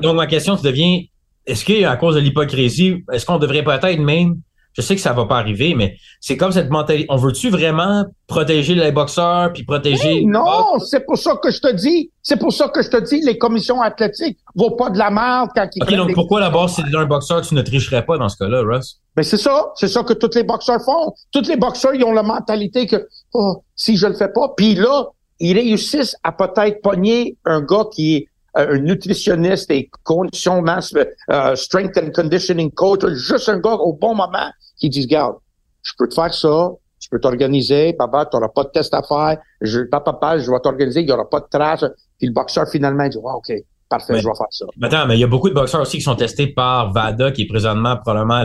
donc, 0.00 0.16
ma 0.16 0.26
question 0.26 0.56
se 0.56 0.62
devient, 0.62 1.08
est-ce 1.46 1.64
qu'à 1.64 1.96
cause 1.96 2.14
de 2.14 2.20
l'hypocrisie, 2.20 3.02
est-ce 3.12 3.26
qu'on 3.26 3.38
devrait 3.38 3.64
peut-être 3.64 3.98
même 3.98 4.40
je 4.72 4.82
sais 4.82 4.94
que 4.94 5.00
ça 5.00 5.12
va 5.12 5.24
pas 5.26 5.38
arriver, 5.38 5.74
mais 5.74 5.96
c'est 6.20 6.36
comme 6.36 6.52
cette 6.52 6.70
mentalité. 6.70 7.06
On 7.08 7.16
veut-tu 7.16 7.50
vraiment 7.50 8.04
protéger 8.26 8.74
les 8.74 8.92
boxeurs 8.92 9.52
puis 9.52 9.64
protéger. 9.64 10.24
non, 10.24 10.78
c'est 10.78 11.04
pour 11.04 11.18
ça 11.18 11.36
que 11.42 11.50
je 11.50 11.60
te 11.60 11.72
dis. 11.72 12.10
C'est 12.22 12.38
pour 12.38 12.52
ça 12.52 12.68
que 12.68 12.82
je 12.82 12.88
te 12.88 13.00
dis, 13.02 13.20
les 13.22 13.38
commissions 13.38 13.80
athlétiques 13.80 14.38
vaut 14.54 14.72
pas 14.72 14.90
de 14.90 14.98
la 14.98 15.10
merde 15.10 15.50
quand 15.54 15.68
ils 15.74 15.82
OK, 15.82 15.94
donc 15.94 16.14
pourquoi 16.14 16.40
d'abord, 16.40 16.70
si 16.70 16.82
un 16.94 17.06
boxeur, 17.06 17.40
tu 17.42 17.54
ne 17.54 17.62
tricherais 17.62 18.04
pas 18.04 18.18
dans 18.18 18.28
ce 18.28 18.36
cas-là, 18.36 18.62
Russ? 18.62 19.00
Mais 19.16 19.22
c'est 19.22 19.38
ça. 19.38 19.72
C'est 19.74 19.88
ça 19.88 20.02
que 20.02 20.12
tous 20.12 20.34
les 20.34 20.44
boxeurs 20.44 20.82
font. 20.84 21.12
Tous 21.32 21.48
les 21.48 21.56
boxeurs, 21.56 21.94
ils 21.94 22.04
ont 22.04 22.12
la 22.12 22.22
mentalité 22.22 22.86
que, 22.86 23.08
oh, 23.34 23.62
si 23.74 23.96
je 23.96 24.06
le 24.06 24.14
fais 24.14 24.28
pas. 24.32 24.52
Puis 24.56 24.74
là, 24.74 25.06
ils 25.40 25.54
réussissent 25.54 26.16
à 26.22 26.32
peut-être 26.32 26.82
pogner 26.82 27.36
un 27.44 27.62
gars 27.62 27.84
qui 27.92 28.16
est 28.16 28.26
un 28.54 28.78
nutritionniste 28.78 29.70
et 29.70 29.90
condition 30.04 30.62
masse, 30.62 30.94
euh, 31.30 31.54
strength 31.54 31.96
and 31.98 32.10
conditioning 32.14 32.70
coach, 32.70 33.04
juste 33.06 33.48
un 33.48 33.58
gars 33.58 33.74
au 33.74 33.92
bon 33.92 34.14
moment 34.14 34.50
qui 34.78 34.88
dit, 34.88 35.02
regarde, 35.02 35.36
je 35.82 35.92
peux 35.98 36.08
te 36.08 36.14
faire 36.14 36.32
ça, 36.34 36.70
je 37.00 37.08
peux 37.10 37.20
t'organiser, 37.20 37.92
papa, 37.94 38.26
tu 38.26 38.36
n'auras 38.36 38.48
pas 38.48 38.64
de 38.64 38.70
test 38.70 38.92
à 38.94 39.02
faire, 39.02 39.38
je, 39.60 39.80
papa, 39.80 40.12
papa, 40.12 40.38
je 40.38 40.50
vais 40.50 40.60
t'organiser, 40.60 41.00
il 41.00 41.06
n'y 41.06 41.12
aura 41.12 41.28
pas 41.28 41.40
de 41.40 41.46
trace. 41.50 41.84
Puis 42.18 42.28
le 42.28 42.32
boxeur, 42.32 42.68
finalement, 42.68 43.08
dit, 43.08 43.18
oh, 43.22 43.30
OK, 43.36 43.52
parfait, 43.88 44.20
je 44.20 44.28
vais 44.28 44.34
faire 44.34 44.46
ça. 44.50 44.66
Attends, 44.82 45.06
mais 45.06 45.16
il 45.16 45.20
y 45.20 45.24
a 45.24 45.26
beaucoup 45.26 45.48
de 45.48 45.54
boxeurs 45.54 45.80
aussi 45.80 45.98
qui 45.98 46.02
sont 46.02 46.16
testés 46.16 46.48
par 46.48 46.92
VADA, 46.92 47.32
qui 47.32 47.42
est 47.42 47.48
présentement 47.48 47.96
probablement 47.96 48.42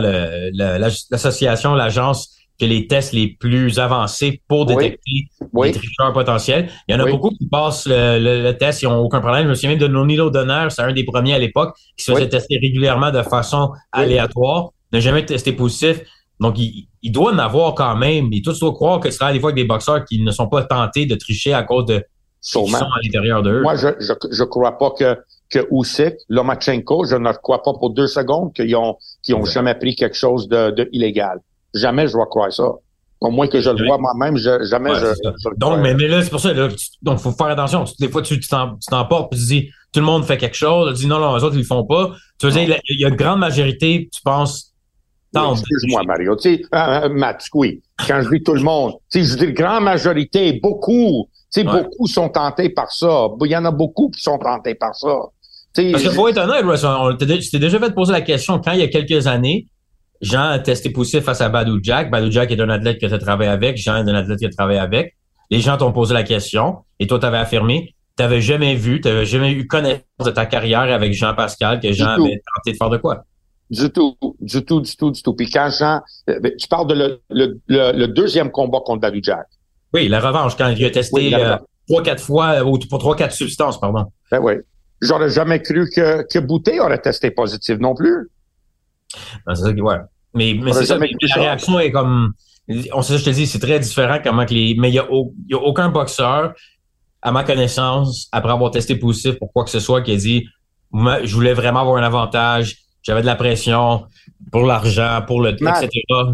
l'association, 0.50 1.74
l'agence 1.74 2.35
que 2.58 2.64
les 2.64 2.86
tests 2.86 3.12
les 3.12 3.28
plus 3.28 3.78
avancés 3.78 4.42
pour 4.48 4.66
détecter 4.66 5.28
les 5.62 5.72
tricheurs 5.72 6.12
potentiels. 6.12 6.70
Il 6.88 6.94
y 6.94 6.98
en 6.98 7.04
a 7.04 7.10
beaucoup 7.10 7.30
qui 7.30 7.46
passent 7.46 7.86
le, 7.86 8.52
test, 8.52 8.82
ils 8.82 8.88
n'ont 8.88 9.00
aucun 9.00 9.20
problème. 9.20 9.44
Je 9.44 9.48
me 9.50 9.54
souviens 9.54 9.76
de 9.76 9.86
Nonilo 9.86 10.30
Donner, 10.30 10.68
c'est 10.70 10.82
un 10.82 10.92
des 10.92 11.04
premiers 11.04 11.34
à 11.34 11.38
l'époque, 11.38 11.76
qui 11.96 12.04
se 12.04 12.12
faisait 12.12 12.28
tester 12.28 12.58
régulièrement 12.58 13.10
de 13.10 13.22
façon 13.22 13.72
aléatoire, 13.92 14.70
n'a 14.92 15.00
jamais 15.00 15.24
testé 15.24 15.52
positif. 15.52 16.00
Donc, 16.40 16.58
il, 16.58 16.86
il, 17.02 17.12
doit 17.12 17.32
en 17.32 17.38
avoir 17.38 17.74
quand 17.74 17.96
même. 17.96 18.28
Et 18.32 18.42
tout 18.42 18.52
doit 18.52 18.72
croire 18.72 19.00
que 19.00 19.10
ce 19.10 19.18
sera 19.18 19.32
des 19.32 19.40
fois 19.40 19.50
avec 19.50 19.62
des 19.62 19.66
boxeurs 19.66 20.04
qui 20.04 20.22
ne 20.22 20.30
sont 20.30 20.48
pas 20.48 20.64
tentés 20.64 21.06
de 21.06 21.14
tricher 21.14 21.54
à 21.54 21.62
cause 21.62 21.86
de 21.86 22.04
sont 22.40 22.66
à 22.74 22.86
l'intérieur 23.02 23.42
d'eux. 23.42 23.62
Moi, 23.62 23.76
je, 23.76 23.88
je, 23.98 24.12
je 24.30 24.44
crois 24.44 24.78
pas 24.78 24.90
que 24.90 25.16
que 25.48 25.66
Usyk, 25.70 26.14
Lomachenko, 26.28 27.04
je 27.04 27.16
ne 27.16 27.32
crois 27.32 27.62
pas 27.62 27.72
pour 27.74 27.90
deux 27.90 28.06
secondes 28.06 28.52
qu'ils 28.52 28.74
ont 28.76 28.96
qu'ils 29.22 29.34
ont 29.34 29.44
jamais 29.44 29.74
pris 29.74 29.94
quelque 29.94 30.16
chose 30.16 30.48
de, 30.48 30.70
de 30.70 30.88
illégal. 30.92 31.40
Jamais 31.76 32.08
je 32.08 32.16
vais 32.16 32.24
croire 32.28 32.52
ça. 32.52 32.70
Au 33.20 33.30
moins 33.30 33.46
que 33.46 33.60
je 33.60 33.70
le 33.70 33.86
vois 33.86 33.96
moi-même, 33.96 34.36
je, 34.36 34.64
jamais 34.64 34.90
je, 34.94 35.06
Donc, 35.56 35.78
mais, 35.80 35.94
mais, 35.94 36.06
là, 36.06 36.22
c'est 36.22 36.28
pour 36.28 36.40
ça, 36.40 36.52
là, 36.52 36.68
donc 37.00 37.18
faut 37.18 37.32
faire 37.32 37.46
attention. 37.46 37.84
Des 37.98 38.10
fois, 38.10 38.20
tu 38.20 38.38
t'emportes 38.40 39.32
et 39.32 39.36
tu 39.36 39.44
dis 39.44 39.70
tout 39.90 40.00
le 40.00 40.06
monde 40.06 40.24
fait 40.24 40.36
quelque 40.36 40.56
chose, 40.56 40.94
tu 40.94 41.04
dis 41.04 41.06
non, 41.06 41.18
non, 41.18 41.34
les 41.34 41.42
autres, 41.42 41.54
ils 41.54 41.60
le 41.60 41.64
font 41.64 41.84
pas. 41.84 42.10
Tu 42.38 42.46
veux 42.46 42.52
dire, 42.52 42.78
il 42.88 43.00
y 43.00 43.04
a 43.06 43.08
une 43.08 43.16
grande 43.16 43.40
majorité, 43.40 44.10
tu 44.12 44.20
penses, 44.22 44.74
Excuse-moi, 45.34 46.02
Mario. 46.04 46.36
Tu 46.36 46.56
sais, 46.56 46.62
euh, 46.74 47.08
Matt, 47.08 47.44
oui. 47.54 47.82
Quand 48.06 48.22
je 48.22 48.30
dis 48.30 48.42
tout 48.42 48.54
le 48.54 48.62
monde, 48.62 48.94
tu 49.10 49.24
sais, 49.24 49.38
je 49.38 49.46
dis 49.46 49.52
grande 49.52 49.84
majorité, 49.84 50.58
beaucoup. 50.62 51.28
Tu 51.52 51.60
sais, 51.60 51.64
beaucoup 51.64 52.06
sont 52.06 52.28
tentés 52.28 52.70
par 52.70 52.90
ça. 52.90 53.28
Il 53.44 53.50
y 53.50 53.56
en 53.56 53.64
a 53.64 53.70
beaucoup 53.70 54.10
qui 54.10 54.20
sont 54.20 54.38
tentés 54.38 54.74
par 54.74 54.94
ça. 54.94 55.16
T'sais, 55.72 55.92
Parce 55.92 56.02
qu'il 56.02 56.12
faut 56.12 56.28
être 56.28 56.38
honnête, 56.38 56.64
Russ, 56.64 56.84
on, 56.84 57.14
t'es 57.16 57.26
déjà 57.26 57.78
fait 57.78 57.94
poser 57.94 58.12
la 58.12 58.22
question 58.22 58.58
quand 58.58 58.72
il 58.72 58.80
y 58.80 58.82
a 58.82 58.88
quelques 58.88 59.26
années, 59.26 59.66
Jean 60.20 60.50
a 60.50 60.58
testé 60.58 60.90
positif 60.90 61.24
face 61.24 61.40
à 61.40 61.48
Badou 61.48 61.78
Jack. 61.82 62.10
Badou 62.10 62.30
Jack 62.30 62.50
est 62.50 62.60
un 62.60 62.68
athlète 62.68 63.00
que 63.00 63.06
tu 63.06 63.14
as 63.14 63.18
travaillé 63.18 63.50
avec. 63.50 63.76
Jean 63.76 63.96
est 63.96 64.10
un 64.10 64.14
athlète 64.14 64.38
que 64.38 64.44
tu 64.44 64.46
as 64.46 64.56
travaillé 64.56 64.78
avec. 64.78 65.16
Les 65.50 65.60
gens 65.60 65.76
t'ont 65.76 65.92
posé 65.92 66.14
la 66.14 66.22
question 66.22 66.78
et 66.98 67.06
toi, 67.06 67.18
tu 67.18 67.26
avais 67.26 67.38
affirmé 67.38 67.94
tu 68.16 68.22
n'avais 68.22 68.40
jamais 68.40 68.74
vu, 68.74 69.00
tu 69.00 69.08
n'avais 69.08 69.26
jamais 69.26 69.52
eu 69.52 69.66
connaissance 69.66 70.02
de 70.24 70.30
ta 70.30 70.46
carrière 70.46 70.80
avec 70.80 71.12
Jean-Pascal 71.12 71.80
que 71.80 71.92
Jean 71.92 72.08
avait 72.08 72.40
tenté 72.54 72.72
de 72.72 72.76
faire 72.76 72.88
de 72.88 72.96
quoi? 72.96 73.24
Du 73.68 73.90
tout, 73.90 74.16
du 74.40 74.64
tout, 74.64 74.80
du 74.80 74.96
tout, 74.96 75.10
du 75.10 75.22
tout. 75.22 75.34
Puis 75.34 75.50
quand 75.50 75.68
Jean, 75.70 76.00
euh, 76.30 76.40
ben, 76.40 76.52
tu 76.56 76.68
parles 76.68 76.86
de 76.86 76.94
le, 76.94 77.20
le, 77.30 77.92
le, 77.92 78.06
deuxième 78.06 78.50
combat 78.50 78.80
contre 78.84 79.00
Badou 79.02 79.18
Jack. 79.22 79.46
Oui, 79.92 80.08
la 80.08 80.20
revanche, 80.20 80.56
quand 80.56 80.68
il 80.68 80.84
a 80.84 80.90
testé 80.90 81.34
euh, 81.34 81.56
trois, 81.88 82.02
quatre 82.02 82.22
fois, 82.22 82.64
ou 82.64 82.78
pour 82.78 82.98
trois, 82.98 83.16
quatre 83.16 83.34
substances, 83.34 83.78
pardon. 83.78 84.06
Ben 84.30 84.40
oui. 84.40 84.54
J'aurais 85.02 85.28
jamais 85.28 85.60
cru 85.60 85.90
que, 85.94 86.22
que 86.32 86.38
Boutet 86.38 86.80
aurait 86.80 87.00
testé 87.00 87.30
positif 87.30 87.78
non 87.78 87.94
plus. 87.94 88.30
Ben, 89.46 89.54
c'est 89.54 89.62
ça 89.62 89.72
qui, 89.72 89.80
ouais. 89.80 89.96
Mais, 90.34 90.58
mais 90.60 90.72
c'est 90.72 90.86
ça, 90.86 90.98
la 90.98 91.34
réaction 91.34 91.78
est 91.80 91.90
comme, 91.90 92.32
on 92.92 93.02
sait, 93.02 93.18
je 93.18 93.24
te 93.24 93.30
dis, 93.30 93.46
c'est 93.46 93.58
très 93.58 93.78
différent 93.78 94.18
comment 94.22 94.44
que 94.44 94.54
les, 94.54 94.74
mais 94.78 94.90
il 94.90 94.94
y 94.94 94.98
a, 94.98 95.06
y 95.48 95.54
a 95.54 95.58
aucun 95.58 95.88
boxeur, 95.88 96.52
à 97.22 97.32
ma 97.32 97.44
connaissance, 97.44 98.28
après 98.32 98.52
avoir 98.52 98.70
testé 98.70 98.96
positif 98.96 99.38
pour 99.38 99.52
quoi 99.52 99.64
que 99.64 99.70
ce 99.70 99.80
soit, 99.80 100.02
qui 100.02 100.12
a 100.12 100.16
dit, 100.16 100.46
je 100.92 101.34
voulais 101.34 101.54
vraiment 101.54 101.80
avoir 101.80 101.96
un 101.96 102.02
avantage, 102.02 102.76
j'avais 103.02 103.20
de 103.20 103.26
la 103.26 103.36
pression 103.36 104.06
pour 104.50 104.62
l'argent, 104.62 105.22
pour 105.26 105.40
le 105.40 105.50
etc. 105.50 105.90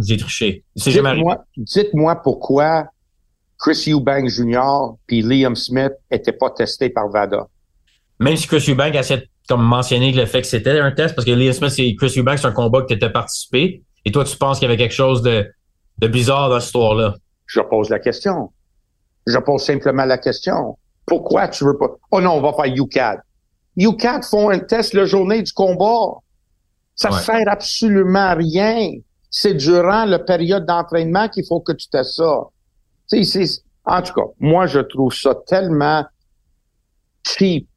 J'ai 0.06 0.16
triché. 0.16 0.64
Dites-moi 0.76 1.44
dites 1.56 1.90
pourquoi 2.24 2.86
Chris 3.58 3.84
Eubank 3.88 4.28
Jr. 4.28 4.96
puis 5.06 5.22
Liam 5.22 5.54
Smith 5.54 5.92
n'étaient 6.10 6.32
pas 6.32 6.50
testés 6.50 6.90
par 6.90 7.08
VADA. 7.08 7.46
Même 8.18 8.36
si 8.36 8.46
Chris 8.46 8.64
Eubank 8.68 8.94
a 8.96 9.02
comme 9.48 9.62
mentionné 9.62 10.12
le 10.12 10.26
fait 10.26 10.42
que 10.42 10.46
c'était 10.46 10.78
un 10.78 10.92
test, 10.92 11.14
parce 11.14 11.26
que 11.26 11.32
Liam 11.32 11.52
Smith 11.52 11.74
et 11.78 11.94
Chris 11.96 12.14
Eubank, 12.16 12.38
c'est 12.38 12.46
un 12.46 12.52
combat 12.52 12.82
que 12.82 12.94
tu 12.94 13.04
as 13.04 13.10
participé, 13.10 13.82
et 14.04 14.12
toi, 14.12 14.24
tu 14.24 14.36
penses 14.36 14.58
qu'il 14.58 14.68
y 14.68 14.72
avait 14.72 14.78
quelque 14.78 14.94
chose 14.94 15.22
de, 15.22 15.48
de 15.98 16.08
bizarre 16.08 16.48
dans 16.48 16.58
cette 16.58 16.68
histoire-là? 16.68 17.14
Je 17.46 17.60
pose 17.60 17.90
la 17.90 17.98
question. 17.98 18.50
Je 19.26 19.38
pose 19.38 19.62
simplement 19.62 20.04
la 20.04 20.18
question. 20.18 20.76
Pourquoi 21.06 21.48
tu 21.48 21.64
veux 21.64 21.76
pas? 21.76 21.88
Oh 22.10 22.20
non, 22.20 22.32
on 22.32 22.40
va 22.40 22.52
faire 22.52 22.72
UCAD. 22.74 23.20
UCAD 23.76 24.24
font 24.24 24.50
un 24.50 24.58
test 24.58 24.94
la 24.94 25.04
journée 25.04 25.42
du 25.42 25.52
combat. 25.52 26.20
Ça 26.94 27.10
ne 27.10 27.14
sert 27.14 27.48
absolument 27.48 28.18
à 28.18 28.34
rien. 28.34 28.90
C'est 29.30 29.54
durant 29.54 30.04
la 30.04 30.18
période 30.18 30.66
d'entraînement 30.66 31.28
qu'il 31.28 31.44
faut 31.46 31.60
que 31.60 31.72
tu 31.72 31.88
testes 31.88 32.16
ça. 32.16 32.40
en 33.84 34.02
tout 34.02 34.12
cas, 34.12 34.26
moi, 34.38 34.66
je 34.66 34.80
trouve 34.80 35.12
ça 35.12 35.34
tellement 35.46 36.04
cheap 37.26 37.68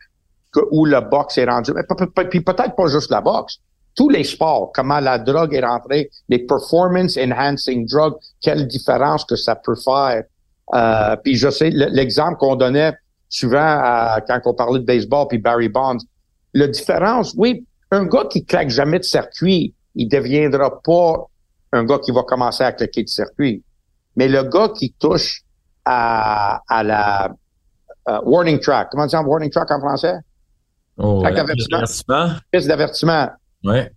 que 0.56 0.62
où 0.72 0.86
le 0.86 1.01
boxe 1.01 1.38
est 1.38 1.45
rendu. 1.45 1.72
Puis 2.30 2.41
peut-être 2.41 2.76
pas 2.76 2.88
juste 2.88 3.12
la 3.12 3.22
boxe. 3.22 3.58
Tous 3.95 4.10
les 4.10 4.24
sports, 4.24 4.72
comment 4.74 4.99
la 4.99 5.20
drogue 5.20 5.53
est 5.53 5.66
rentrée, 5.66 6.10
les 6.30 6.39
performance 6.39 7.18
enhancing 7.18 7.88
drugs, 7.88 8.16
quelle 8.41 8.68
différence 8.68 9.24
que 9.26 9.36
ça 9.36 9.56
peut 9.56 9.76
faire. 9.76 10.24
Euh, 10.74 11.16
puis 11.24 11.36
je 11.36 11.49
sais, 11.49 11.70
l'exemple 11.70 12.38
qu'on 12.38 12.56
donnait 12.56 12.93
souvent 13.30 14.18
quand 14.28 14.39
on 14.45 14.53
parlait 14.53 14.80
de 14.80 14.86
baseball 14.86 15.28
puis 15.28 15.38
Barry 15.38 15.70
Bonds, 15.70 15.99
la 16.53 16.68
différence, 16.68 17.34
oui, 17.38 17.66
un 17.91 18.06
gars 18.06 18.26
qui 18.30 18.45
claque 18.45 18.70
jamais 18.70 18.99
de 18.99 19.03
circuit, 19.03 19.74
il 19.95 20.08
deviendra 20.08 20.82
pas 20.82 21.28
un 21.72 21.84
gars 21.84 21.99
qui 21.99 22.12
va 22.12 22.24
commencer 22.24 22.64
à 22.64 22.72
claquer 22.72 23.03
de 23.03 23.10
circuit. 23.10 23.64
Mais 24.16 24.28
le 24.28 24.43
gars 24.43 24.70
qui 24.70 24.93
touche 24.93 25.43
à, 25.84 26.62
à 26.68 26.84
la 26.84 27.34
uh, 28.10 28.20
warning 28.26 28.60
track, 28.60 28.89
comment 28.91 29.06
dire 29.06 29.26
warning 29.26 29.49
track 29.49 29.72
en 29.72 29.80
français? 29.80 30.16
Oh, 30.97 31.21
d'avertissement. 31.23 32.29
Piste 32.51 32.67
d'avertissement. 32.67 33.29
Ouais. 33.63 33.91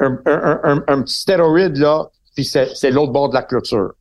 Un, 0.00 0.18
un, 0.26 0.60
un, 0.64 0.82
un, 0.88 1.02
petit 1.02 1.14
stéroïde, 1.20 1.76
là, 1.76 2.06
puis 2.34 2.44
c'est, 2.44 2.74
c'est 2.74 2.90
l'autre 2.90 3.12
bord 3.12 3.28
de 3.28 3.34
la 3.34 3.42
clôture. 3.42 3.92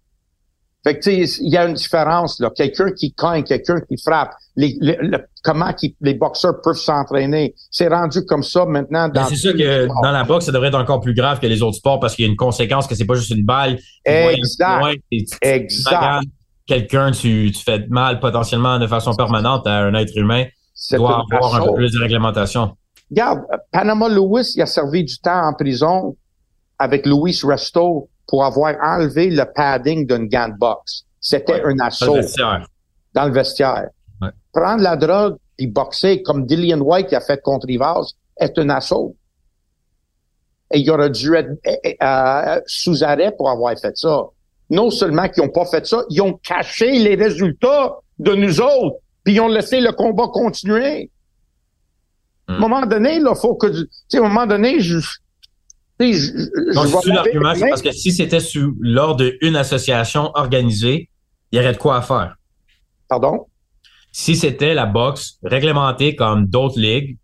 Fait 0.85 0.97
que, 0.99 1.03
tu 1.03 1.25
sais, 1.27 1.41
il 1.41 1.49
y 1.53 1.55
a 1.57 1.65
une 1.65 1.75
différence, 1.75 2.39
là. 2.41 2.49
Quelqu'un 2.53 2.91
qui 2.91 3.13
cogne, 3.13 3.43
quelqu'un 3.43 3.79
qui 3.81 3.95
frappe. 3.97 4.31
Les, 4.57 4.75
les- 4.81 4.97
le- 4.99 5.25
comment 5.41 5.71
qui- 5.73 5.95
les 6.01 6.13
boxeurs 6.13 6.59
peuvent 6.61 6.75
s'entraîner. 6.75 7.55
C'est 7.71 7.87
rendu 7.87 8.25
comme 8.25 8.43
ça 8.43 8.65
maintenant 8.65 9.07
Ben, 9.07 9.21
dans 9.21 9.27
c'est 9.27 9.35
sûr 9.37 9.53
que 9.53 9.87
dans 9.87 10.11
la 10.11 10.23
boxe, 10.25 10.45
ça 10.45 10.51
devrait 10.51 10.67
être 10.67 10.77
encore 10.79 10.99
plus 10.99 11.13
grave 11.13 11.39
que 11.39 11.47
les 11.47 11.61
autres 11.61 11.77
sports 11.77 11.99
parce 12.01 12.15
qu'il 12.15 12.25
y 12.25 12.27
a 12.27 12.31
une 12.31 12.37
conséquence 12.37 12.85
que 12.87 12.95
c'est 12.95 13.05
pas 13.05 13.15
juste 13.15 13.29
une 13.31 13.45
balle. 13.45 13.79
Exact. 14.03 14.79
loin, 14.79 14.93
tu- 14.93 15.23
tu- 15.23 15.25
tu 15.25 15.37
Exact. 15.41 16.21
Quelqu'un, 16.65 17.11
tu, 17.11 17.51
tu 17.55 17.63
fais 17.63 17.85
mal 17.89 18.19
potentiellement 18.19 18.77
de 18.79 18.87
façon 18.87 19.13
permanente 19.13 19.65
à 19.67 19.83
un 19.83 19.93
être 19.93 20.17
humain. 20.17 20.45
C'est 20.73 20.97
doit 20.97 21.23
avoir 21.31 21.55
un 21.55 21.65
peu 21.65 21.73
plus 21.75 21.91
de 21.91 21.99
réglementation. 21.99 22.75
Regarde, 23.09 23.41
Panama 23.71 24.09
Lewis, 24.09 24.53
il 24.55 24.61
a 24.61 24.65
servi 24.65 25.03
du 25.03 25.17
temps 25.19 25.47
en 25.47 25.53
prison 25.53 26.15
avec 26.79 27.05
Louis 27.05 27.39
Resto 27.43 28.09
pour 28.27 28.43
avoir 28.43 28.75
enlevé 28.81 29.29
le 29.29 29.45
padding 29.53 30.07
d'une 30.07 30.27
gant 30.27 30.49
de 30.49 30.57
boxe. 30.57 31.03
C'était 31.19 31.61
un 31.61 31.75
Dans 31.75 31.85
assaut 31.85 32.15
le 32.15 32.21
vestiaire. 32.21 32.67
dans 33.13 33.25
le 33.25 33.31
vestiaire. 33.31 33.87
Ouais. 34.21 34.29
Prendre 34.51 34.81
la 34.81 34.95
drogue 34.95 35.37
puis 35.57 35.67
boxer 35.67 36.23
comme 36.23 36.45
Dillian 36.45 36.79
White 36.79 37.07
qui 37.07 37.15
a 37.15 37.21
fait 37.21 37.41
contre 37.41 37.67
Rivas 37.67 38.13
est 38.37 38.57
un 38.57 38.69
assaut. 38.69 39.15
Et 40.71 40.79
il 40.79 40.89
aurait 40.89 41.11
dû 41.11 41.35
être 41.35 41.51
eh, 41.65 41.77
eh, 41.83 41.97
euh, 42.01 42.59
sous 42.65 43.03
arrêt 43.03 43.31
pour 43.37 43.49
avoir 43.49 43.77
fait 43.77 43.95
ça. 43.95 44.23
Non 44.69 44.89
seulement 44.89 45.29
qu'ils 45.29 45.43
n'ont 45.43 45.51
pas 45.51 45.65
fait 45.65 45.85
ça, 45.85 46.03
ils 46.09 46.21
ont 46.21 46.33
caché 46.33 46.97
les 46.99 47.15
résultats 47.15 47.97
de 48.17 48.33
nous 48.33 48.59
autres, 48.59 48.97
puis 49.23 49.33
ils 49.35 49.39
ont 49.39 49.47
laissé 49.47 49.79
le 49.81 49.91
combat 49.91 50.27
continuer. 50.31 51.09
À 52.47 52.53
un 52.53 52.57
Hmm. 52.57 52.61
moment 52.61 52.85
donné, 52.85 53.19
là, 53.19 53.35
faut 53.35 53.55
que, 53.55 53.67
tu 53.67 53.87
sais, 54.09 54.17
à 54.17 54.21
un 54.21 54.27
moment 54.27 54.45
donné, 54.45 54.79
je, 54.81 54.99
je, 54.99 55.07
je- 55.99 56.73
Donc, 56.75 56.87
c'est 57.03 57.11
l'argument, 57.11 57.53
c'est 57.55 57.69
parce 57.69 57.81
que 57.81 57.91
si 57.91 58.11
c'était 58.11 58.41
sous 58.41 58.75
l'ordre 58.81 59.23
d'une 59.41 59.55
association 59.55 60.31
organisée, 60.35 61.09
il 61.51 61.57
y 61.57 61.61
aurait 61.61 61.71
de 61.73 61.77
quoi 61.77 61.97
à 61.97 62.01
faire? 62.01 62.35
Pardon? 63.07 63.47
Si 64.11 64.35
c'était 64.35 64.73
la 64.73 64.85
boxe 64.85 65.37
réglementée 65.43 66.15
comme 66.15 66.45
d'autres 66.47 66.79
ligues 66.79 67.17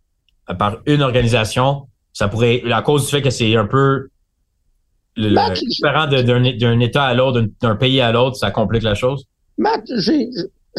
euh, 0.49 0.53
par 0.53 0.77
une 0.85 1.01
organisation, 1.01 1.87
ça 2.13 2.27
pourrait, 2.29 2.63
à 2.71 2.81
cause 2.81 3.05
du 3.05 3.11
fait 3.11 3.21
que 3.21 3.29
c'est 3.29 3.55
un 3.57 3.65
peu 3.67 4.09
le, 5.17 5.31
Matt, 5.31 5.59
différent 5.59 6.07
d'un 6.07 6.23
d'un 6.23 6.79
État 6.79 7.03
à 7.03 7.13
l'autre, 7.13 7.41
d'un- 7.41 7.47
d'un 7.61 7.75
pays 7.75 7.99
à 7.99 8.11
l'autre, 8.13 8.37
ça 8.37 8.51
complique 8.51 8.83
la 8.83 8.95
chose? 8.95 9.25
Matt, 9.57 9.83
j'ai, 9.97 10.29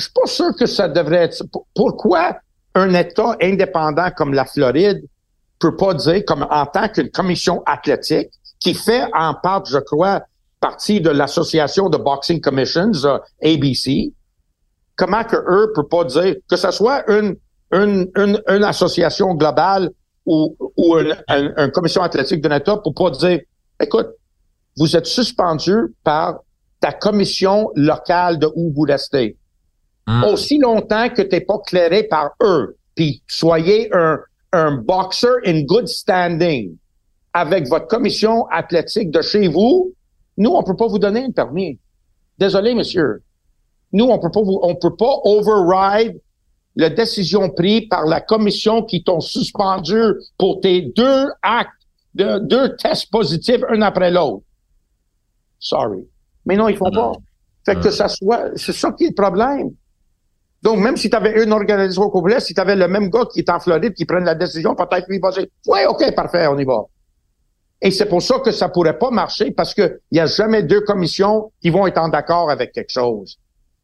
je 0.01 0.05
suis 0.05 0.13
pas 0.13 0.27
sûr 0.27 0.55
que 0.59 0.67
ça 0.67 0.89
devrait 0.89 1.25
être. 1.25 1.45
Pour- 1.53 1.67
Pourquoi 1.75 2.37
un 2.75 2.95
État 2.95 3.37
indépendant 3.43 4.11
comme 4.17 4.33
la 4.35 4.45
Floride 4.45 5.03
peut 5.59 5.77
pas 5.77 5.95
dire, 5.95 6.23
comme 6.27 6.47
en 6.51 6.67
tant 6.67 6.89
qu'une 6.89 7.11
commission 7.11 7.63
athlétique, 7.67 8.31
qui 8.59 8.75
fait 8.75 9.05
en 9.17 9.35
part, 9.35 9.65
je 9.67 9.79
crois, 9.79 10.23
partie 10.61 11.01
de 11.01 11.11
l'association 11.11 11.89
de 11.89 11.97
Boxing 11.97 12.41
Commissions, 12.41 12.93
euh, 13.05 13.19
ABC, 13.43 14.13
comment 14.97 15.25
que 15.25 15.37
eux 15.37 15.73
peuvent 15.75 15.89
pas 15.89 16.05
dire 16.05 16.37
que 16.49 16.57
ce 16.57 16.71
soit 16.71 17.11
une, 17.11 17.37
une, 17.73 18.11
une, 18.17 18.41
une 18.49 18.65
association 18.65 19.35
globale 19.35 19.91
ou, 20.27 20.57
ou 20.77 20.99
une, 20.99 21.17
une- 21.29 21.55
une 21.57 21.71
commission 21.73 22.03
athlétique 22.03 22.41
d'un 22.43 22.57
État 22.57 22.77
pour 22.77 22.95
pas 22.95 23.11
dire, 23.11 23.41
écoute, 23.83 24.09
vous 24.77 24.95
êtes 24.97 25.07
suspendu 25.07 25.75
par 26.05 26.41
ta 26.79 26.93
commission 26.93 27.71
locale 27.75 28.39
de 28.39 28.49
où 28.55 28.73
vous 28.75 28.83
restez. 28.83 29.37
Hmm. 30.11 30.25
Aussi 30.25 30.59
longtemps 30.59 31.09
que 31.09 31.23
t'es 31.23 31.41
pas 31.41 31.59
clairé 31.59 32.03
par 32.03 32.31
eux, 32.43 32.77
puis 32.97 33.23
soyez 33.29 33.89
un, 33.95 34.19
un 34.53 34.73
boxer 34.73 35.37
in 35.47 35.63
good 35.63 35.87
standing 35.87 36.75
avec 37.33 37.69
votre 37.69 37.87
commission 37.87 38.47
athlétique 38.49 39.13
de 39.13 39.23
chez 39.23 39.47
vous, 39.47 39.95
nous, 40.37 40.51
on 40.51 40.65
peut 40.65 40.75
pas 40.75 40.89
vous 40.89 40.99
donner 40.99 41.25
un 41.25 41.31
permis. 41.31 41.79
Désolé, 42.39 42.75
monsieur. 42.75 43.23
Nous, 43.93 44.05
on 44.05 44.19
peut 44.19 44.31
pas 44.33 44.43
vous, 44.43 44.59
on 44.63 44.75
peut 44.75 44.97
pas 44.97 45.21
override 45.25 46.21
la 46.75 46.91
décision 46.91 47.51
prise 47.51 47.87
par 47.89 48.05
la 48.07 48.21
commission 48.21 48.83
qui 48.83 49.05
t'ont 49.05 49.21
suspendu 49.21 50.01
pour 50.39 50.61
tes 50.61 50.83
deux 50.97 51.27
actes, 51.43 51.71
de, 52.15 52.39
deux 52.39 52.75
tests 52.77 53.11
positifs 53.13 53.63
un 53.69 53.83
après 53.83 54.11
l'autre. 54.11 54.43
Sorry. 55.61 56.05
Mais 56.47 56.57
non, 56.57 56.69
ils 56.69 56.77
font 56.77 56.91
pas. 56.91 57.13
Fait 57.65 57.77
que 57.77 57.89
Mm. 57.89 57.93
ça 57.93 58.09
soit, 58.09 58.51
c'est 58.57 58.73
ça 58.73 58.91
qui 58.93 59.05
est 59.05 59.09
le 59.11 59.15
problème. 59.15 59.71
Donc, 60.63 60.79
même 60.79 60.97
si 60.97 61.09
tu 61.09 61.17
avais 61.17 61.43
une 61.43 61.53
organisation 61.53 62.03
au 62.03 62.11
complet, 62.11 62.39
si 62.41 62.53
tu 62.55 62.61
avais 62.61 62.77
le 62.77 62.87
même 62.87 63.09
gars 63.09 63.25
qui 63.33 63.41
est 63.41 63.49
en 63.51 63.59
Floride 63.61 63.95
qui 63.95 64.05
prenne 64.05 64.25
la 64.25 64.35
décision, 64.35 64.75
peut-être 64.75 65.07
lui 65.09 65.19
va 65.19 65.31
dire, 65.31 65.47
ouais, 65.67 65.87
OK, 65.87 66.15
parfait, 66.15 66.47
on 66.49 66.59
y 66.59 66.65
va. 66.65 66.85
Et 67.83 67.91
c'est 67.91 68.05
pour 68.07 68.21
ça 68.21 68.39
que 68.41 68.51
ça 68.51 68.69
pourrait 68.69 68.99
pas 68.99 69.11
marcher 69.11 69.53
parce 69.53 69.73
que 69.73 70.01
il 70.11 70.19
y 70.19 70.21
a 70.21 70.27
jamais 70.27 70.63
deux 70.63 70.83
commissions 70.83 71.51
qui 71.63 71.71
vont 71.71 71.87
être 71.87 71.97
en 71.97 72.09
d'accord 72.11 72.51
avec 72.51 72.73
quelque 72.73 72.91
chose. 72.91 73.39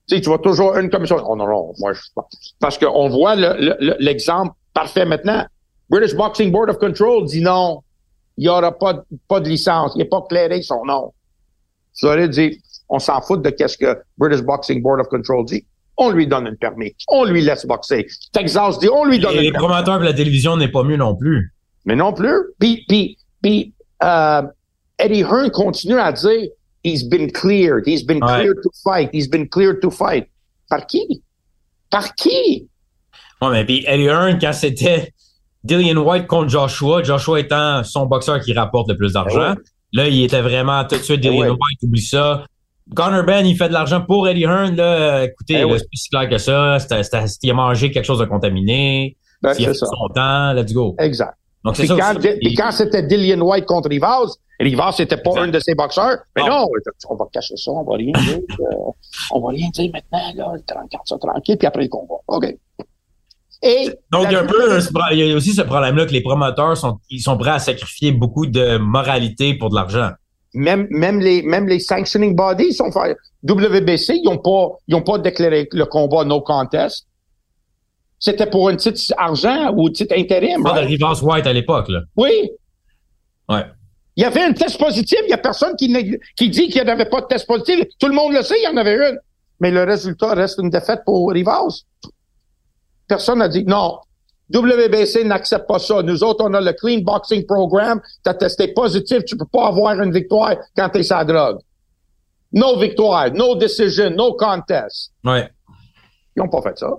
Tu 0.07 0.15
sais, 0.17 0.21
tu 0.21 0.29
vois 0.29 0.39
toujours 0.39 0.77
une 0.77 0.91
commission. 0.91 1.17
Oh 1.27 1.35
non, 1.35 1.47
non, 1.49 1.73
moi, 1.79 1.95
je 1.95 2.01
pas. 2.15 2.27
Parce 2.61 2.77
qu'on 2.77 3.09
voit 3.09 3.35
le- 3.37 3.57
le- 3.59 3.77
le- 3.81 3.97
l'exemple 3.99 4.53
parfait 4.75 5.07
maintenant. 5.07 5.47
British 5.89 6.15
Boxing 6.15 6.53
Board 6.53 6.69
of 6.69 6.77
Control 6.79 7.25
dit 7.25 7.41
non. 7.41 7.81
Il 8.37 8.45
y 8.45 8.49
aura 8.51 8.71
pas, 8.71 9.03
pas 9.29 9.41
de 9.41 9.49
licence. 9.49 9.93
Il 9.95 9.99
n'est 10.01 10.05
pas 10.05 10.21
clairé 10.29 10.61
son 10.61 10.85
nom. 10.85 11.15
Floride 11.99 12.31
dit, 12.33 12.61
on 12.91 12.99
s'en 12.99 13.23
fout 13.23 13.41
de 13.41 13.49
qu'est-ce 13.49 13.79
que 13.79 13.99
British 14.19 14.43
Boxing 14.43 14.83
Board 14.83 15.01
of 15.01 15.09
Control 15.09 15.45
dit. 15.47 15.65
On 15.99 16.11
lui 16.11 16.27
donne 16.27 16.47
un 16.47 16.55
permis. 16.55 16.95
On 17.09 17.25
lui 17.25 17.41
laisse 17.43 17.65
boxer. 17.67 18.07
Texas 18.33 18.79
dit, 18.79 18.89
on 18.93 19.05
lui 19.05 19.19
donne 19.19 19.35
Et 19.35 19.39
un 19.39 19.43
les 19.43 19.51
permis. 19.53 19.67
promoteurs 19.67 19.99
de 20.01 20.05
la 20.05 20.13
télévision 20.13 20.57
n'est 20.57 20.69
pas 20.69 20.83
mieux 20.83 20.97
non 20.97 21.15
plus. 21.17 21.53
Mais 21.85 21.97
non 21.97 22.13
plus. 22.13 22.35
Puis, 22.59 22.85
puis, 22.89 23.17
puis 23.43 23.73
euh, 24.03 24.43
Eddie 24.99 25.21
Hearn 25.21 25.51
continue 25.51 25.99
à 25.99 26.13
dire 26.13 26.49
He's 26.85 27.03
been 27.09 27.33
cleared. 27.33 27.85
He's 27.87 28.05
been 28.05 28.23
Ouais. 28.23 28.41
cleared 28.43 28.59
to 28.63 28.71
fight. 28.85 29.11
He's 29.13 29.29
been 29.29 29.49
cleared 29.49 29.81
to 29.81 29.91
fight. 29.91 30.29
Par 30.69 30.87
qui? 30.87 31.23
Par 31.91 32.15
qui? 32.15 32.69
Ouais, 33.43 33.51
mais 33.51 33.65
puis 33.65 33.85
Eddie 33.87 34.05
Hearn, 34.05 34.39
quand 34.41 34.53
c'était 34.53 35.13
Dillian 35.65 35.97
White 35.97 36.27
contre 36.27 36.49
Joshua, 36.49 37.03
Joshua 37.03 37.41
étant 37.41 37.83
son 37.85 38.07
boxeur 38.07 38.41
qui 38.41 38.53
rapporte 38.53 38.89
le 38.89 38.97
plus 38.97 39.15
d'argent, 39.15 39.55
Ben 39.55 39.57
là, 39.93 40.09
il 40.09 40.23
était 40.25 40.41
vraiment 40.43 40.85
tout 40.85 40.97
de 40.97 41.03
suite 41.03 41.23
Ben 41.23 41.31
Dillian 41.33 41.43
ouais. 41.45 41.51
White, 41.51 41.83
oublie 41.83 42.03
ça. 42.03 42.45
Connor 42.95 43.25
Ben, 43.25 43.45
il 43.45 43.57
fait 43.57 43.69
de 43.69 43.73
l'argent 43.73 44.01
pour 44.01 44.29
Eddie 44.29 44.43
Hearn, 44.45 44.77
là. 44.77 45.25
Écoutez, 45.25 45.65
ouais. 45.65 45.79
c'est 45.79 45.89
plus 45.89 46.09
clair 46.09 46.29
que 46.29 46.39
ça. 46.39 46.79
C'était, 46.79 47.03
il 47.43 47.51
a 47.51 47.55
mangé 47.55 47.91
quelque 47.91 48.05
chose 48.05 48.19
de 48.21 48.25
contaminé. 48.27 49.17
Ben, 49.43 49.53
il 49.59 49.65
a 49.65 49.69
fait 49.69 49.75
ça. 49.75 49.87
son 49.87 50.09
temps, 50.15 50.53
let's 50.53 50.73
go. 50.73 50.95
Exact. 50.99 51.35
Donc, 51.65 51.75
c'est 51.77 51.83
Puis 51.83 51.89
ça 51.89 51.97
quand, 52.13 52.19
aussi. 52.19 52.29
puis 52.41 52.55
quand 52.55 52.71
c'était 52.71 53.03
Dillian 53.03 53.41
White 53.41 53.67
contre 53.67 53.89
Rivas, 53.89 54.27
Rivas 54.61 54.93
c'était 54.93 55.17
pas 55.17 55.31
Exact. 55.31 55.43
un 55.43 55.49
de 55.49 55.59
ses 55.59 55.75
boxeurs. 55.75 56.19
Mais 56.37 56.43
Non. 56.43 56.49
non, 56.49 56.69
on 57.11 57.17
va 57.17 57.25
cacher 57.33 57.57
ça, 57.57 57.73
on 57.73 57.83
va 57.83 57.97
rien 57.97 58.13
dire. 58.13 58.39
euh, 58.61 58.75
on 59.33 59.41
va 59.41 59.49
rien 59.49 59.69
dire 59.71 59.91
maintenant, 59.93 60.33
là, 60.53 60.59
tranquille, 60.67 60.99
ça 61.05 61.19
tranquille, 61.19 61.59
puis 61.59 61.67
après 61.67 61.83
le 61.83 61.89
combat. 61.89 62.15
OK. 62.29 62.55
Et 63.63 63.89
Donc, 64.13 64.27
il 64.31 64.33
y 64.33 64.37
a 64.37 64.43
un 64.43 64.47
peu, 64.47 64.79
il 65.13 65.19
y 65.19 65.33
a 65.33 65.35
aussi 65.35 65.53
ce 65.55 65.63
problème-là 65.63 66.07
que 66.07 66.13
les 66.13 66.21
promoteurs 66.21 66.77
sont, 66.77 66.99
ils 67.11 67.21
sont 67.21 67.37
prêts 67.37 67.51
à 67.51 67.59
sacrifier 67.59 68.13
beaucoup 68.13 68.47
de 68.47 68.77
moralité 68.77 69.55
pour 69.55 69.71
de 69.71 69.75
l'argent. 69.75 70.11
Même 70.57 70.87
même 70.91 71.21
les 71.21 71.43
même 71.43 71.69
les 71.69 71.79
sanctioning 71.79 72.35
bodies 72.35 72.73
sont 72.73 72.91
faits. 72.91 73.17
WBC, 73.45 74.21
ils 74.23 74.29
ont 74.29 74.39
pas 74.39 74.79
ils 74.89 74.95
ont 74.95 75.03
pas 75.03 75.19
déclaré 75.19 75.69
le 75.71 75.85
combat 75.85 76.25
no 76.25 76.41
contest. 76.41 77.07
C'était 78.19 78.47
pour 78.47 78.69
un 78.71 78.77
titre 78.77 79.01
argent 79.19 79.73
ou 79.75 79.89
un 79.89 79.93
titre 79.93 80.15
intérim. 80.17 80.63
Pas 80.63 80.81
de? 80.81 80.87
Rivas 80.87 81.21
White 81.23 81.47
à 81.47 81.53
l'époque, 81.53 81.89
là. 81.91 82.01
Oui. 82.17 82.51
Ouais. 83.49 83.65
Il 84.17 84.23
y 84.23 84.25
avait 84.25 84.43
un 84.43 84.53
test 84.53 84.79
positif, 84.79 85.19
il 85.25 85.31
y 85.31 85.35
a 85.35 85.39
personne 85.39 85.77
qui 85.77 85.89
dit 85.89 86.69
qu'il 86.69 86.83
n'y 86.83 86.91
avait 86.91 87.05
pas 87.05 87.21
de 87.21 87.27
test 87.27 87.47
positif. 87.47 87.85
Tout 87.99 88.09
le 88.09 88.15
monde 88.15 88.33
le 88.33 88.43
sait, 88.43 88.57
il 88.59 88.65
y 88.65 88.69
en 88.69 88.79
avait 88.79 88.95
une. 88.95 89.19
Mais 89.61 89.71
le 89.71 89.85
résultat 89.85 90.33
reste 90.35 90.59
une 90.59 90.71
défaite 90.71 91.01
pour 91.05 91.31
Rivas. 91.31 91.83
Personne 93.07 93.41
n'a 93.41 93.49
dit 93.49 93.65
non. 93.65 93.99
WBC 94.53 95.25
n'accepte 95.25 95.67
pas 95.67 95.79
ça. 95.79 96.03
Nous 96.03 96.23
autres, 96.23 96.45
on 96.45 96.55
a 96.55 96.61
le 96.61 96.73
Clean 96.73 97.01
Boxing 97.01 97.45
Program. 97.47 98.01
Tu 98.25 98.31
as 98.31 98.35
testé 98.35 98.69
positif, 98.69 99.25
tu 99.25 99.37
peux 99.37 99.47
pas 99.47 99.69
avoir 99.69 100.01
une 100.01 100.13
victoire 100.13 100.55
quand 100.77 100.89
tu 100.91 101.01
es 101.01 101.09
la 101.11 101.25
drogue. 101.25 101.59
No 102.53 102.79
victoire, 102.79 103.31
no 103.33 103.57
decision, 103.57 104.11
no 104.11 104.35
contest. 104.35 105.13
Ouais. 105.25 105.51
Ils 106.37 106.43
n'ont 106.43 106.49
pas 106.49 106.63
fait 106.63 106.79
ça. 106.79 106.91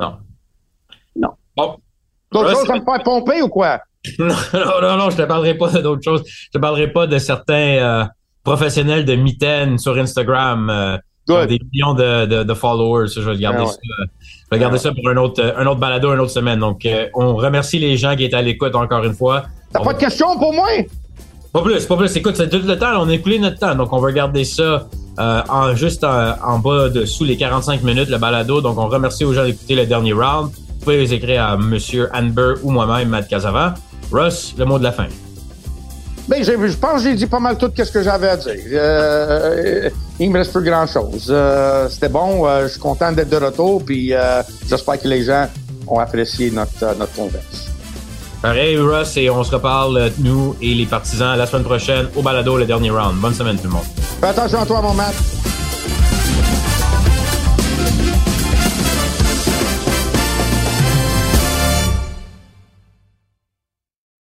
Non. 0.00 0.16
Non. 1.16 1.30
Bon. 1.56 1.76
D'autres 2.32 2.50
choses 2.50 2.70
à 2.70 2.74
me 2.74 2.84
faire 2.84 3.02
pomper 3.02 3.42
ou 3.42 3.48
quoi? 3.48 3.80
Non, 4.18 4.28
non, 4.54 4.80
non, 4.80 4.96
non, 4.96 5.10
je 5.10 5.16
te 5.16 5.22
parlerai 5.22 5.54
pas 5.54 5.70
d'autres 5.82 6.02
choses. 6.02 6.22
Je 6.24 6.50
te 6.50 6.58
parlerai 6.58 6.92
pas 6.92 7.06
de 7.06 7.18
certains 7.18 7.78
euh, 7.78 8.04
professionnels 8.44 9.04
de 9.04 9.14
mitaines 9.16 9.76
sur 9.76 9.98
Instagram 9.98 10.70
euh, 10.70 10.96
Good. 11.28 11.48
des 11.48 11.60
millions 11.72 11.94
de, 11.94 12.26
de, 12.26 12.42
de 12.42 12.54
followers. 12.54 13.08
Je 13.14 13.20
vais 13.20 13.36
garder 13.36 13.58
Ah 13.60 13.64
ouais. 13.64 13.70
ça. 13.70 13.78
euh, 14.02 14.06
Je 14.50 14.56
vais 14.56 14.58
garder 14.60 14.78
ça 14.78 14.90
pour 14.92 15.08
un 15.08 15.16
autre, 15.16 15.42
euh, 15.42 15.52
un 15.58 15.66
autre 15.66 15.80
balado, 15.80 16.12
une 16.12 16.20
autre 16.20 16.30
semaine. 16.32 16.58
Donc, 16.60 16.84
euh, 16.86 17.06
on 17.14 17.36
remercie 17.36 17.78
les 17.78 17.96
gens 17.96 18.16
qui 18.16 18.24
étaient 18.24 18.36
à 18.36 18.42
l'écoute 18.42 18.74
encore 18.74 19.04
une 19.04 19.14
fois. 19.14 19.44
T'as 19.72 19.80
On 19.80 19.84
pas 19.84 19.92
de 19.94 19.98
questions 19.98 20.38
pour 20.38 20.52
moi? 20.52 20.66
Pas 21.52 21.62
plus, 21.62 21.84
pas 21.86 21.96
plus. 21.96 22.14
Écoute, 22.16 22.36
c'est 22.36 22.48
tout 22.48 22.60
le 22.66 22.78
temps. 22.78 23.00
on 23.02 23.08
a 23.08 23.14
écoulé 23.14 23.38
notre 23.38 23.58
temps. 23.58 23.74
Donc, 23.74 23.92
on 23.92 23.98
va 23.98 24.06
regarder 24.08 24.44
ça 24.44 24.86
euh, 25.18 25.42
en, 25.48 25.74
juste 25.74 26.04
en, 26.04 26.34
en 26.44 26.58
bas 26.58 26.88
de 26.88 27.04
sous 27.04 27.24
les 27.24 27.36
45 27.36 27.82
minutes, 27.82 28.08
le 28.08 28.18
balado. 28.18 28.60
Donc, 28.60 28.78
on 28.78 28.86
remercie 28.86 29.24
aux 29.24 29.32
gens 29.32 29.44
d'écouter 29.44 29.74
le 29.74 29.86
dernier 29.86 30.12
round. 30.12 30.50
Vous 30.50 30.84
pouvez 30.84 30.98
les 30.98 31.12
écrire 31.14 31.42
à 31.44 31.56
Monsieur 31.56 32.08
Anber 32.14 32.54
ou 32.62 32.70
moi-même, 32.70 33.08
Matt 33.08 33.28
Casavant. 33.28 33.72
Russ, 34.12 34.54
le 34.56 34.64
mot 34.64 34.78
de 34.78 34.84
la 34.84 34.92
fin. 34.92 35.06
Ben, 36.28 36.44
je 36.44 36.76
pense 36.76 37.02
que 37.02 37.08
j'ai 37.08 37.14
dit 37.14 37.26
pas 37.26 37.40
mal 37.40 37.56
tout 37.56 37.72
ce 37.74 37.90
que 37.90 38.02
j'avais 38.02 38.28
à 38.28 38.36
dire. 38.36 38.52
Euh, 38.72 39.88
il 40.20 40.30
me 40.30 40.38
reste 40.38 40.52
plus 40.52 40.62
grand-chose. 40.62 41.28
Euh, 41.30 41.88
c'était 41.88 42.10
bon. 42.10 42.46
Euh, 42.46 42.64
je 42.64 42.72
suis 42.72 42.80
content 42.80 43.10
d'être 43.12 43.30
de 43.30 43.36
retour. 43.36 43.82
Puis 43.82 44.12
j'espère 44.68 45.00
que 45.00 45.08
les 45.08 45.24
gens 45.24 45.48
ont 45.86 45.98
apprécié 45.98 46.50
notre, 46.50 46.96
notre 46.98 47.14
converse. 47.14 47.70
Pareil, 48.42 48.76
Russ, 48.76 49.16
et 49.16 49.30
on 49.30 49.42
se 49.42 49.50
reparle, 49.50 50.12
nous 50.18 50.54
et 50.62 50.72
les 50.72 50.86
partisans, 50.86 51.36
la 51.36 51.46
semaine 51.46 51.64
prochaine 51.64 52.06
au 52.14 52.22
balado, 52.22 52.56
le 52.56 52.66
dernier 52.66 52.90
round. 52.90 53.16
Bonne 53.16 53.34
semaine, 53.34 53.56
tout 53.56 53.64
le 53.64 53.70
monde. 53.70 53.86
Fais 54.20 54.28
attention 54.28 54.60
à 54.60 54.66
toi, 54.66 54.80
mon 54.80 54.94
Matt. 54.94 55.14